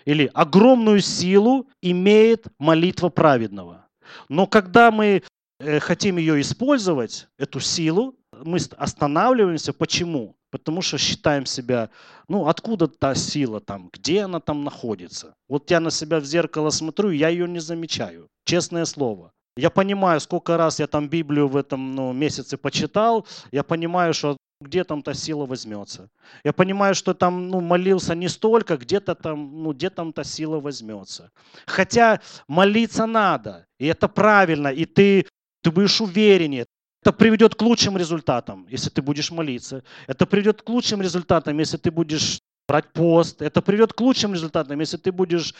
Или 0.05 0.29
огромную 0.33 1.01
силу 1.01 1.67
имеет 1.81 2.47
молитва 2.59 3.09
праведного. 3.09 3.85
Но 4.29 4.47
когда 4.47 4.91
мы 4.91 5.23
э, 5.59 5.79
хотим 5.79 6.17
ее 6.17 6.39
использовать, 6.39 7.27
эту 7.37 7.59
силу, 7.59 8.15
мы 8.43 8.59
останавливаемся. 8.77 9.73
Почему? 9.73 10.35
Потому 10.51 10.81
что 10.81 10.97
считаем 10.97 11.45
себя, 11.45 11.89
ну, 12.27 12.47
откуда 12.47 12.87
та 12.87 13.15
сила 13.15 13.59
там, 13.59 13.89
где 13.91 14.21
она 14.21 14.39
там 14.39 14.63
находится. 14.63 15.33
Вот 15.49 15.71
я 15.71 15.79
на 15.79 15.91
себя 15.91 16.19
в 16.19 16.25
зеркало 16.25 16.69
смотрю, 16.69 17.09
я 17.09 17.29
ее 17.29 17.47
не 17.47 17.59
замечаю. 17.59 18.27
Честное 18.45 18.85
слово. 18.85 19.31
Я 19.55 19.69
понимаю, 19.69 20.19
сколько 20.19 20.57
раз 20.57 20.79
я 20.79 20.87
там 20.87 21.07
Библию 21.07 21.47
в 21.47 21.55
этом 21.55 21.95
ну, 21.95 22.13
месяце 22.13 22.57
почитал, 22.57 23.27
я 23.51 23.63
понимаю, 23.63 24.13
что 24.13 24.37
где 24.61 24.83
там 24.83 25.01
та 25.01 25.13
сила 25.13 25.45
возьмется. 25.45 26.09
Я 26.43 26.53
понимаю, 26.53 26.95
что 26.95 27.13
там 27.13 27.49
ну, 27.49 27.61
молился 27.61 28.15
не 28.15 28.29
столько, 28.29 28.77
где-то 28.77 29.13
там, 29.15 29.63
ну, 29.63 29.73
где 29.73 29.89
там 29.89 30.13
та 30.13 30.23
сила 30.23 30.59
возьмется. 30.59 31.31
Хотя 31.67 32.19
молиться 32.47 33.05
надо, 33.05 33.65
и 33.79 33.85
это 33.85 34.07
правильно, 34.07 34.69
и 34.69 34.85
ты, 34.85 35.27
ты 35.61 35.71
будешь 35.71 36.01
увереннее. 36.01 36.65
Это 37.01 37.11
приведет 37.11 37.55
к 37.55 37.61
лучшим 37.61 37.97
результатам, 37.97 38.65
если 38.69 38.89
ты 38.89 39.01
будешь 39.01 39.31
молиться. 39.31 39.83
Это 40.07 40.25
приведет 40.25 40.61
к 40.61 40.69
лучшим 40.69 41.01
результатам, 41.01 41.59
если 41.59 41.77
ты 41.77 41.91
будешь 41.91 42.39
брать 42.67 42.93
пост. 42.93 43.41
Это 43.41 43.61
приведет 43.61 43.93
к 43.93 44.01
лучшим 44.01 44.33
результатам, 44.33 44.79
если 44.79 44.97
ты 44.97 45.11
будешь 45.11 45.53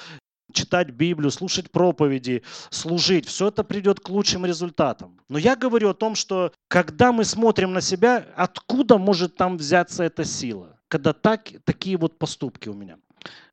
читать 0.53 0.89
Библию, 0.91 1.31
слушать 1.31 1.71
проповеди, 1.71 2.43
служить. 2.69 3.27
Все 3.27 3.47
это 3.47 3.63
придет 3.63 3.99
к 3.99 4.09
лучшим 4.09 4.45
результатам. 4.45 5.19
Но 5.29 5.37
я 5.37 5.55
говорю 5.55 5.89
о 5.89 5.93
том, 5.93 6.15
что 6.15 6.51
когда 6.67 7.11
мы 7.11 7.25
смотрим 7.25 7.73
на 7.73 7.81
себя, 7.81 8.25
откуда 8.35 8.97
может 8.97 9.35
там 9.35 9.57
взяться 9.57 10.03
эта 10.03 10.23
сила? 10.23 10.79
Когда 10.87 11.13
так, 11.13 11.49
такие 11.65 11.97
вот 11.97 12.17
поступки 12.17 12.69
у 12.69 12.73
меня. 12.73 12.97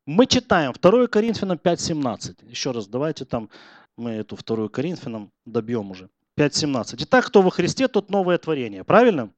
Мы 0.07 0.27
читаем 0.27 0.73
2 0.81 1.07
Коринфянам 1.07 1.57
5.17. 1.57 2.49
Еще 2.49 2.71
раз, 2.73 2.87
давайте 2.87 3.25
там 3.25 3.49
мы 3.97 4.11
эту 4.11 4.37
2 4.37 4.69
Коринфянам 4.69 5.31
добьем 5.45 5.91
уже. 5.91 6.09
5.17. 6.39 6.97
Итак, 7.01 7.27
кто 7.27 7.43
во 7.43 7.51
Христе, 7.51 7.89
тот 7.89 8.11
новое 8.11 8.39
творение. 8.39 8.83
Правильно? 8.85 9.31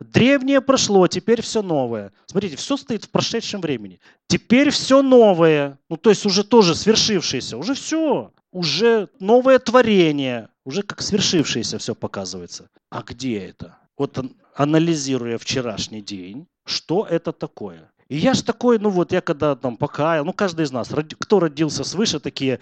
Древнее 0.00 0.60
прошло, 0.60 1.06
теперь 1.08 1.40
все 1.42 1.62
новое. 1.62 2.12
Смотрите, 2.26 2.56
все 2.56 2.76
стоит 2.76 3.04
в 3.04 3.10
прошедшем 3.10 3.60
времени. 3.60 3.98
Теперь 4.26 4.70
все 4.70 5.02
новое. 5.02 5.78
Ну, 5.88 5.96
то 5.96 6.10
есть 6.10 6.26
уже 6.26 6.44
тоже 6.44 6.74
свершившееся. 6.74 7.56
Уже 7.56 7.74
все. 7.74 8.32
Уже 8.52 9.08
новое 9.20 9.58
творение. 9.58 10.48
Уже 10.64 10.82
как 10.82 11.00
свершившееся 11.00 11.78
все 11.78 11.94
показывается. 11.94 12.68
А 12.90 13.02
где 13.02 13.38
это? 13.38 13.78
Вот 13.96 14.18
анализируя 14.54 15.38
вчерашний 15.38 16.02
день, 16.02 16.46
что 16.64 17.06
это 17.08 17.32
такое? 17.32 17.90
И 18.08 18.16
я 18.16 18.34
ж 18.34 18.42
такой, 18.42 18.78
ну 18.78 18.90
вот 18.90 19.12
я 19.12 19.20
когда 19.20 19.56
там 19.56 19.76
покаял, 19.76 20.24
ну 20.24 20.32
каждый 20.32 20.64
из 20.64 20.72
нас, 20.72 20.88
кто 21.18 21.40
родился 21.40 21.82
свыше, 21.82 22.20
такие, 22.20 22.60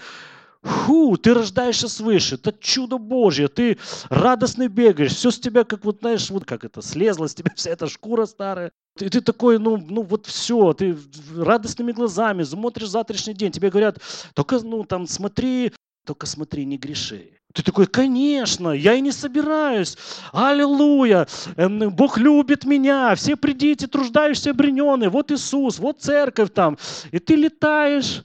Фу, 0.65 1.19
ты 1.19 1.35
рождаешься 1.35 1.89
свыше, 1.89 2.37
это 2.37 2.53
чудо 2.59 2.97
Божье, 2.97 3.49
ты 3.49 3.79
радостный 4.09 4.69
бегаешь, 4.69 5.13
все 5.13 5.31
с 5.31 5.39
тебя, 5.39 5.65
как 5.65 5.85
вот, 5.85 5.99
знаешь, 6.01 6.31
вот 6.31 6.47
как 6.47 6.65
это, 6.65 6.81
слезла 6.81 7.27
с 7.27 7.35
тебя 7.35 7.53
вся 7.55 7.71
эта 7.71 7.87
шкура 7.87 8.25
старая. 8.25 8.73
И 8.99 9.09
ты 9.11 9.21
такой, 9.21 9.59
ну, 9.59 9.77
ну 9.77 10.03
вот 10.03 10.27
все, 10.27 10.73
ты 10.73 10.97
радостными 11.37 11.93
глазами 11.93 12.45
смотришь 12.45 12.89
завтрашний 12.89 13.35
день, 13.35 13.53
тебе 13.53 13.69
говорят, 13.69 13.99
только, 14.35 14.59
ну, 14.61 14.85
там, 14.85 15.07
смотри, 15.07 15.73
только 16.07 16.27
смотри, 16.27 16.65
не 16.65 16.79
греши. 16.79 17.31
Ты 17.53 17.63
такой, 17.63 17.87
конечно, 17.87 18.71
я 18.71 18.95
и 18.95 19.01
не 19.01 19.13
собираюсь. 19.13 19.97
Аллилуйя, 20.33 21.29
Бог 21.57 22.19
любит 22.19 22.65
меня, 22.65 23.15
все 23.15 23.37
придите, 23.37 23.87
труждаешься 23.87 24.51
обрененные, 24.51 25.09
вот 25.11 25.31
Иисус, 25.31 25.79
вот 25.79 26.01
церковь 26.01 26.53
там. 26.53 26.79
И 27.13 27.19
ты 27.19 27.37
летаешь, 27.37 28.25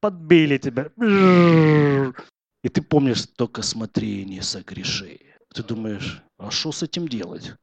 подбили 0.00 0.58
тебя. 0.58 0.90
И 2.62 2.68
ты 2.68 2.82
помнишь, 2.82 3.26
только 3.36 3.62
смотри, 3.62 4.24
не 4.24 4.42
согреши. 4.42 5.18
Ты 5.54 5.62
думаешь, 5.62 6.22
а 6.38 6.50
что 6.50 6.72
с 6.72 6.82
этим 6.82 7.08
делать? 7.08 7.54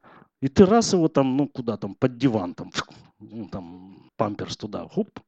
И 0.42 0.48
ты 0.48 0.66
раз 0.66 0.94
его 0.94 1.08
там, 1.08 1.38
ну 1.38 1.48
куда 1.48 1.78
там, 1.78 1.96
под 1.96 2.18
диван, 2.18 2.54
там, 2.54 2.72
ну, 3.20 3.48
там 3.48 4.10
памперс 4.18 4.58
туда, 4.58 4.88
хуп. 4.88 5.20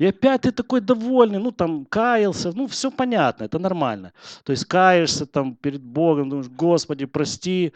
И 0.00 0.06
опять 0.06 0.42
ты 0.42 0.52
такой 0.52 0.80
довольный, 0.80 1.40
ну 1.40 1.50
там 1.50 1.84
каялся, 1.84 2.52
ну 2.54 2.68
все 2.68 2.90
понятно, 2.90 3.44
это 3.44 3.58
нормально. 3.58 4.12
То 4.44 4.52
есть 4.52 4.64
каешься 4.64 5.26
там 5.26 5.56
перед 5.56 5.82
Богом, 5.82 6.28
думаешь, 6.28 6.48
Господи, 6.48 7.04
прости, 7.06 7.72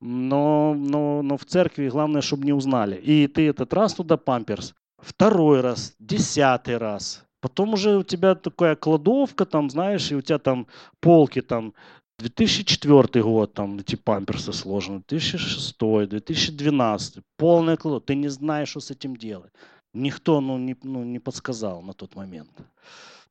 но, 0.00 0.74
но, 0.74 1.22
но 1.22 1.36
в 1.36 1.44
церкви 1.44 1.88
главное, 1.88 2.22
чтобы 2.22 2.44
не 2.44 2.52
узнали. 2.52 2.96
И 2.96 3.28
ты 3.28 3.48
этот 3.48 3.72
раз 3.72 3.94
туда 3.94 4.16
памперс, 4.16 4.74
второй 4.98 5.60
раз, 5.60 5.94
десятый 6.00 6.76
раз, 6.76 7.24
Потом 7.40 7.74
уже 7.74 7.96
у 7.96 8.02
тебя 8.02 8.34
такая 8.34 8.76
кладовка, 8.76 9.46
там, 9.46 9.70
знаешь, 9.70 10.10
и 10.12 10.14
у 10.14 10.20
тебя 10.20 10.38
там 10.38 10.66
полки 11.00 11.40
там 11.40 11.74
2004 12.18 13.22
год, 13.22 13.54
там 13.54 13.78
эти 13.78 13.96
памперсы 13.96 14.52
сложены, 14.52 15.02
2006, 15.08 15.76
2012, 16.08 17.22
полная 17.36 17.76
кладовка. 17.76 18.08
Ты 18.08 18.14
не 18.14 18.28
знаешь, 18.28 18.70
что 18.70 18.80
с 18.80 18.90
этим 18.90 19.16
делать. 19.16 19.52
Никто 19.94 20.40
ну, 20.40 20.58
не, 20.58 20.76
ну, 20.82 21.02
не 21.04 21.18
подсказал 21.18 21.82
на 21.82 21.94
тот 21.94 22.14
момент. 22.14 22.50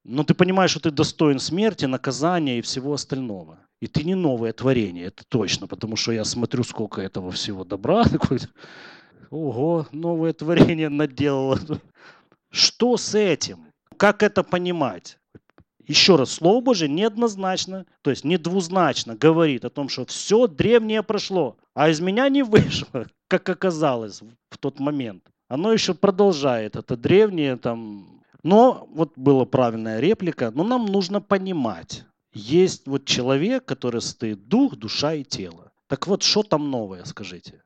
Но 0.04 0.24
ты 0.24 0.34
понимаешь, 0.34 0.72
что 0.72 0.80
ты 0.80 0.92
достоин 0.92 1.40
смерти, 1.40 1.86
наказания 1.86 2.58
и 2.58 2.62
всего 2.62 2.94
остального. 2.94 3.60
И 3.82 3.88
ты 3.88 4.04
не 4.04 4.16
новое 4.16 4.54
творение, 4.54 5.06
это 5.06 5.24
точно, 5.30 5.68
потому 5.68 5.96
что 5.96 6.12
я 6.12 6.26
смотрю, 6.26 6.64
сколько 6.64 7.02
этого 7.02 7.32
всего 7.32 7.64
добра. 7.64 8.04
Ого, 9.30 9.86
новое 9.92 10.34
творение 10.34 10.90
наделало. 10.90 11.60
Что 12.50 12.98
с 12.98 13.16
этим? 13.16 13.69
Как 13.98 14.24
это 14.24 14.44
понимать? 14.44 15.18
Еще 15.86 16.16
раз, 16.16 16.32
Слово 16.32 16.62
Божие 16.62 16.90
неоднозначно, 16.90 17.86
то 18.04 18.12
есть 18.12 18.24
не 18.24 18.38
двузначно 18.38 19.16
говорит 19.16 19.66
о 19.66 19.70
том, 19.70 19.90
что 19.90 20.06
все 20.06 20.48
древнее 20.48 21.02
прошло, 21.02 21.58
а 21.74 21.90
из 21.90 22.00
меня 22.00 22.30
не 22.30 22.44
вышло, 22.44 23.08
как 23.28 23.50
оказалось 23.50 24.22
в 24.50 24.58
тот 24.60 24.80
момент. 24.80 25.24
Оно 25.48 25.74
еще 25.74 25.96
продолжает, 25.96 26.76
это 26.76 26.96
древнее 26.96 27.58
там. 27.58 28.22
Но 28.44 28.88
вот 28.92 29.14
была 29.18 29.46
правильная 29.46 30.00
реплика, 30.00 30.52
но 30.52 30.64
нам 30.64 30.86
нужно 30.86 31.22
понимать, 31.22 32.06
есть 32.34 32.88
вот 32.88 33.06
человек, 33.06 33.66
который 33.66 34.02
стоит 34.02 34.48
дух, 34.48 34.76
душа 34.76 35.14
и 35.14 35.24
тело. 35.24 35.72
Так 35.88 36.08
вот, 36.08 36.22
что 36.24 36.44
там 36.44 36.70
новое, 36.70 37.04
скажите? 37.06 37.64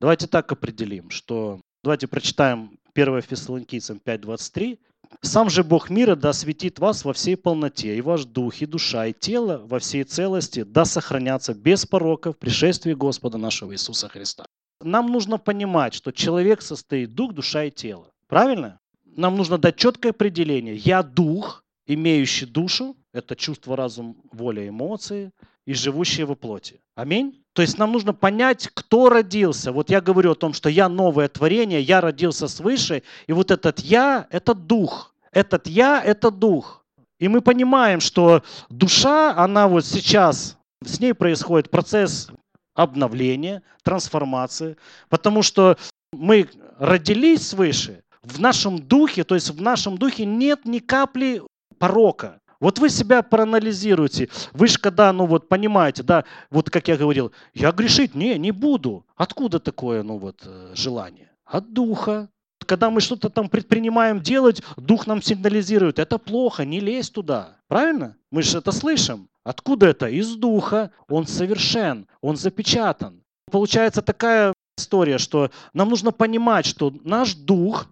Давайте 0.00 0.26
так 0.26 0.50
определим, 0.50 1.10
что... 1.10 1.60
Давайте 1.84 2.08
прочитаем 2.08 2.78
1 2.94 3.22
Фессалоникийцам 3.22 4.00
5.23. 4.04 4.78
Сам 5.22 5.50
же 5.50 5.64
Бог 5.64 5.90
мира 5.90 6.14
да 6.16 6.30
осветит 6.30 6.78
вас 6.78 7.04
во 7.04 7.12
всей 7.12 7.36
полноте, 7.36 7.96
и 7.96 8.00
ваш 8.00 8.24
дух, 8.24 8.60
и 8.60 8.66
душа, 8.66 9.06
и 9.06 9.12
тело 9.12 9.58
во 9.64 9.78
всей 9.78 10.04
целости 10.04 10.62
да 10.62 10.84
сохранятся 10.84 11.54
без 11.54 11.86
порока 11.86 12.32
в 12.32 12.38
пришествии 12.38 12.94
Господа 12.94 13.38
нашего 13.38 13.72
Иисуса 13.72 14.08
Христа. 14.08 14.46
Нам 14.82 15.10
нужно 15.10 15.38
понимать, 15.38 15.94
что 15.94 16.12
человек 16.12 16.62
состоит 16.62 17.14
дух, 17.14 17.32
душа 17.32 17.64
и 17.64 17.70
тело. 17.70 18.10
Правильно? 18.28 18.78
Нам 19.04 19.36
нужно 19.36 19.58
дать 19.58 19.76
четкое 19.76 20.12
определение. 20.12 20.76
Я 20.76 21.02
дух, 21.02 21.64
имеющий 21.86 22.46
душу, 22.46 22.96
это 23.12 23.34
чувство, 23.34 23.76
разум, 23.76 24.16
воля, 24.32 24.68
эмоции, 24.68 25.32
и 25.66 25.74
живущие 25.74 26.26
во 26.26 26.34
плоти. 26.34 26.80
Аминь. 26.94 27.42
То 27.56 27.62
есть 27.62 27.78
нам 27.78 27.92
нужно 27.92 28.12
понять, 28.12 28.68
кто 28.74 29.08
родился. 29.08 29.72
Вот 29.72 29.88
я 29.88 30.02
говорю 30.02 30.32
о 30.32 30.34
том, 30.34 30.52
что 30.52 30.68
я 30.68 30.90
новое 30.90 31.26
творение, 31.26 31.80
я 31.80 32.02
родился 32.02 32.48
свыше, 32.48 33.02
и 33.26 33.32
вот 33.32 33.50
этот 33.50 33.80
я– 33.80 34.26
это 34.30 34.54
дух. 34.54 35.14
Этот 35.32 35.66
я– 35.66 36.02
это 36.04 36.30
дух. 36.30 36.84
И 37.18 37.28
мы 37.28 37.40
понимаем, 37.40 38.00
что 38.00 38.42
душа, 38.68 39.34
она 39.34 39.68
вот 39.68 39.86
сейчас, 39.86 40.58
с 40.84 41.00
ней 41.00 41.14
происходит 41.14 41.70
процесс 41.70 42.28
обновления, 42.74 43.62
трансформации, 43.82 44.76
потому 45.08 45.40
что 45.40 45.78
мы 46.12 46.50
родились 46.78 47.48
свыше, 47.48 48.02
в 48.22 48.38
нашем 48.38 48.80
духе, 48.80 49.24
то 49.24 49.34
есть 49.34 49.48
в 49.48 49.62
нашем 49.62 49.96
духе 49.96 50.26
нет 50.26 50.66
ни 50.66 50.78
капли 50.78 51.40
порока. 51.78 52.38
Вот 52.60 52.78
вы 52.78 52.88
себя 52.88 53.22
проанализируете. 53.22 54.28
Вы 54.52 54.68
же 54.68 54.78
когда, 54.78 55.12
ну 55.12 55.26
вот 55.26 55.48
понимаете, 55.48 56.02
да, 56.02 56.24
вот 56.50 56.70
как 56.70 56.88
я 56.88 56.96
говорил, 56.96 57.32
я 57.54 57.72
грешить 57.72 58.14
не, 58.14 58.38
не 58.38 58.52
буду. 58.52 59.04
Откуда 59.16 59.60
такое, 59.60 60.02
ну 60.02 60.18
вот, 60.18 60.42
э, 60.44 60.72
желание? 60.74 61.30
От 61.44 61.72
духа. 61.72 62.28
Когда 62.64 62.90
мы 62.90 63.00
что-то 63.00 63.28
там 63.28 63.48
предпринимаем 63.48 64.20
делать, 64.20 64.62
дух 64.76 65.06
нам 65.06 65.22
сигнализирует, 65.22 65.98
это 65.98 66.18
плохо, 66.18 66.64
не 66.64 66.80
лезь 66.80 67.10
туда. 67.10 67.58
Правильно? 67.68 68.16
Мы 68.30 68.42
же 68.42 68.58
это 68.58 68.72
слышим. 68.72 69.28
Откуда 69.44 69.86
это? 69.86 70.08
Из 70.08 70.34
духа. 70.34 70.90
Он 71.08 71.26
совершен, 71.26 72.08
он 72.20 72.36
запечатан. 72.36 73.22
Получается 73.50 74.02
такая 74.02 74.52
история, 74.76 75.18
что 75.18 75.50
нам 75.72 75.88
нужно 75.88 76.10
понимать, 76.10 76.66
что 76.66 76.92
наш 77.04 77.34
дух 77.34 77.88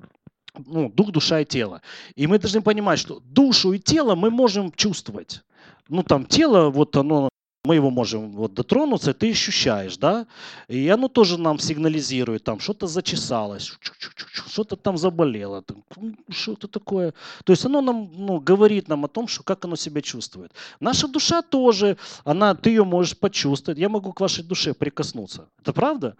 ну, 0.66 0.88
дух, 0.88 1.10
душа 1.10 1.40
и 1.40 1.44
тело. 1.44 1.82
И 2.14 2.26
мы 2.26 2.38
должны 2.38 2.62
понимать, 2.62 2.98
что 2.98 3.20
душу 3.20 3.72
и 3.72 3.78
тело 3.78 4.14
мы 4.14 4.30
можем 4.30 4.72
чувствовать. 4.72 5.42
Ну, 5.88 6.02
там 6.02 6.24
тело, 6.24 6.70
вот 6.70 6.96
оно, 6.96 7.28
мы 7.64 7.74
его 7.74 7.90
можем 7.90 8.32
вот 8.32 8.54
дотронуться, 8.54 9.12
ты 9.12 9.30
ощущаешь, 9.30 9.96
да? 9.96 10.26
И 10.68 10.88
оно 10.88 11.08
тоже 11.08 11.38
нам 11.38 11.58
сигнализирует, 11.58 12.44
там 12.44 12.60
что-то 12.60 12.86
зачесалось, 12.86 13.72
что-то 14.46 14.76
там 14.76 14.96
заболело, 14.96 15.64
что-то 16.30 16.68
такое. 16.68 17.14
То 17.44 17.52
есть 17.52 17.64
оно 17.66 17.80
нам 17.80 18.10
ну, 18.14 18.40
говорит 18.40 18.88
нам 18.88 19.04
о 19.04 19.08
том, 19.08 19.28
что, 19.28 19.42
как 19.42 19.64
оно 19.64 19.76
себя 19.76 20.00
чувствует. 20.00 20.52
Наша 20.80 21.08
душа 21.08 21.42
тоже, 21.42 21.96
она, 22.24 22.54
ты 22.54 22.70
ее 22.70 22.84
можешь 22.84 23.18
почувствовать. 23.18 23.78
Я 23.78 23.88
могу 23.88 24.12
к 24.12 24.20
вашей 24.20 24.44
душе 24.44 24.72
прикоснуться. 24.72 25.48
Это 25.60 25.72
правда? 25.72 26.16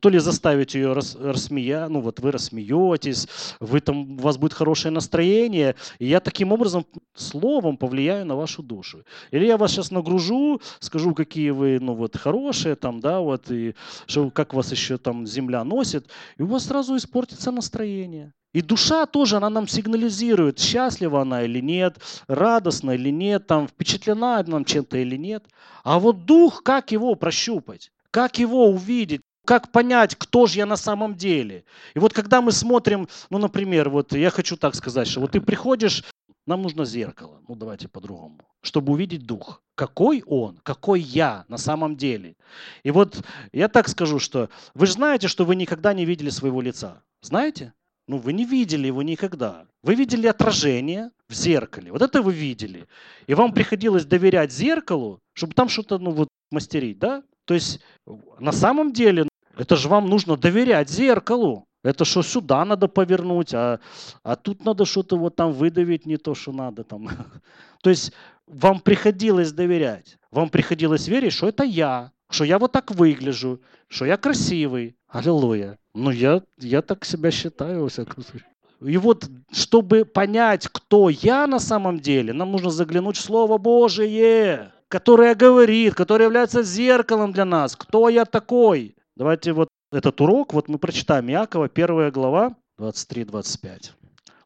То 0.00 0.08
ли 0.08 0.18
заставить 0.18 0.74
ее 0.74 0.92
рас, 0.92 1.14
рассмея, 1.14 1.88
ну 1.88 2.00
вот 2.00 2.20
вы 2.20 2.32
рассмеетесь, 2.32 3.28
вы 3.60 3.80
там, 3.80 4.18
у 4.18 4.20
вас 4.20 4.36
будет 4.36 4.52
хорошее 4.52 4.92
настроение, 4.92 5.76
и 5.98 6.06
я 6.06 6.20
таким 6.20 6.52
образом 6.52 6.86
словом 7.14 7.76
повлияю 7.76 8.26
на 8.26 8.34
вашу 8.34 8.62
душу. 8.62 9.04
Или 9.30 9.46
я 9.46 9.56
вас 9.56 9.72
сейчас 9.72 9.90
нагружу, 9.90 10.60
скажу, 10.80 11.14
какие 11.14 11.50
вы, 11.50 11.78
ну 11.80 11.94
вот, 11.94 12.16
хорошие 12.16 12.74
там, 12.74 13.00
да, 13.00 13.20
вот, 13.20 13.50
и 13.50 13.74
что, 14.06 14.30
как 14.30 14.54
вас 14.54 14.72
еще 14.72 14.98
там 14.98 15.26
земля 15.26 15.62
носит, 15.62 16.08
и 16.36 16.42
у 16.42 16.46
вас 16.46 16.66
сразу 16.66 16.96
испортится 16.96 17.52
настроение. 17.52 18.32
И 18.52 18.62
душа 18.62 19.04
тоже, 19.04 19.36
она 19.36 19.50
нам 19.50 19.68
сигнализирует, 19.68 20.58
счастлива 20.58 21.20
она 21.20 21.42
или 21.42 21.60
нет, 21.60 21.98
радостна 22.26 22.92
или 22.92 23.10
нет, 23.10 23.46
там, 23.46 23.68
впечатлена 23.68 24.42
нам 24.46 24.64
чем-то 24.64 24.96
или 24.96 25.16
нет. 25.16 25.44
А 25.84 25.98
вот 25.98 26.24
дух, 26.24 26.62
как 26.62 26.90
его 26.90 27.14
прощупать? 27.16 27.92
Как 28.10 28.38
его 28.38 28.70
увидеть? 28.70 29.20
Как 29.46 29.72
понять, 29.72 30.14
кто 30.16 30.46
же 30.46 30.58
я 30.58 30.66
на 30.66 30.76
самом 30.76 31.14
деле. 31.14 31.64
И 31.94 31.98
вот 31.98 32.12
когда 32.12 32.42
мы 32.42 32.52
смотрим, 32.52 33.08
ну, 33.30 33.38
например, 33.38 33.88
вот 33.88 34.12
я 34.12 34.30
хочу 34.30 34.56
так 34.56 34.74
сказать, 34.74 35.08
что 35.08 35.20
вот 35.20 35.32
ты 35.32 35.40
приходишь, 35.40 36.04
нам 36.46 36.62
нужно 36.62 36.84
зеркало, 36.84 37.40
ну 37.48 37.54
давайте 37.54 37.88
по-другому, 37.88 38.40
чтобы 38.62 38.92
увидеть 38.92 39.26
дух. 39.26 39.62
Какой 39.74 40.22
он, 40.26 40.58
какой 40.62 41.00
я 41.00 41.44
на 41.48 41.58
самом 41.58 41.96
деле. 41.96 42.36
И 42.84 42.90
вот 42.90 43.24
я 43.52 43.68
так 43.68 43.88
скажу, 43.88 44.18
что 44.18 44.48
вы 44.74 44.86
же 44.86 44.92
знаете, 44.92 45.28
что 45.28 45.44
вы 45.44 45.56
никогда 45.56 45.92
не 45.94 46.04
видели 46.04 46.30
своего 46.30 46.60
лица. 46.60 47.02
Знаете? 47.20 47.72
Ну, 48.08 48.18
вы 48.18 48.32
не 48.32 48.44
видели 48.44 48.86
его 48.86 49.02
никогда. 49.02 49.66
Вы 49.82 49.96
видели 49.96 50.28
отражение 50.28 51.10
в 51.28 51.34
зеркале. 51.34 51.90
Вот 51.90 52.02
это 52.02 52.22
вы 52.22 52.32
видели. 52.32 52.86
И 53.26 53.34
вам 53.34 53.52
приходилось 53.52 54.04
доверять 54.04 54.52
зеркалу, 54.52 55.20
чтобы 55.32 55.54
там 55.54 55.68
что-то, 55.68 55.98
ну, 55.98 56.12
вот, 56.12 56.28
мастерить, 56.52 56.98
да? 57.00 57.24
То 57.44 57.54
есть 57.54 57.80
на 58.38 58.52
самом 58.52 58.92
деле 58.92 59.28
это 59.56 59.76
же 59.76 59.88
вам 59.88 60.08
нужно 60.08 60.36
доверять 60.36 60.90
зеркалу. 60.90 61.66
Это 61.82 62.04
что 62.04 62.22
сюда 62.22 62.64
надо 62.64 62.88
повернуть, 62.88 63.54
а, 63.54 63.78
а 64.24 64.34
тут 64.34 64.64
надо 64.64 64.84
что-то 64.84 65.16
вот 65.16 65.36
там 65.36 65.52
выдавить, 65.52 66.04
не 66.04 66.16
то, 66.16 66.34
что 66.34 66.52
надо 66.52 66.82
там. 66.82 67.08
То 67.82 67.90
есть 67.90 68.12
вам 68.46 68.80
приходилось 68.80 69.52
доверять. 69.52 70.18
Вам 70.32 70.48
приходилось 70.48 71.06
верить, 71.06 71.32
что 71.32 71.48
это 71.48 71.62
я, 71.62 72.10
что 72.28 72.44
я 72.44 72.58
вот 72.58 72.72
так 72.72 72.90
выгляжу, 72.90 73.60
что 73.88 74.04
я 74.04 74.16
красивый. 74.16 74.96
Аллилуйя. 75.08 75.78
Ну, 75.94 76.10
я, 76.10 76.42
я 76.58 76.82
так 76.82 77.04
себя 77.04 77.30
считаю, 77.30 77.82
во 77.82 77.88
всяком 77.88 78.24
случае. 78.24 78.48
И 78.80 78.96
вот, 78.98 79.30
чтобы 79.52 80.04
понять, 80.04 80.68
кто 80.68 81.08
я 81.08 81.46
на 81.46 81.58
самом 81.58 82.00
деле, 82.00 82.32
нам 82.32 82.52
нужно 82.52 82.70
заглянуть 82.70 83.16
в 83.16 83.22
Слово 83.22 83.58
Божие, 83.58 84.72
которое 84.88 85.34
говорит, 85.34 85.94
которое 85.94 86.24
является 86.24 86.62
зеркалом 86.62 87.32
для 87.32 87.44
нас. 87.44 87.76
Кто 87.76 88.08
я 88.08 88.24
такой? 88.24 88.96
Давайте 89.16 89.54
вот 89.54 89.68
этот 89.92 90.20
урок, 90.20 90.52
вот 90.52 90.68
мы 90.68 90.78
прочитаем 90.78 91.30
Иакова, 91.30 91.70
первая 91.70 92.10
глава, 92.10 92.54
23-25. 92.78 93.92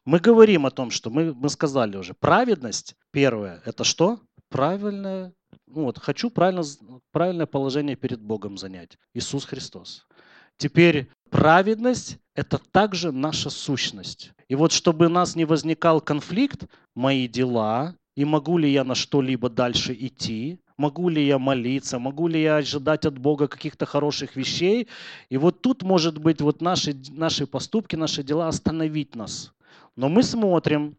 Мы 0.05 0.19
говорим 0.19 0.65
о 0.65 0.71
том, 0.71 0.91
что 0.91 1.09
мы, 1.09 1.33
мы 1.33 1.49
сказали 1.49 1.97
уже, 1.97 2.13
праведность, 2.13 2.95
первое, 3.11 3.61
это 3.65 3.83
что? 3.83 4.21
Правильное, 4.49 5.33
ну 5.67 5.83
вот, 5.83 5.97
хочу 5.99 6.29
правильно, 6.29 6.63
правильное 7.11 7.47
положение 7.47 7.97
перед 7.97 8.21
Богом 8.21 8.57
занять. 8.57 8.97
Иисус 9.13 9.43
Христос. 9.43 10.07
Теперь 10.55 11.09
праведность– 11.29 12.17
это 12.35 12.57
также 12.71 13.11
наша 13.11 13.49
сущность. 13.49 14.31
И 14.47 14.55
вот 14.55 14.71
чтобы 14.71 15.07
у 15.07 15.09
нас 15.09 15.35
не 15.35 15.43
возникал 15.43 15.99
конфликт, 15.99 16.63
мои 16.95 17.27
дела, 17.27 17.95
и 18.15 18.23
могу 18.23 18.57
ли 18.57 18.71
я 18.71 18.85
на 18.85 18.95
что-либо 18.95 19.49
дальше 19.49 19.93
идти, 19.93 20.61
могу 20.81 21.09
ли 21.09 21.25
я 21.25 21.37
молиться, 21.37 21.99
могу 21.99 22.27
ли 22.27 22.41
я 22.41 22.57
ожидать 22.57 23.05
от 23.05 23.17
Бога 23.17 23.47
каких-то 23.47 23.85
хороших 23.85 24.35
вещей. 24.35 24.87
И 25.29 25.37
вот 25.37 25.61
тут, 25.61 25.83
может 25.83 26.17
быть, 26.17 26.41
вот 26.41 26.61
наши, 26.61 26.95
наши 27.09 27.45
поступки, 27.45 27.95
наши 27.95 28.23
дела 28.23 28.47
остановить 28.47 29.15
нас. 29.15 29.53
Но 29.95 30.09
мы 30.09 30.23
смотрим, 30.23 30.95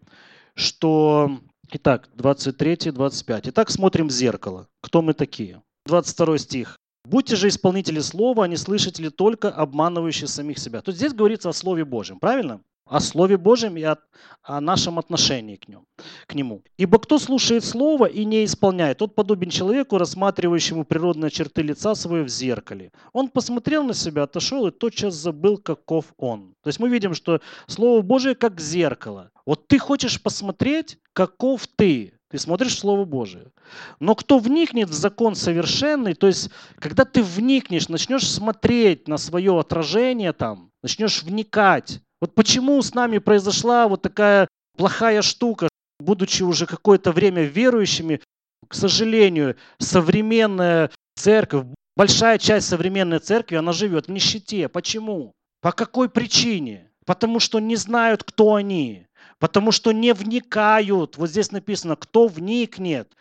что... 0.55 1.39
Итак, 1.75 2.09
23-25. 2.17 3.43
Итак, 3.45 3.71
смотрим 3.71 4.09
в 4.09 4.13
зеркало. 4.13 4.69
Кто 4.83 5.03
мы 5.03 5.15
такие? 5.15 5.63
22 5.87 6.39
стих. 6.39 6.77
Будьте 7.05 7.35
же 7.35 7.49
исполнители 7.49 8.01
слова, 8.01 8.45
а 8.45 8.49
не 8.49 8.57
слышатели 8.57 9.09
только, 9.09 9.49
обманывающие 9.51 10.29
самих 10.29 10.59
себя. 10.59 10.83
То 10.83 10.93
здесь 10.93 11.15
говорится 11.15 11.49
о 11.49 11.53
Слове 11.53 11.85
Божьем, 11.85 12.19
правильно? 12.21 12.61
О 12.85 13.01
Слове 13.01 13.37
Божьем 13.37 13.77
и 13.77 13.83
о, 13.83 13.97
о 14.43 14.61
нашем 14.61 14.99
отношении 14.99 15.57
к 15.57 15.69
нему, 15.69 15.85
к 16.27 16.35
нему. 16.35 16.63
«Ибо 16.77 16.99
кто 16.99 17.19
слушает 17.19 17.65
Слово 17.65 18.07
и 18.07 18.25
не 18.25 18.45
исполняет, 18.45 18.99
тот 18.99 19.15
подобен 19.15 19.51
человеку, 19.51 19.99
рассматривающему 19.99 20.85
природные 20.85 21.31
черты 21.31 21.63
лица 21.63 21.95
своего 21.95 22.27
в 22.27 22.31
зеркале. 22.31 22.93
Он 23.13 23.29
посмотрел 23.29 23.85
на 23.85 23.95
себя, 23.95 24.25
отошел 24.25 24.67
и 24.67 24.71
тотчас 24.71 25.15
забыл, 25.15 25.59
каков 25.59 26.13
он». 26.17 26.55
То 26.63 26.69
есть 26.69 26.81
мы 26.81 26.89
видим, 26.89 27.15
что 27.15 27.41
Слово 27.67 28.03
Божие 28.03 28.35
как 28.35 28.61
зеркало. 28.61 29.31
Вот 29.47 29.67
ты 29.69 29.79
хочешь 29.79 30.23
посмотреть, 30.23 30.99
каков 31.13 31.67
ты, 31.67 32.13
ты 32.31 32.39
смотришь 32.39 32.79
Слово 32.79 33.05
Божие. 33.05 33.53
Но 34.01 34.15
кто 34.15 34.39
вникнет 34.39 34.89
в 34.89 34.95
закон 34.95 35.35
совершенный, 35.35 36.15
то 36.15 36.27
есть 36.27 36.51
когда 36.79 37.05
ты 37.05 37.23
вникнешь, 37.23 37.89
начнешь 37.89 38.29
смотреть 38.29 39.09
на 39.09 39.19
свое 39.19 39.59
отражение 39.59 40.33
там, 40.33 40.71
начнешь 40.83 41.23
вникать, 41.23 42.01
вот 42.23 42.37
почему 42.37 42.81
с 42.81 42.95
нами 42.95 43.19
произошла 43.19 43.89
вот 43.89 44.03
такая 44.03 44.47
плохая 44.77 45.23
штука, 45.23 45.69
будучи 45.99 46.45
уже 46.45 46.67
какое-то 46.67 47.11
время 47.11 47.43
верующими, 47.43 48.21
к 48.69 48.75
сожалению, 48.75 49.57
современная 49.79 50.93
церковь, 51.17 51.67
большая 51.97 52.39
часть 52.39 52.69
современной 52.69 53.19
церкви, 53.19 53.57
она 53.57 53.73
живет 53.73 54.07
в 54.07 54.13
нищете. 54.13 54.69
Почему? 54.69 55.33
По 55.61 55.73
какой 55.73 56.09
причине? 56.09 56.93
Потому 57.07 57.41
что 57.41 57.59
не 57.59 57.75
знают, 57.75 58.23
кто 58.23 58.55
они. 58.55 59.09
Потому 59.41 59.73
что 59.73 59.91
не 59.91 60.15
вникают. 60.15 61.17
Вот 61.17 61.29
здесь 61.29 61.51
написано, 61.51 61.97
кто 61.97 62.29
вникнет. 62.29 63.13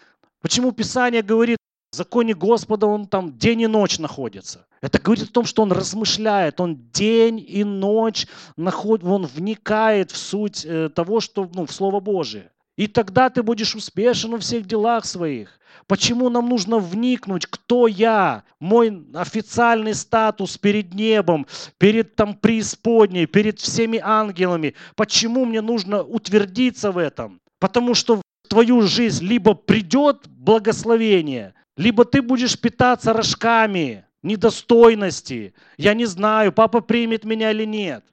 Почему 0.41 0.73
Писание 0.73 1.23
говорит, 1.23 1.57
в 1.91 1.95
законе 1.97 2.33
Господа 2.33 2.87
он 2.87 3.05
там 3.05 3.37
день 3.37 3.61
и 3.61 3.67
ночь 3.67 3.99
находится. 3.99 4.65
Это 4.81 4.97
говорит 4.99 5.29
о 5.29 5.33
том, 5.33 5.45
что 5.45 5.61
он 5.63 5.71
размышляет, 5.73 6.61
он 6.61 6.77
день 6.93 7.43
и 7.45 7.63
ночь 7.63 8.27
находит, 8.55 9.05
он 9.05 9.25
вникает 9.25 10.11
в 10.11 10.17
суть 10.17 10.65
э, 10.65 10.89
того, 10.89 11.19
что 11.19 11.49
ну, 11.53 11.65
в 11.65 11.71
Слово 11.71 11.99
Божие. 11.99 12.51
И 12.77 12.87
тогда 12.87 13.29
ты 13.29 13.43
будешь 13.43 13.75
успешен 13.75 14.31
во 14.31 14.37
всех 14.37 14.65
делах 14.65 15.05
своих. 15.05 15.59
Почему 15.85 16.29
нам 16.29 16.47
нужно 16.47 16.79
вникнуть, 16.79 17.45
кто 17.45 17.87
я, 17.87 18.43
мой 18.59 19.05
официальный 19.13 19.93
статус 19.93 20.57
перед 20.57 20.93
небом, 20.93 21.45
перед 21.77 22.15
там 22.15 22.33
преисподней, 22.33 23.25
перед 23.25 23.59
всеми 23.59 23.99
ангелами? 24.01 24.75
Почему 24.95 25.45
мне 25.45 25.59
нужно 25.61 26.01
утвердиться 26.01 26.91
в 26.91 26.97
этом? 26.97 27.41
Потому 27.59 27.93
что 27.93 28.15
в 28.15 28.21
твою 28.47 28.81
жизнь 28.83 29.25
либо 29.25 29.53
придет 29.53 30.27
благословение, 30.27 31.53
либо 31.81 32.05
ты 32.05 32.21
будешь 32.21 32.59
питаться 32.59 33.11
рожками 33.11 34.05
недостойности. 34.21 35.55
Я 35.77 35.95
не 35.95 36.05
знаю, 36.05 36.51
папа 36.53 36.79
примет 36.79 37.25
меня 37.25 37.49
или 37.49 37.65
нет. 37.65 38.05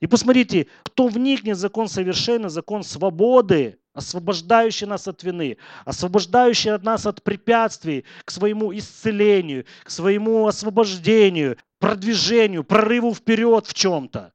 И 0.00 0.06
посмотрите, 0.06 0.68
кто 0.84 1.08
вникнет 1.08 1.56
в 1.56 1.60
закон 1.60 1.88
совершенный, 1.88 2.50
закон 2.50 2.84
свободы, 2.84 3.78
освобождающий 3.94 4.86
нас 4.86 5.08
от 5.08 5.24
вины, 5.24 5.56
освобождающий 5.84 6.78
нас 6.78 7.04
от 7.04 7.24
препятствий 7.24 8.04
к 8.24 8.30
своему 8.30 8.72
исцелению, 8.76 9.64
к 9.82 9.90
своему 9.90 10.46
освобождению, 10.46 11.56
продвижению, 11.80 12.62
прорыву 12.62 13.12
вперед 13.12 13.66
в 13.66 13.74
чем-то. 13.74 14.32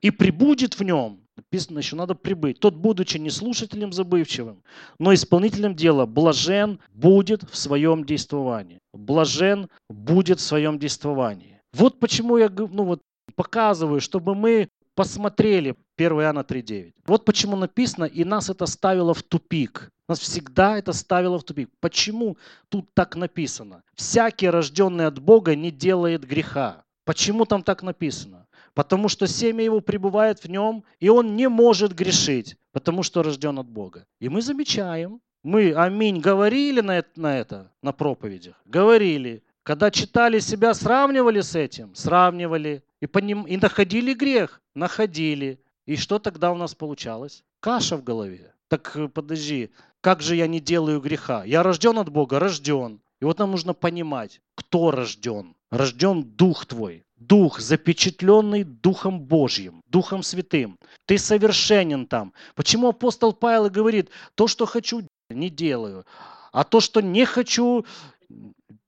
И 0.00 0.10
прибудет 0.10 0.76
в 0.76 0.82
нем, 0.82 1.25
написано 1.36 1.78
еще 1.78 1.96
надо 1.96 2.14
прибыть, 2.14 2.60
тот, 2.60 2.74
будучи 2.74 3.18
не 3.18 3.30
слушателем 3.30 3.92
забывчивым, 3.92 4.62
но 4.98 5.14
исполнителем 5.14 5.74
дела, 5.74 6.06
блажен 6.06 6.80
будет 6.92 7.42
в 7.50 7.56
своем 7.56 8.04
действовании. 8.04 8.80
Блажен 8.92 9.68
будет 9.88 10.40
в 10.40 10.42
своем 10.42 10.78
действовании. 10.78 11.60
Вот 11.72 12.00
почему 12.00 12.38
я 12.38 12.48
ну 12.48 12.84
вот, 12.84 13.02
показываю, 13.34 14.00
чтобы 14.00 14.34
мы 14.34 14.68
посмотрели 14.94 15.76
1 15.98 16.12
Иоанна 16.12 16.40
3.9. 16.40 16.92
Вот 17.06 17.24
почему 17.24 17.56
написано, 17.56 18.04
и 18.04 18.24
нас 18.24 18.50
это 18.50 18.66
ставило 18.66 19.14
в 19.14 19.22
тупик. 19.22 19.90
Нас 20.08 20.20
всегда 20.20 20.78
это 20.78 20.92
ставило 20.92 21.38
в 21.38 21.44
тупик. 21.44 21.68
Почему 21.80 22.38
тут 22.68 22.88
так 22.94 23.16
написано? 23.16 23.82
Всякий, 23.94 24.48
рожденный 24.48 25.06
от 25.06 25.18
Бога, 25.18 25.54
не 25.54 25.70
делает 25.70 26.24
греха. 26.24 26.84
Почему 27.04 27.44
там 27.44 27.62
так 27.62 27.82
написано? 27.82 28.45
Потому 28.76 29.08
что 29.08 29.26
семя 29.26 29.64
его 29.64 29.80
пребывает 29.80 30.44
в 30.44 30.50
нем, 30.50 30.84
и 31.00 31.08
он 31.08 31.34
не 31.34 31.48
может 31.48 31.94
грешить, 31.94 32.58
потому 32.72 33.02
что 33.02 33.22
рожден 33.22 33.58
от 33.58 33.66
Бога. 33.66 34.04
И 34.20 34.28
мы 34.28 34.42
замечаем, 34.42 35.22
мы 35.42 35.72
аминь 35.72 36.20
говорили 36.20 36.82
на 36.82 36.98
это, 36.98 37.08
на 37.18 37.38
это, 37.38 37.72
на 37.80 37.92
проповедях, 37.92 38.60
говорили. 38.66 39.42
Когда 39.62 39.90
читали 39.90 40.40
себя, 40.40 40.74
сравнивали 40.74 41.40
с 41.40 41.56
этим, 41.56 41.94
сравнивали. 41.94 42.82
И, 43.00 43.06
поним... 43.06 43.44
и 43.44 43.56
находили 43.56 44.12
грех, 44.12 44.60
находили. 44.74 45.58
И 45.86 45.96
что 45.96 46.18
тогда 46.18 46.52
у 46.52 46.56
нас 46.56 46.74
получалось? 46.74 47.44
Каша 47.60 47.96
в 47.96 48.04
голове. 48.04 48.52
Так 48.68 48.94
э, 48.94 49.08
подожди, 49.08 49.70
как 50.02 50.20
же 50.20 50.36
я 50.36 50.46
не 50.46 50.60
делаю 50.60 51.00
греха? 51.00 51.44
Я 51.44 51.62
рожден 51.62 51.98
от 51.98 52.10
Бога, 52.10 52.38
рожден. 52.38 53.00
И 53.20 53.24
вот 53.24 53.38
нам 53.38 53.52
нужно 53.52 53.72
понимать, 53.72 54.42
кто 54.54 54.90
рожден. 54.90 55.56
Рожден 55.70 56.22
Дух 56.22 56.66
твой. 56.66 57.05
Дух, 57.16 57.60
запечатленный 57.60 58.64
Духом 58.64 59.20
Божьим, 59.20 59.82
Духом 59.88 60.22
Святым. 60.22 60.78
Ты 61.06 61.18
совершенен 61.18 62.06
там. 62.06 62.32
Почему 62.54 62.88
апостол 62.88 63.32
Павел 63.32 63.70
говорит, 63.70 64.10
то, 64.34 64.46
что 64.46 64.66
хочу, 64.66 65.02
не 65.30 65.50
делаю, 65.50 66.04
а 66.52 66.64
то, 66.64 66.80
что 66.80 67.00
не 67.00 67.24
хочу, 67.24 67.86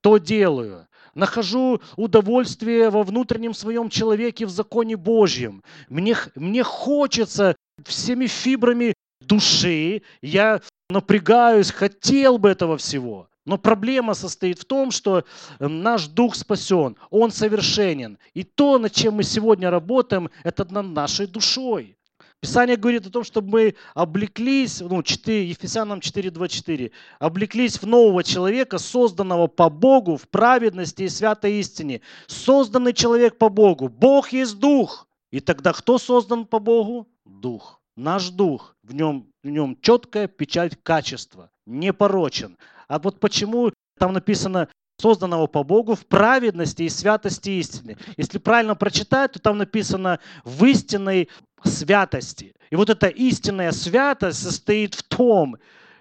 то 0.00 0.18
делаю 0.18 0.88
нахожу 1.18 1.82
удовольствие 1.96 2.90
во 2.90 3.02
внутреннем 3.02 3.52
своем 3.52 3.90
человеке 3.90 4.46
в 4.46 4.50
законе 4.50 4.96
Божьем. 4.96 5.62
Мне, 5.88 6.16
мне 6.36 6.62
хочется 6.62 7.56
всеми 7.84 8.26
фибрами 8.26 8.94
души, 9.20 10.02
я 10.22 10.60
напрягаюсь, 10.88 11.70
хотел 11.70 12.38
бы 12.38 12.48
этого 12.48 12.76
всего. 12.78 13.27
Но 13.48 13.56
проблема 13.56 14.12
состоит 14.12 14.58
в 14.58 14.66
том, 14.66 14.90
что 14.90 15.24
эм, 15.58 15.82
наш 15.82 16.06
дух 16.06 16.34
спасен, 16.34 16.96
он 17.08 17.30
совершенен. 17.30 18.18
И 18.34 18.42
то, 18.44 18.78
над 18.78 18.92
чем 18.92 19.14
мы 19.14 19.22
сегодня 19.22 19.70
работаем, 19.70 20.28
это 20.44 20.70
над 20.70 20.88
нашей 20.88 21.26
душой. 21.26 21.96
Писание 22.40 22.76
говорит 22.76 23.06
о 23.06 23.10
том, 23.10 23.24
чтобы 23.24 23.48
мы 23.48 23.74
облеклись, 23.94 24.82
ну, 24.82 25.02
4, 25.02 25.48
Ефесянам 25.48 26.00
4.24, 26.00 26.90
облеклись 27.20 27.80
в 27.80 27.86
нового 27.86 28.22
человека, 28.22 28.76
созданного 28.76 29.46
по 29.46 29.70
Богу 29.70 30.18
в 30.18 30.28
праведности 30.28 31.04
и 31.04 31.08
святой 31.08 31.54
истине. 31.54 32.02
Созданный 32.26 32.92
человек 32.92 33.38
по 33.38 33.48
Богу. 33.48 33.88
Бог 33.88 34.28
есть 34.28 34.58
Дух. 34.58 35.08
И 35.30 35.40
тогда 35.40 35.72
кто 35.72 35.96
создан 35.96 36.44
по 36.44 36.58
Богу? 36.58 37.08
Дух. 37.24 37.80
Наш 37.96 38.28
Дух. 38.28 38.76
В 38.82 38.94
нем, 38.94 39.32
в 39.42 39.48
нем 39.48 39.78
четкая 39.80 40.28
печать 40.28 40.78
качества. 40.82 41.50
Непорочен. 41.64 42.58
А 42.88 42.98
вот 42.98 43.20
почему 43.20 43.72
там 43.98 44.12
написано 44.12 44.68
созданного 45.00 45.46
по 45.46 45.62
Богу 45.62 45.94
в 45.94 46.06
праведности 46.06 46.82
и 46.82 46.88
святости 46.88 47.50
истины. 47.50 47.96
Если 48.16 48.38
правильно 48.38 48.74
прочитать, 48.74 49.32
то 49.32 49.38
там 49.38 49.58
написано 49.58 50.18
в 50.44 50.64
истинной 50.64 51.28
святости. 51.62 52.52
И 52.70 52.76
вот 52.76 52.90
эта 52.90 53.06
истинная 53.06 53.72
святость 53.72 54.42
состоит 54.42 54.94
в 54.94 55.02
том, 55.04 55.58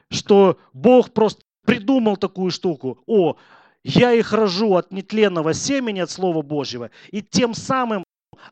что 0.10 0.58
Бог 0.74 1.12
просто 1.12 1.42
придумал 1.66 2.18
такую 2.18 2.50
штуку. 2.50 3.00
О, 3.06 3.36
я 3.84 4.14
их 4.14 4.34
рожу 4.34 4.76
от 4.76 4.92
нетленного 4.92 5.54
семени, 5.54 6.00
от 6.00 6.10
Слова 6.10 6.42
Божьего, 6.42 6.90
и 7.12 7.22
тем 7.22 7.54
самым 7.54 8.04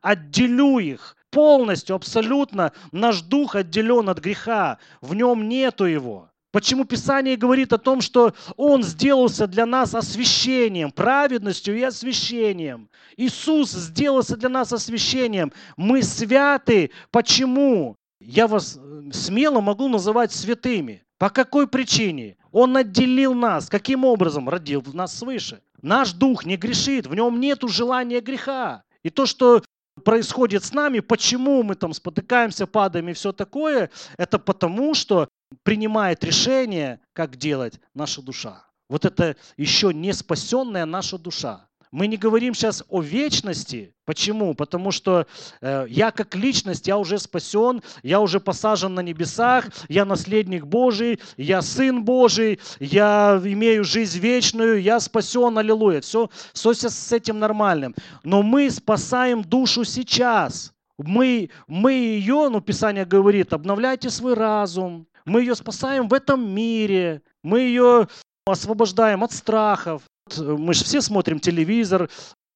отделю 0.02 0.80
их 0.80 1.16
полностью, 1.32 1.96
абсолютно. 1.96 2.72
Наш 2.92 3.22
дух 3.22 3.56
отделен 3.56 4.10
от 4.10 4.20
греха, 4.20 4.78
в 5.02 5.16
нем 5.16 5.50
нету 5.50 5.86
его. 5.86 6.30
Почему 6.56 6.86
Писание 6.86 7.36
говорит 7.36 7.74
о 7.74 7.78
том, 7.78 7.99
что 7.99 8.34
Он 8.56 8.82
сделался 8.82 9.45
для 9.45 9.66
нас 9.66 9.93
освящением, 9.93 10.89
праведностью 10.89 11.78
и 11.78 11.82
освящением. 11.82 12.88
Иисус 13.18 13.72
сделался 13.72 14.38
для 14.38 14.47
нас 14.47 14.72
освящением. 14.72 15.51
Мы 15.76 16.01
святы. 16.01 16.91
Почему? 17.12 17.97
Я 18.22 18.47
вас 18.47 18.80
э, 18.82 19.12
смело 19.12 19.60
могу 19.60 19.89
называть 19.89 20.32
святыми. 20.32 21.03
По 21.18 21.30
какой 21.30 21.68
причине? 21.68 22.38
Он 22.53 22.78
отделил 22.78 23.34
нас. 23.34 23.68
Каким 23.68 24.06
образом? 24.06 24.47
Родил 24.47 24.82
нас 24.93 25.14
свыше. 25.14 25.60
Наш 25.82 26.14
дух 26.14 26.45
не 26.45 26.56
грешит, 26.56 27.06
в 27.06 27.16
нем 27.16 27.38
нет 27.41 27.64
желания 27.68 28.22
греха. 28.22 28.84
И 29.03 29.10
то, 29.10 29.26
что 29.26 29.62
происходит 30.06 30.64
с 30.64 30.74
нами, 30.74 31.01
почему 31.01 31.64
мы 31.64 31.76
там 31.76 31.91
спотыкаемся, 31.91 32.66
падаем 32.66 33.10
и 33.10 33.14
все 33.14 33.34
такое, 33.34 33.89
это 34.18 34.39
потому, 34.39 34.93
что 34.93 35.28
принимает 35.64 36.24
решение, 36.24 37.00
как 37.14 37.38
делать 37.38 37.80
наша 37.93 38.22
душа. 38.22 38.66
Вот 38.89 39.06
это 39.06 39.36
еще 39.58 39.93
не 39.93 40.14
спасенная 40.14 40.86
наша 40.86 41.18
душа. 41.18 41.68
Мы 41.96 42.08
не 42.08 42.18
говорим 42.18 42.54
сейчас 42.54 42.84
о 42.89 43.02
вечности. 43.02 43.96
Почему? 44.04 44.54
Потому 44.54 44.91
что 44.91 45.28
э, 45.62 45.86
я 45.88 46.12
как 46.12 46.36
личность, 46.36 46.88
я 46.88 46.98
уже 46.98 47.18
спасен, 47.18 47.82
я 48.04 48.20
уже 48.20 48.41
посажен 48.41 48.93
на 48.93 49.00
небесах, 49.00 49.70
я 49.88 50.04
наследник 50.04 50.66
Божий, 50.66 51.22
я 51.38 51.62
сын 51.62 52.04
Божий, 52.04 52.60
я 52.82 53.41
имею 53.41 53.86
жизнь 53.86 54.20
вечную, 54.20 54.82
я 54.82 55.00
спасен, 55.00 55.58
аллилуйя. 55.58 56.02
Все, 56.02 56.30
все 56.52 56.74
с 56.74 57.12
этим 57.14 57.39
нормальным. 57.39 57.96
Но 58.24 58.43
мы 58.43 58.70
спасаем 58.70 59.41
душу 59.41 59.86
сейчас. 59.86 60.74
Мы, 60.98 61.50
мы 61.68 61.93
ее, 61.93 62.50
ну, 62.50 62.60
Писание 62.60 63.06
говорит, 63.06 63.54
обновляйте 63.54 64.10
свой 64.10 64.34
разум, 64.34 65.08
мы 65.26 65.42
ее 65.42 65.56
спасаем 65.56 66.08
в 66.08 66.14
этом 66.14 66.48
мире. 66.48 67.22
Мы 67.44 67.62
ее 67.62 68.08
освобождаем 68.46 69.24
от 69.24 69.32
страхов. 69.32 70.04
Мы 70.38 70.74
же 70.74 70.84
все 70.84 71.02
смотрим 71.02 71.40
телевизор, 71.40 72.10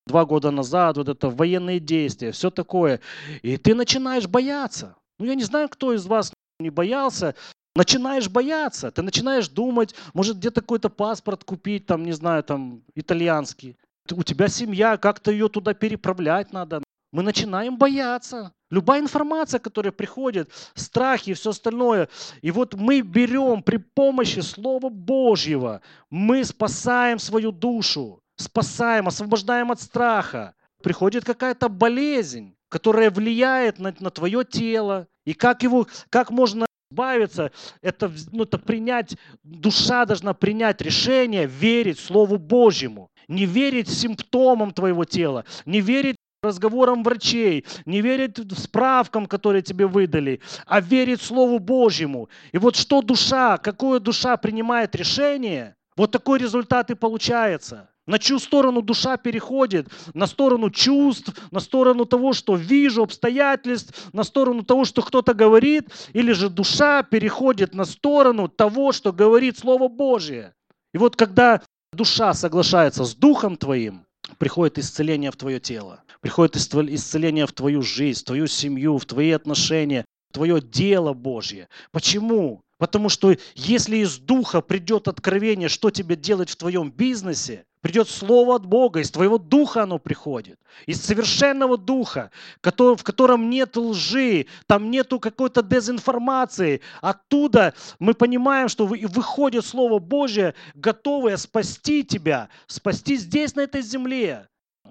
два 0.07 0.25
года 0.25 0.51
назад, 0.51 0.97
вот 0.97 1.07
это 1.07 1.29
военные 1.29 1.79
действия, 1.79 2.31
все 2.31 2.49
такое. 2.49 2.99
И 3.41 3.57
ты 3.57 3.75
начинаешь 3.75 4.27
бояться. 4.27 4.95
Ну, 5.19 5.25
я 5.25 5.35
не 5.35 5.43
знаю, 5.43 5.69
кто 5.69 5.93
из 5.93 6.05
вас 6.05 6.33
не 6.59 6.69
боялся. 6.69 7.35
Начинаешь 7.75 8.27
бояться, 8.27 8.91
ты 8.91 9.03
начинаешь 9.03 9.47
думать, 9.47 9.95
может 10.13 10.37
где-то 10.37 10.61
какой-то 10.61 10.89
паспорт 10.89 11.43
купить, 11.43 11.85
там, 11.85 12.03
не 12.03 12.11
знаю, 12.11 12.43
там, 12.43 12.81
итальянский. 12.95 13.77
У 14.11 14.23
тебя 14.23 14.47
семья, 14.47 14.97
как-то 14.97 15.31
ее 15.31 15.49
туда 15.49 15.73
переправлять 15.75 16.51
надо 16.51 16.81
мы 17.11 17.23
начинаем 17.23 17.77
бояться. 17.77 18.53
Любая 18.69 19.01
информация, 19.01 19.59
которая 19.59 19.91
приходит, 19.91 20.51
страхи 20.75 21.31
и 21.31 21.33
все 21.33 21.49
остальное. 21.49 22.07
И 22.41 22.51
вот 22.51 22.75
мы 22.75 23.01
берем 23.01 23.63
при 23.63 23.77
помощи 23.77 24.39
Слова 24.39 24.89
Божьего, 24.89 25.81
мы 26.09 26.43
спасаем 26.43 27.17
свою 27.17 27.51
душу, 27.51 28.21
спасаем, 28.35 29.07
освобождаем 29.07 29.71
от 29.71 29.81
страха. 29.81 30.53
Приходит 30.83 31.25
какая-то 31.25 31.67
болезнь, 31.67 32.55
которая 32.69 33.09
влияет 33.09 33.79
на, 33.79 33.93
на 33.99 34.11
твое 34.11 34.45
тело. 34.45 35.07
И 35.25 35.33
как, 35.33 35.63
его, 35.63 35.87
как 36.09 36.29
можно 36.29 36.65
избавиться, 36.91 37.51
это, 37.81 38.11
ну, 38.31 38.43
это 38.43 38.57
принять, 38.59 39.15
душа 39.43 40.05
должна 40.05 40.33
принять 40.33 40.81
решение 40.81 41.47
верить 41.47 41.99
Слову 41.99 42.37
Божьему. 42.37 43.09
Не 43.27 43.45
верить 43.45 43.89
симптомам 43.89 44.71
твоего 44.71 45.05
тела, 45.05 45.45
не 45.65 45.81
верить 45.81 46.15
разговорам 46.41 47.03
врачей, 47.03 47.65
не 47.85 48.01
верить 48.01 48.37
справкам, 48.57 49.25
которые 49.25 49.61
тебе 49.61 49.87
выдали, 49.87 50.41
а 50.65 50.79
верить 50.79 51.21
Слову 51.21 51.59
Божьему. 51.59 52.29
И 52.51 52.57
вот 52.57 52.75
что 52.75 53.01
душа, 53.01 53.57
какое 53.57 53.99
душа 53.99 54.37
принимает 54.37 54.95
решение, 54.95 55.75
вот 55.97 56.11
такой 56.11 56.39
результат 56.39 56.91
и 56.91 56.95
получается. 56.95 57.89
На 58.07 58.17
чью 58.17 58.39
сторону 58.39 58.81
душа 58.81 59.17
переходит? 59.17 59.87
На 60.15 60.25
сторону 60.25 60.71
чувств, 60.71 61.31
на 61.51 61.59
сторону 61.59 62.05
того, 62.05 62.33
что 62.33 62.55
вижу, 62.55 63.03
обстоятельств, 63.03 64.09
на 64.13 64.23
сторону 64.23 64.63
того, 64.63 64.85
что 64.85 65.03
кто-то 65.03 65.35
говорит, 65.35 65.89
или 66.13 66.31
же 66.31 66.49
душа 66.49 67.03
переходит 67.03 67.75
на 67.75 67.85
сторону 67.85 68.47
того, 68.47 68.93
что 68.93 69.13
говорит 69.13 69.59
Слово 69.59 69.89
Божье. 69.89 70.55
И 70.91 70.97
вот 70.97 71.15
когда 71.15 71.61
душа 71.93 72.33
соглашается 72.33 73.03
с 73.03 73.13
Духом 73.13 73.57
Твоим, 73.57 74.07
приходит 74.39 74.79
исцеление 74.79 75.29
в 75.29 75.35
твое 75.35 75.59
тело, 75.59 76.01
приходит 76.21 76.55
исцеление 76.57 77.45
в 77.45 77.53
твою 77.53 77.81
жизнь, 77.81 78.21
в 78.21 78.25
твою 78.25 78.47
семью, 78.47 78.97
в 78.97 79.05
твои 79.05 79.31
отношения, 79.31 80.05
в 80.29 80.33
твое 80.33 80.61
дело 80.61 81.13
Божье. 81.13 81.67
Почему? 81.91 82.61
Потому 82.77 83.09
что 83.09 83.35
если 83.55 83.97
из 83.97 84.17
духа 84.19 84.61
придет 84.61 85.07
откровение, 85.07 85.67
что 85.67 85.91
тебе 85.91 86.15
делать 86.15 86.49
в 86.49 86.55
твоем 86.55 86.91
бизнесе, 86.91 87.65
придет 87.81 88.07
слово 88.09 88.55
от 88.55 88.65
Бога, 88.65 89.01
из 89.01 89.11
твоего 89.11 89.37
духа 89.37 89.83
оно 89.83 89.99
приходит, 89.99 90.57
из 90.85 91.01
совершенного 91.01 91.77
духа, 91.77 92.31
в 92.61 93.03
котором 93.03 93.49
нет 93.49 93.75
лжи, 93.75 94.45
там 94.65 94.91
нету 94.91 95.19
какой-то 95.19 95.61
дезинформации. 95.61 96.79
Оттуда 97.01 97.73
мы 97.99 98.13
понимаем, 98.13 98.69
что 98.69 98.85
выходит 98.85 99.65
Слово 99.65 99.99
Божье, 99.99 100.55
готовое 100.73 101.35
спасти 101.35 102.05
тебя, 102.05 102.47
спасти 102.67 103.17
здесь, 103.17 103.55
на 103.55 103.61
этой 103.61 103.81
земле. 103.81 104.47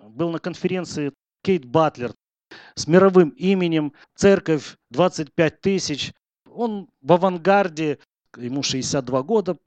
Был 0.09 0.30
на 0.30 0.38
конференции 0.38 1.12
Кейт 1.42 1.64
Батлер 1.64 2.14
с 2.74 2.86
мировым 2.86 3.30
именем, 3.30 3.92
церковь 4.14 4.76
25 4.90 5.61
тысяч, 5.61 6.12
он 6.50 6.88
в 7.02 7.12
авангарде, 7.12 7.98
ему 8.36 8.62
62 8.62 9.22
года, 9.22 9.59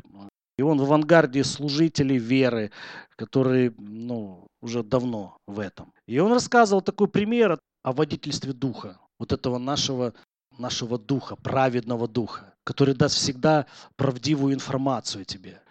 и 0.58 0.64
он 0.64 0.78
в 0.78 0.84
авангарде 0.84 1.44
служителей 1.44 2.18
веры, 2.18 2.72
которые 3.16 3.74
ну, 3.78 4.48
уже 4.62 4.84
давно 4.84 5.38
в 5.48 5.60
этом. 5.60 5.94
И 6.08 6.20
он 6.20 6.34
рассказывал 6.34 6.82
такой 6.82 7.08
пример 7.08 7.60
о 7.84 7.94
водительстве 7.94 8.54
духа, 8.54 9.00
вот 9.20 9.32
этого 9.32 9.58
нашего, 9.58 10.14
нашего 10.58 10.98
духа, 10.98 11.36
праведного 11.36 12.08
духа, 12.08 12.54
который 12.64 12.96
даст 12.96 13.16
всегда 13.16 13.68
правдивую 13.96 14.54
информацию 14.54 15.26
тебе. 15.26 15.62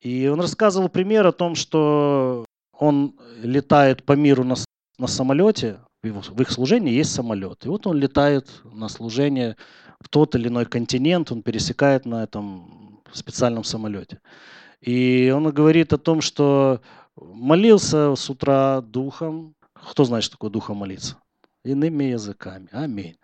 И 0.00 0.28
он 0.28 0.40
рассказывал 0.40 0.88
пример 0.88 1.26
о 1.26 1.32
том, 1.32 1.54
что 1.54 2.46
он 2.80 3.14
летает 3.42 4.04
по 4.04 4.14
миру 4.14 4.42
на, 4.42 4.54
на 4.98 5.06
самолете, 5.06 5.80
в, 6.02 6.40
их 6.40 6.50
служении 6.50 6.94
есть 6.94 7.12
самолет. 7.12 7.66
И 7.66 7.68
вот 7.68 7.86
он 7.86 7.98
летает 7.98 8.48
на 8.64 8.88
служение 8.88 9.56
в 10.00 10.08
тот 10.08 10.34
или 10.34 10.48
иной 10.48 10.64
континент, 10.64 11.30
он 11.30 11.42
пересекает 11.42 12.06
на 12.06 12.24
этом 12.24 13.02
специальном 13.12 13.64
самолете. 13.64 14.20
И 14.80 15.30
он 15.34 15.52
говорит 15.52 15.92
о 15.92 15.98
том, 15.98 16.22
что 16.22 16.80
молился 17.16 18.14
с 18.16 18.30
утра 18.30 18.80
духом. 18.80 19.54
Кто 19.74 20.04
знает, 20.04 20.24
что 20.24 20.32
такое 20.32 20.50
духом 20.50 20.78
молиться? 20.78 21.16
Иными 21.64 22.04
языками. 22.04 22.68
Аминь. 22.72 23.16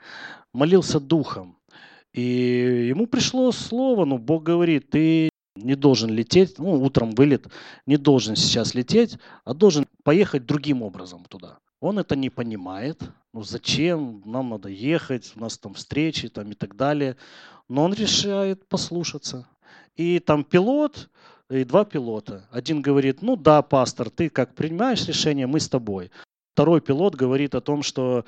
Молился 0.53 1.01
духом. 1.01 1.57
И 2.13 2.89
ему 2.89 3.07
пришло 3.07 3.53
слово, 3.53 4.05
ну, 4.05 4.19
Бог 4.19 4.43
говорит, 4.43 4.91
ты 4.91 5.31
не 5.57 5.75
должен 5.75 6.11
лететь, 6.11 6.59
ну, 6.59 6.83
утром 6.83 7.13
вылет, 7.13 7.47
не 7.87 7.97
должен 7.97 8.37
сейчас 8.37 8.75
лететь, 8.75 9.19
а 9.45 9.55
должен 9.55 9.87
поехать 10.05 10.47
другим 10.47 10.83
образом 10.83 11.25
туда. 11.25 11.59
Он 11.81 11.99
это 11.99 12.17
не 12.17 12.31
понимает. 12.31 13.03
Ну 13.33 13.43
зачем? 13.43 14.23
Нам 14.25 14.51
надо 14.51 14.69
ехать, 14.69 15.33
у 15.37 15.41
нас 15.41 15.59
там 15.59 15.75
встречи 15.75 16.29
там, 16.29 16.51
и 16.51 16.55
так 16.55 16.77
далее. 16.77 17.17
Но 17.69 17.85
он 17.85 17.93
решает 17.93 18.67
послушаться. 18.69 19.47
И 19.95 20.19
там 20.21 20.45
пилот 20.45 21.11
и 21.51 21.65
два 21.65 21.85
пилота. 21.85 22.49
Один 22.51 22.83
говорит, 22.83 23.23
ну 23.23 23.37
да, 23.37 23.63
пастор, 23.63 24.11
ты 24.11 24.29
как 24.31 24.55
принимаешь 24.55 25.07
решение, 25.07 25.47
мы 25.47 25.61
с 25.61 25.69
тобой. 25.69 26.11
Второй 26.55 26.81
пилот 26.81 27.15
говорит 27.15 27.55
о 27.55 27.61
том, 27.61 27.83
что 27.83 28.25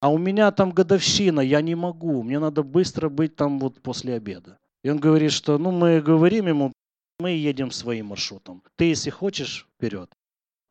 а 0.00 0.08
у 0.08 0.16
меня 0.16 0.50
там 0.50 0.70
годовщина, 0.70 1.40
я 1.40 1.60
не 1.60 1.74
могу, 1.74 2.22
мне 2.22 2.38
надо 2.38 2.62
быстро 2.62 3.10
быть 3.10 3.36
там 3.36 3.58
вот 3.58 3.82
после 3.82 4.14
обеда. 4.14 4.58
И 4.82 4.90
он 4.90 4.98
говорит, 4.98 5.32
что 5.32 5.58
ну 5.58 5.70
мы 5.70 6.00
говорим 6.00 6.46
ему, 6.48 6.72
мы 7.18 7.30
едем 7.30 7.70
своим 7.70 8.06
маршрутом. 8.06 8.62
Ты, 8.76 8.84
если 8.86 9.10
хочешь, 9.10 9.66
вперед. 9.76 10.10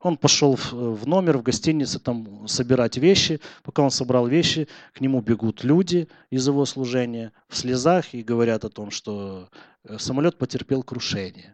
Он 0.01 0.17
пошел 0.17 0.55
в 0.55 1.05
номер, 1.05 1.37
в 1.37 1.43
гостинице, 1.43 1.99
там 1.99 2.47
собирать 2.47 2.97
вещи. 2.97 3.41
Пока 3.63 3.83
он 3.83 3.91
собрал 3.91 4.27
вещи, 4.27 4.67
к 4.93 5.01
нему 5.01 5.21
бегут 5.21 5.63
люди 5.63 6.07
из 6.31 6.47
его 6.47 6.65
служения 6.65 7.33
в 7.49 7.57
слезах 7.57 8.13
и 8.13 8.23
говорят 8.23 8.63
о 8.63 8.69
том, 8.69 8.91
что 8.91 9.49
э, 9.83 9.97
самолет 9.97 10.37
потерпел 10.37 10.83
крушение. 10.83 11.53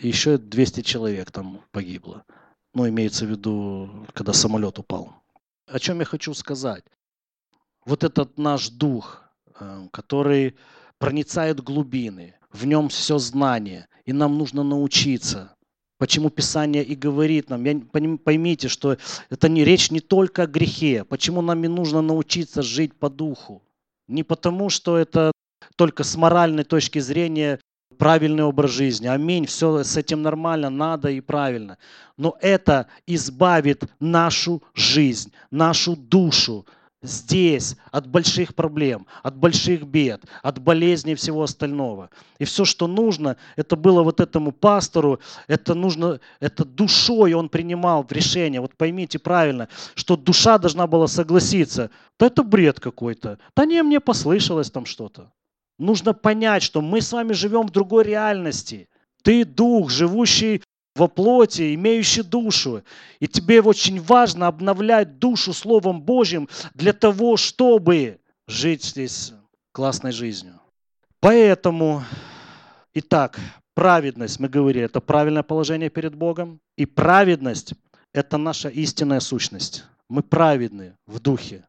Еще 0.00 0.38
200 0.38 0.82
человек 0.82 1.32
там 1.32 1.60
погибло. 1.72 2.24
Ну, 2.72 2.88
имеется 2.88 3.26
в 3.26 3.30
виду, 3.30 4.06
когда 4.14 4.32
самолет 4.32 4.78
упал. 4.78 5.14
О 5.66 5.78
чем 5.80 5.98
я 5.98 6.04
хочу 6.04 6.32
сказать? 6.34 6.84
Вот 7.84 8.04
этот 8.04 8.38
наш 8.38 8.68
дух, 8.68 9.24
э, 9.58 9.88
который 9.90 10.56
проницает 11.02 11.60
глубины, 11.60 12.34
в 12.52 12.64
нем 12.64 12.88
все 12.88 13.18
знание, 13.18 13.88
и 14.04 14.12
нам 14.12 14.38
нужно 14.38 14.62
научиться 14.62 15.56
Почему 16.02 16.30
Писание 16.30 16.82
и 16.82 16.96
говорит 16.96 17.48
нам, 17.48 17.82
поймите, 18.18 18.66
что 18.66 18.96
это 19.30 19.48
не 19.48 19.64
речь 19.64 19.92
не 19.92 20.00
только 20.00 20.42
о 20.42 20.46
грехе, 20.48 21.04
почему 21.04 21.42
нам 21.42 21.62
и 21.62 21.68
нужно 21.68 22.02
научиться 22.02 22.60
жить 22.60 22.92
по 22.92 23.08
духу. 23.08 23.62
Не 24.08 24.24
потому, 24.24 24.68
что 24.68 24.96
это 24.96 25.30
только 25.76 26.02
с 26.02 26.16
моральной 26.16 26.64
точки 26.64 26.98
зрения 26.98 27.60
правильный 27.98 28.42
образ 28.42 28.72
жизни. 28.72 29.06
Аминь, 29.06 29.46
все 29.46 29.84
с 29.84 29.96
этим 29.96 30.22
нормально, 30.22 30.70
надо 30.70 31.08
и 31.08 31.20
правильно. 31.20 31.78
Но 32.16 32.36
это 32.40 32.88
избавит 33.06 33.84
нашу 34.00 34.60
жизнь, 34.74 35.32
нашу 35.52 35.94
душу 35.94 36.66
здесь 37.02 37.76
от 37.90 38.06
больших 38.06 38.54
проблем, 38.54 39.06
от 39.22 39.36
больших 39.36 39.82
бед, 39.82 40.22
от 40.42 40.58
болезней 40.58 41.12
и 41.12 41.16
всего 41.16 41.42
остального. 41.42 42.10
И 42.38 42.44
все, 42.44 42.64
что 42.64 42.86
нужно, 42.86 43.36
это 43.56 43.76
было 43.76 44.02
вот 44.02 44.20
этому 44.20 44.52
пастору, 44.52 45.20
это 45.48 45.74
нужно, 45.74 46.20
это 46.40 46.64
душой 46.64 47.34
он 47.34 47.48
принимал 47.48 48.06
решение. 48.08 48.60
Вот 48.60 48.76
поймите 48.76 49.18
правильно, 49.18 49.68
что 49.94 50.16
душа 50.16 50.58
должна 50.58 50.86
была 50.86 51.08
согласиться. 51.08 51.90
Да 52.18 52.26
это 52.26 52.42
бред 52.42 52.80
какой-то. 52.80 53.38
Да 53.56 53.64
не, 53.64 53.82
мне 53.82 54.00
послышалось 54.00 54.70
там 54.70 54.86
что-то. 54.86 55.32
Нужно 55.78 56.14
понять, 56.14 56.62
что 56.62 56.80
мы 56.80 57.00
с 57.00 57.12
вами 57.12 57.32
живем 57.32 57.66
в 57.66 57.70
другой 57.70 58.04
реальности. 58.04 58.88
Ты 59.22 59.44
дух, 59.44 59.90
живущий 59.90 60.62
во 60.94 61.08
плоти, 61.08 61.74
имеющий 61.74 62.22
душу. 62.22 62.82
И 63.20 63.26
тебе 63.26 63.60
очень 63.60 64.00
важно 64.00 64.46
обновлять 64.46 65.18
душу 65.18 65.52
Словом 65.52 66.02
Божьим 66.02 66.48
для 66.74 66.92
того, 66.92 67.36
чтобы 67.36 68.20
жить 68.46 68.84
здесь 68.84 69.32
классной 69.72 70.12
жизнью. 70.12 70.60
Поэтому, 71.20 72.02
итак, 72.94 73.38
праведность, 73.74 74.40
мы 74.40 74.48
говорили, 74.48 74.84
это 74.84 75.00
правильное 75.00 75.42
положение 75.42 75.88
перед 75.88 76.14
Богом. 76.14 76.60
И 76.76 76.86
праведность– 76.86 77.74
это 78.12 78.36
наша 78.36 78.68
истинная 78.68 79.20
сущность. 79.20 79.84
Мы 80.08 80.22
праведны 80.22 80.96
в 81.06 81.20
духе. 81.20 81.66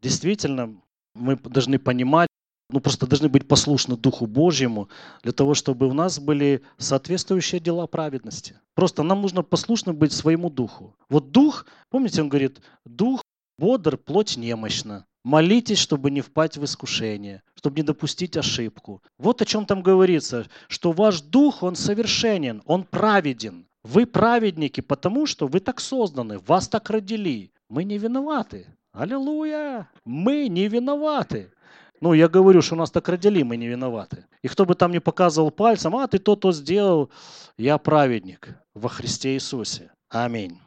Действительно, 0.00 0.74
мы 1.14 1.36
должны 1.36 1.78
понимать, 1.78 2.28
ну, 2.72 2.80
просто 2.80 3.06
должны 3.06 3.28
быть 3.28 3.48
послушны 3.48 3.96
Духу 3.96 4.26
Божьему 4.26 4.88
для 5.22 5.32
того, 5.32 5.54
чтобы 5.54 5.86
у 5.86 5.92
нас 5.92 6.18
были 6.18 6.62
соответствующие 6.78 7.60
дела 7.60 7.86
праведности. 7.86 8.54
Просто 8.74 9.02
нам 9.02 9.22
нужно 9.22 9.42
послушно 9.42 9.92
быть 9.92 10.12
своему 10.12 10.50
Духу. 10.50 10.94
Вот 11.08 11.30
Дух, 11.30 11.66
помните, 11.90 12.22
он 12.22 12.28
говорит, 12.28 12.60
Дух 12.84 13.22
бодр, 13.58 13.96
плоть 13.96 14.36
немощна. 14.36 15.06
Молитесь, 15.22 15.78
чтобы 15.78 16.10
не 16.10 16.22
впасть 16.22 16.56
в 16.56 16.64
искушение, 16.64 17.42
чтобы 17.54 17.76
не 17.76 17.82
допустить 17.82 18.38
ошибку. 18.38 19.02
Вот 19.18 19.42
о 19.42 19.44
чем 19.44 19.66
там 19.66 19.82
говорится, 19.82 20.46
что 20.66 20.92
ваш 20.92 21.20
дух, 21.20 21.62
он 21.62 21.76
совершенен, 21.76 22.62
он 22.64 22.84
праведен. 22.84 23.66
Вы 23.82 24.06
праведники, 24.06 24.80
потому 24.80 25.26
что 25.26 25.46
вы 25.46 25.60
так 25.60 25.80
созданы, 25.80 26.38
вас 26.38 26.68
так 26.68 26.88
родили. 26.88 27.52
Мы 27.68 27.84
не 27.84 27.98
виноваты. 27.98 28.66
Аллилуйя! 28.92 29.88
Мы 30.04 30.48
не 30.48 30.68
виноваты. 30.68 31.52
Ну, 32.00 32.14
я 32.14 32.28
говорю, 32.28 32.62
что 32.62 32.76
нас 32.76 32.90
так 32.90 33.08
родили, 33.08 33.42
мы 33.42 33.56
не 33.56 33.68
виноваты. 33.68 34.24
И 34.42 34.48
кто 34.48 34.64
бы 34.64 34.74
там 34.74 34.90
ни 34.92 34.98
показывал 34.98 35.50
пальцем, 35.50 35.96
а 35.96 36.06
ты 36.06 36.18
то-то 36.18 36.52
сделал, 36.52 37.10
я 37.58 37.76
праведник 37.76 38.56
во 38.74 38.88
Христе 38.88 39.34
Иисусе. 39.34 39.92
Аминь. 40.08 40.58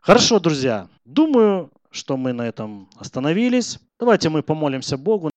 Хорошо, 0.00 0.40
друзья. 0.40 0.88
Думаю, 1.04 1.70
что 1.92 2.16
мы 2.16 2.32
на 2.32 2.42
этом 2.42 2.88
остановились. 2.96 3.78
Давайте 4.00 4.28
мы 4.28 4.42
помолимся 4.42 4.96
Богу. 4.96 5.30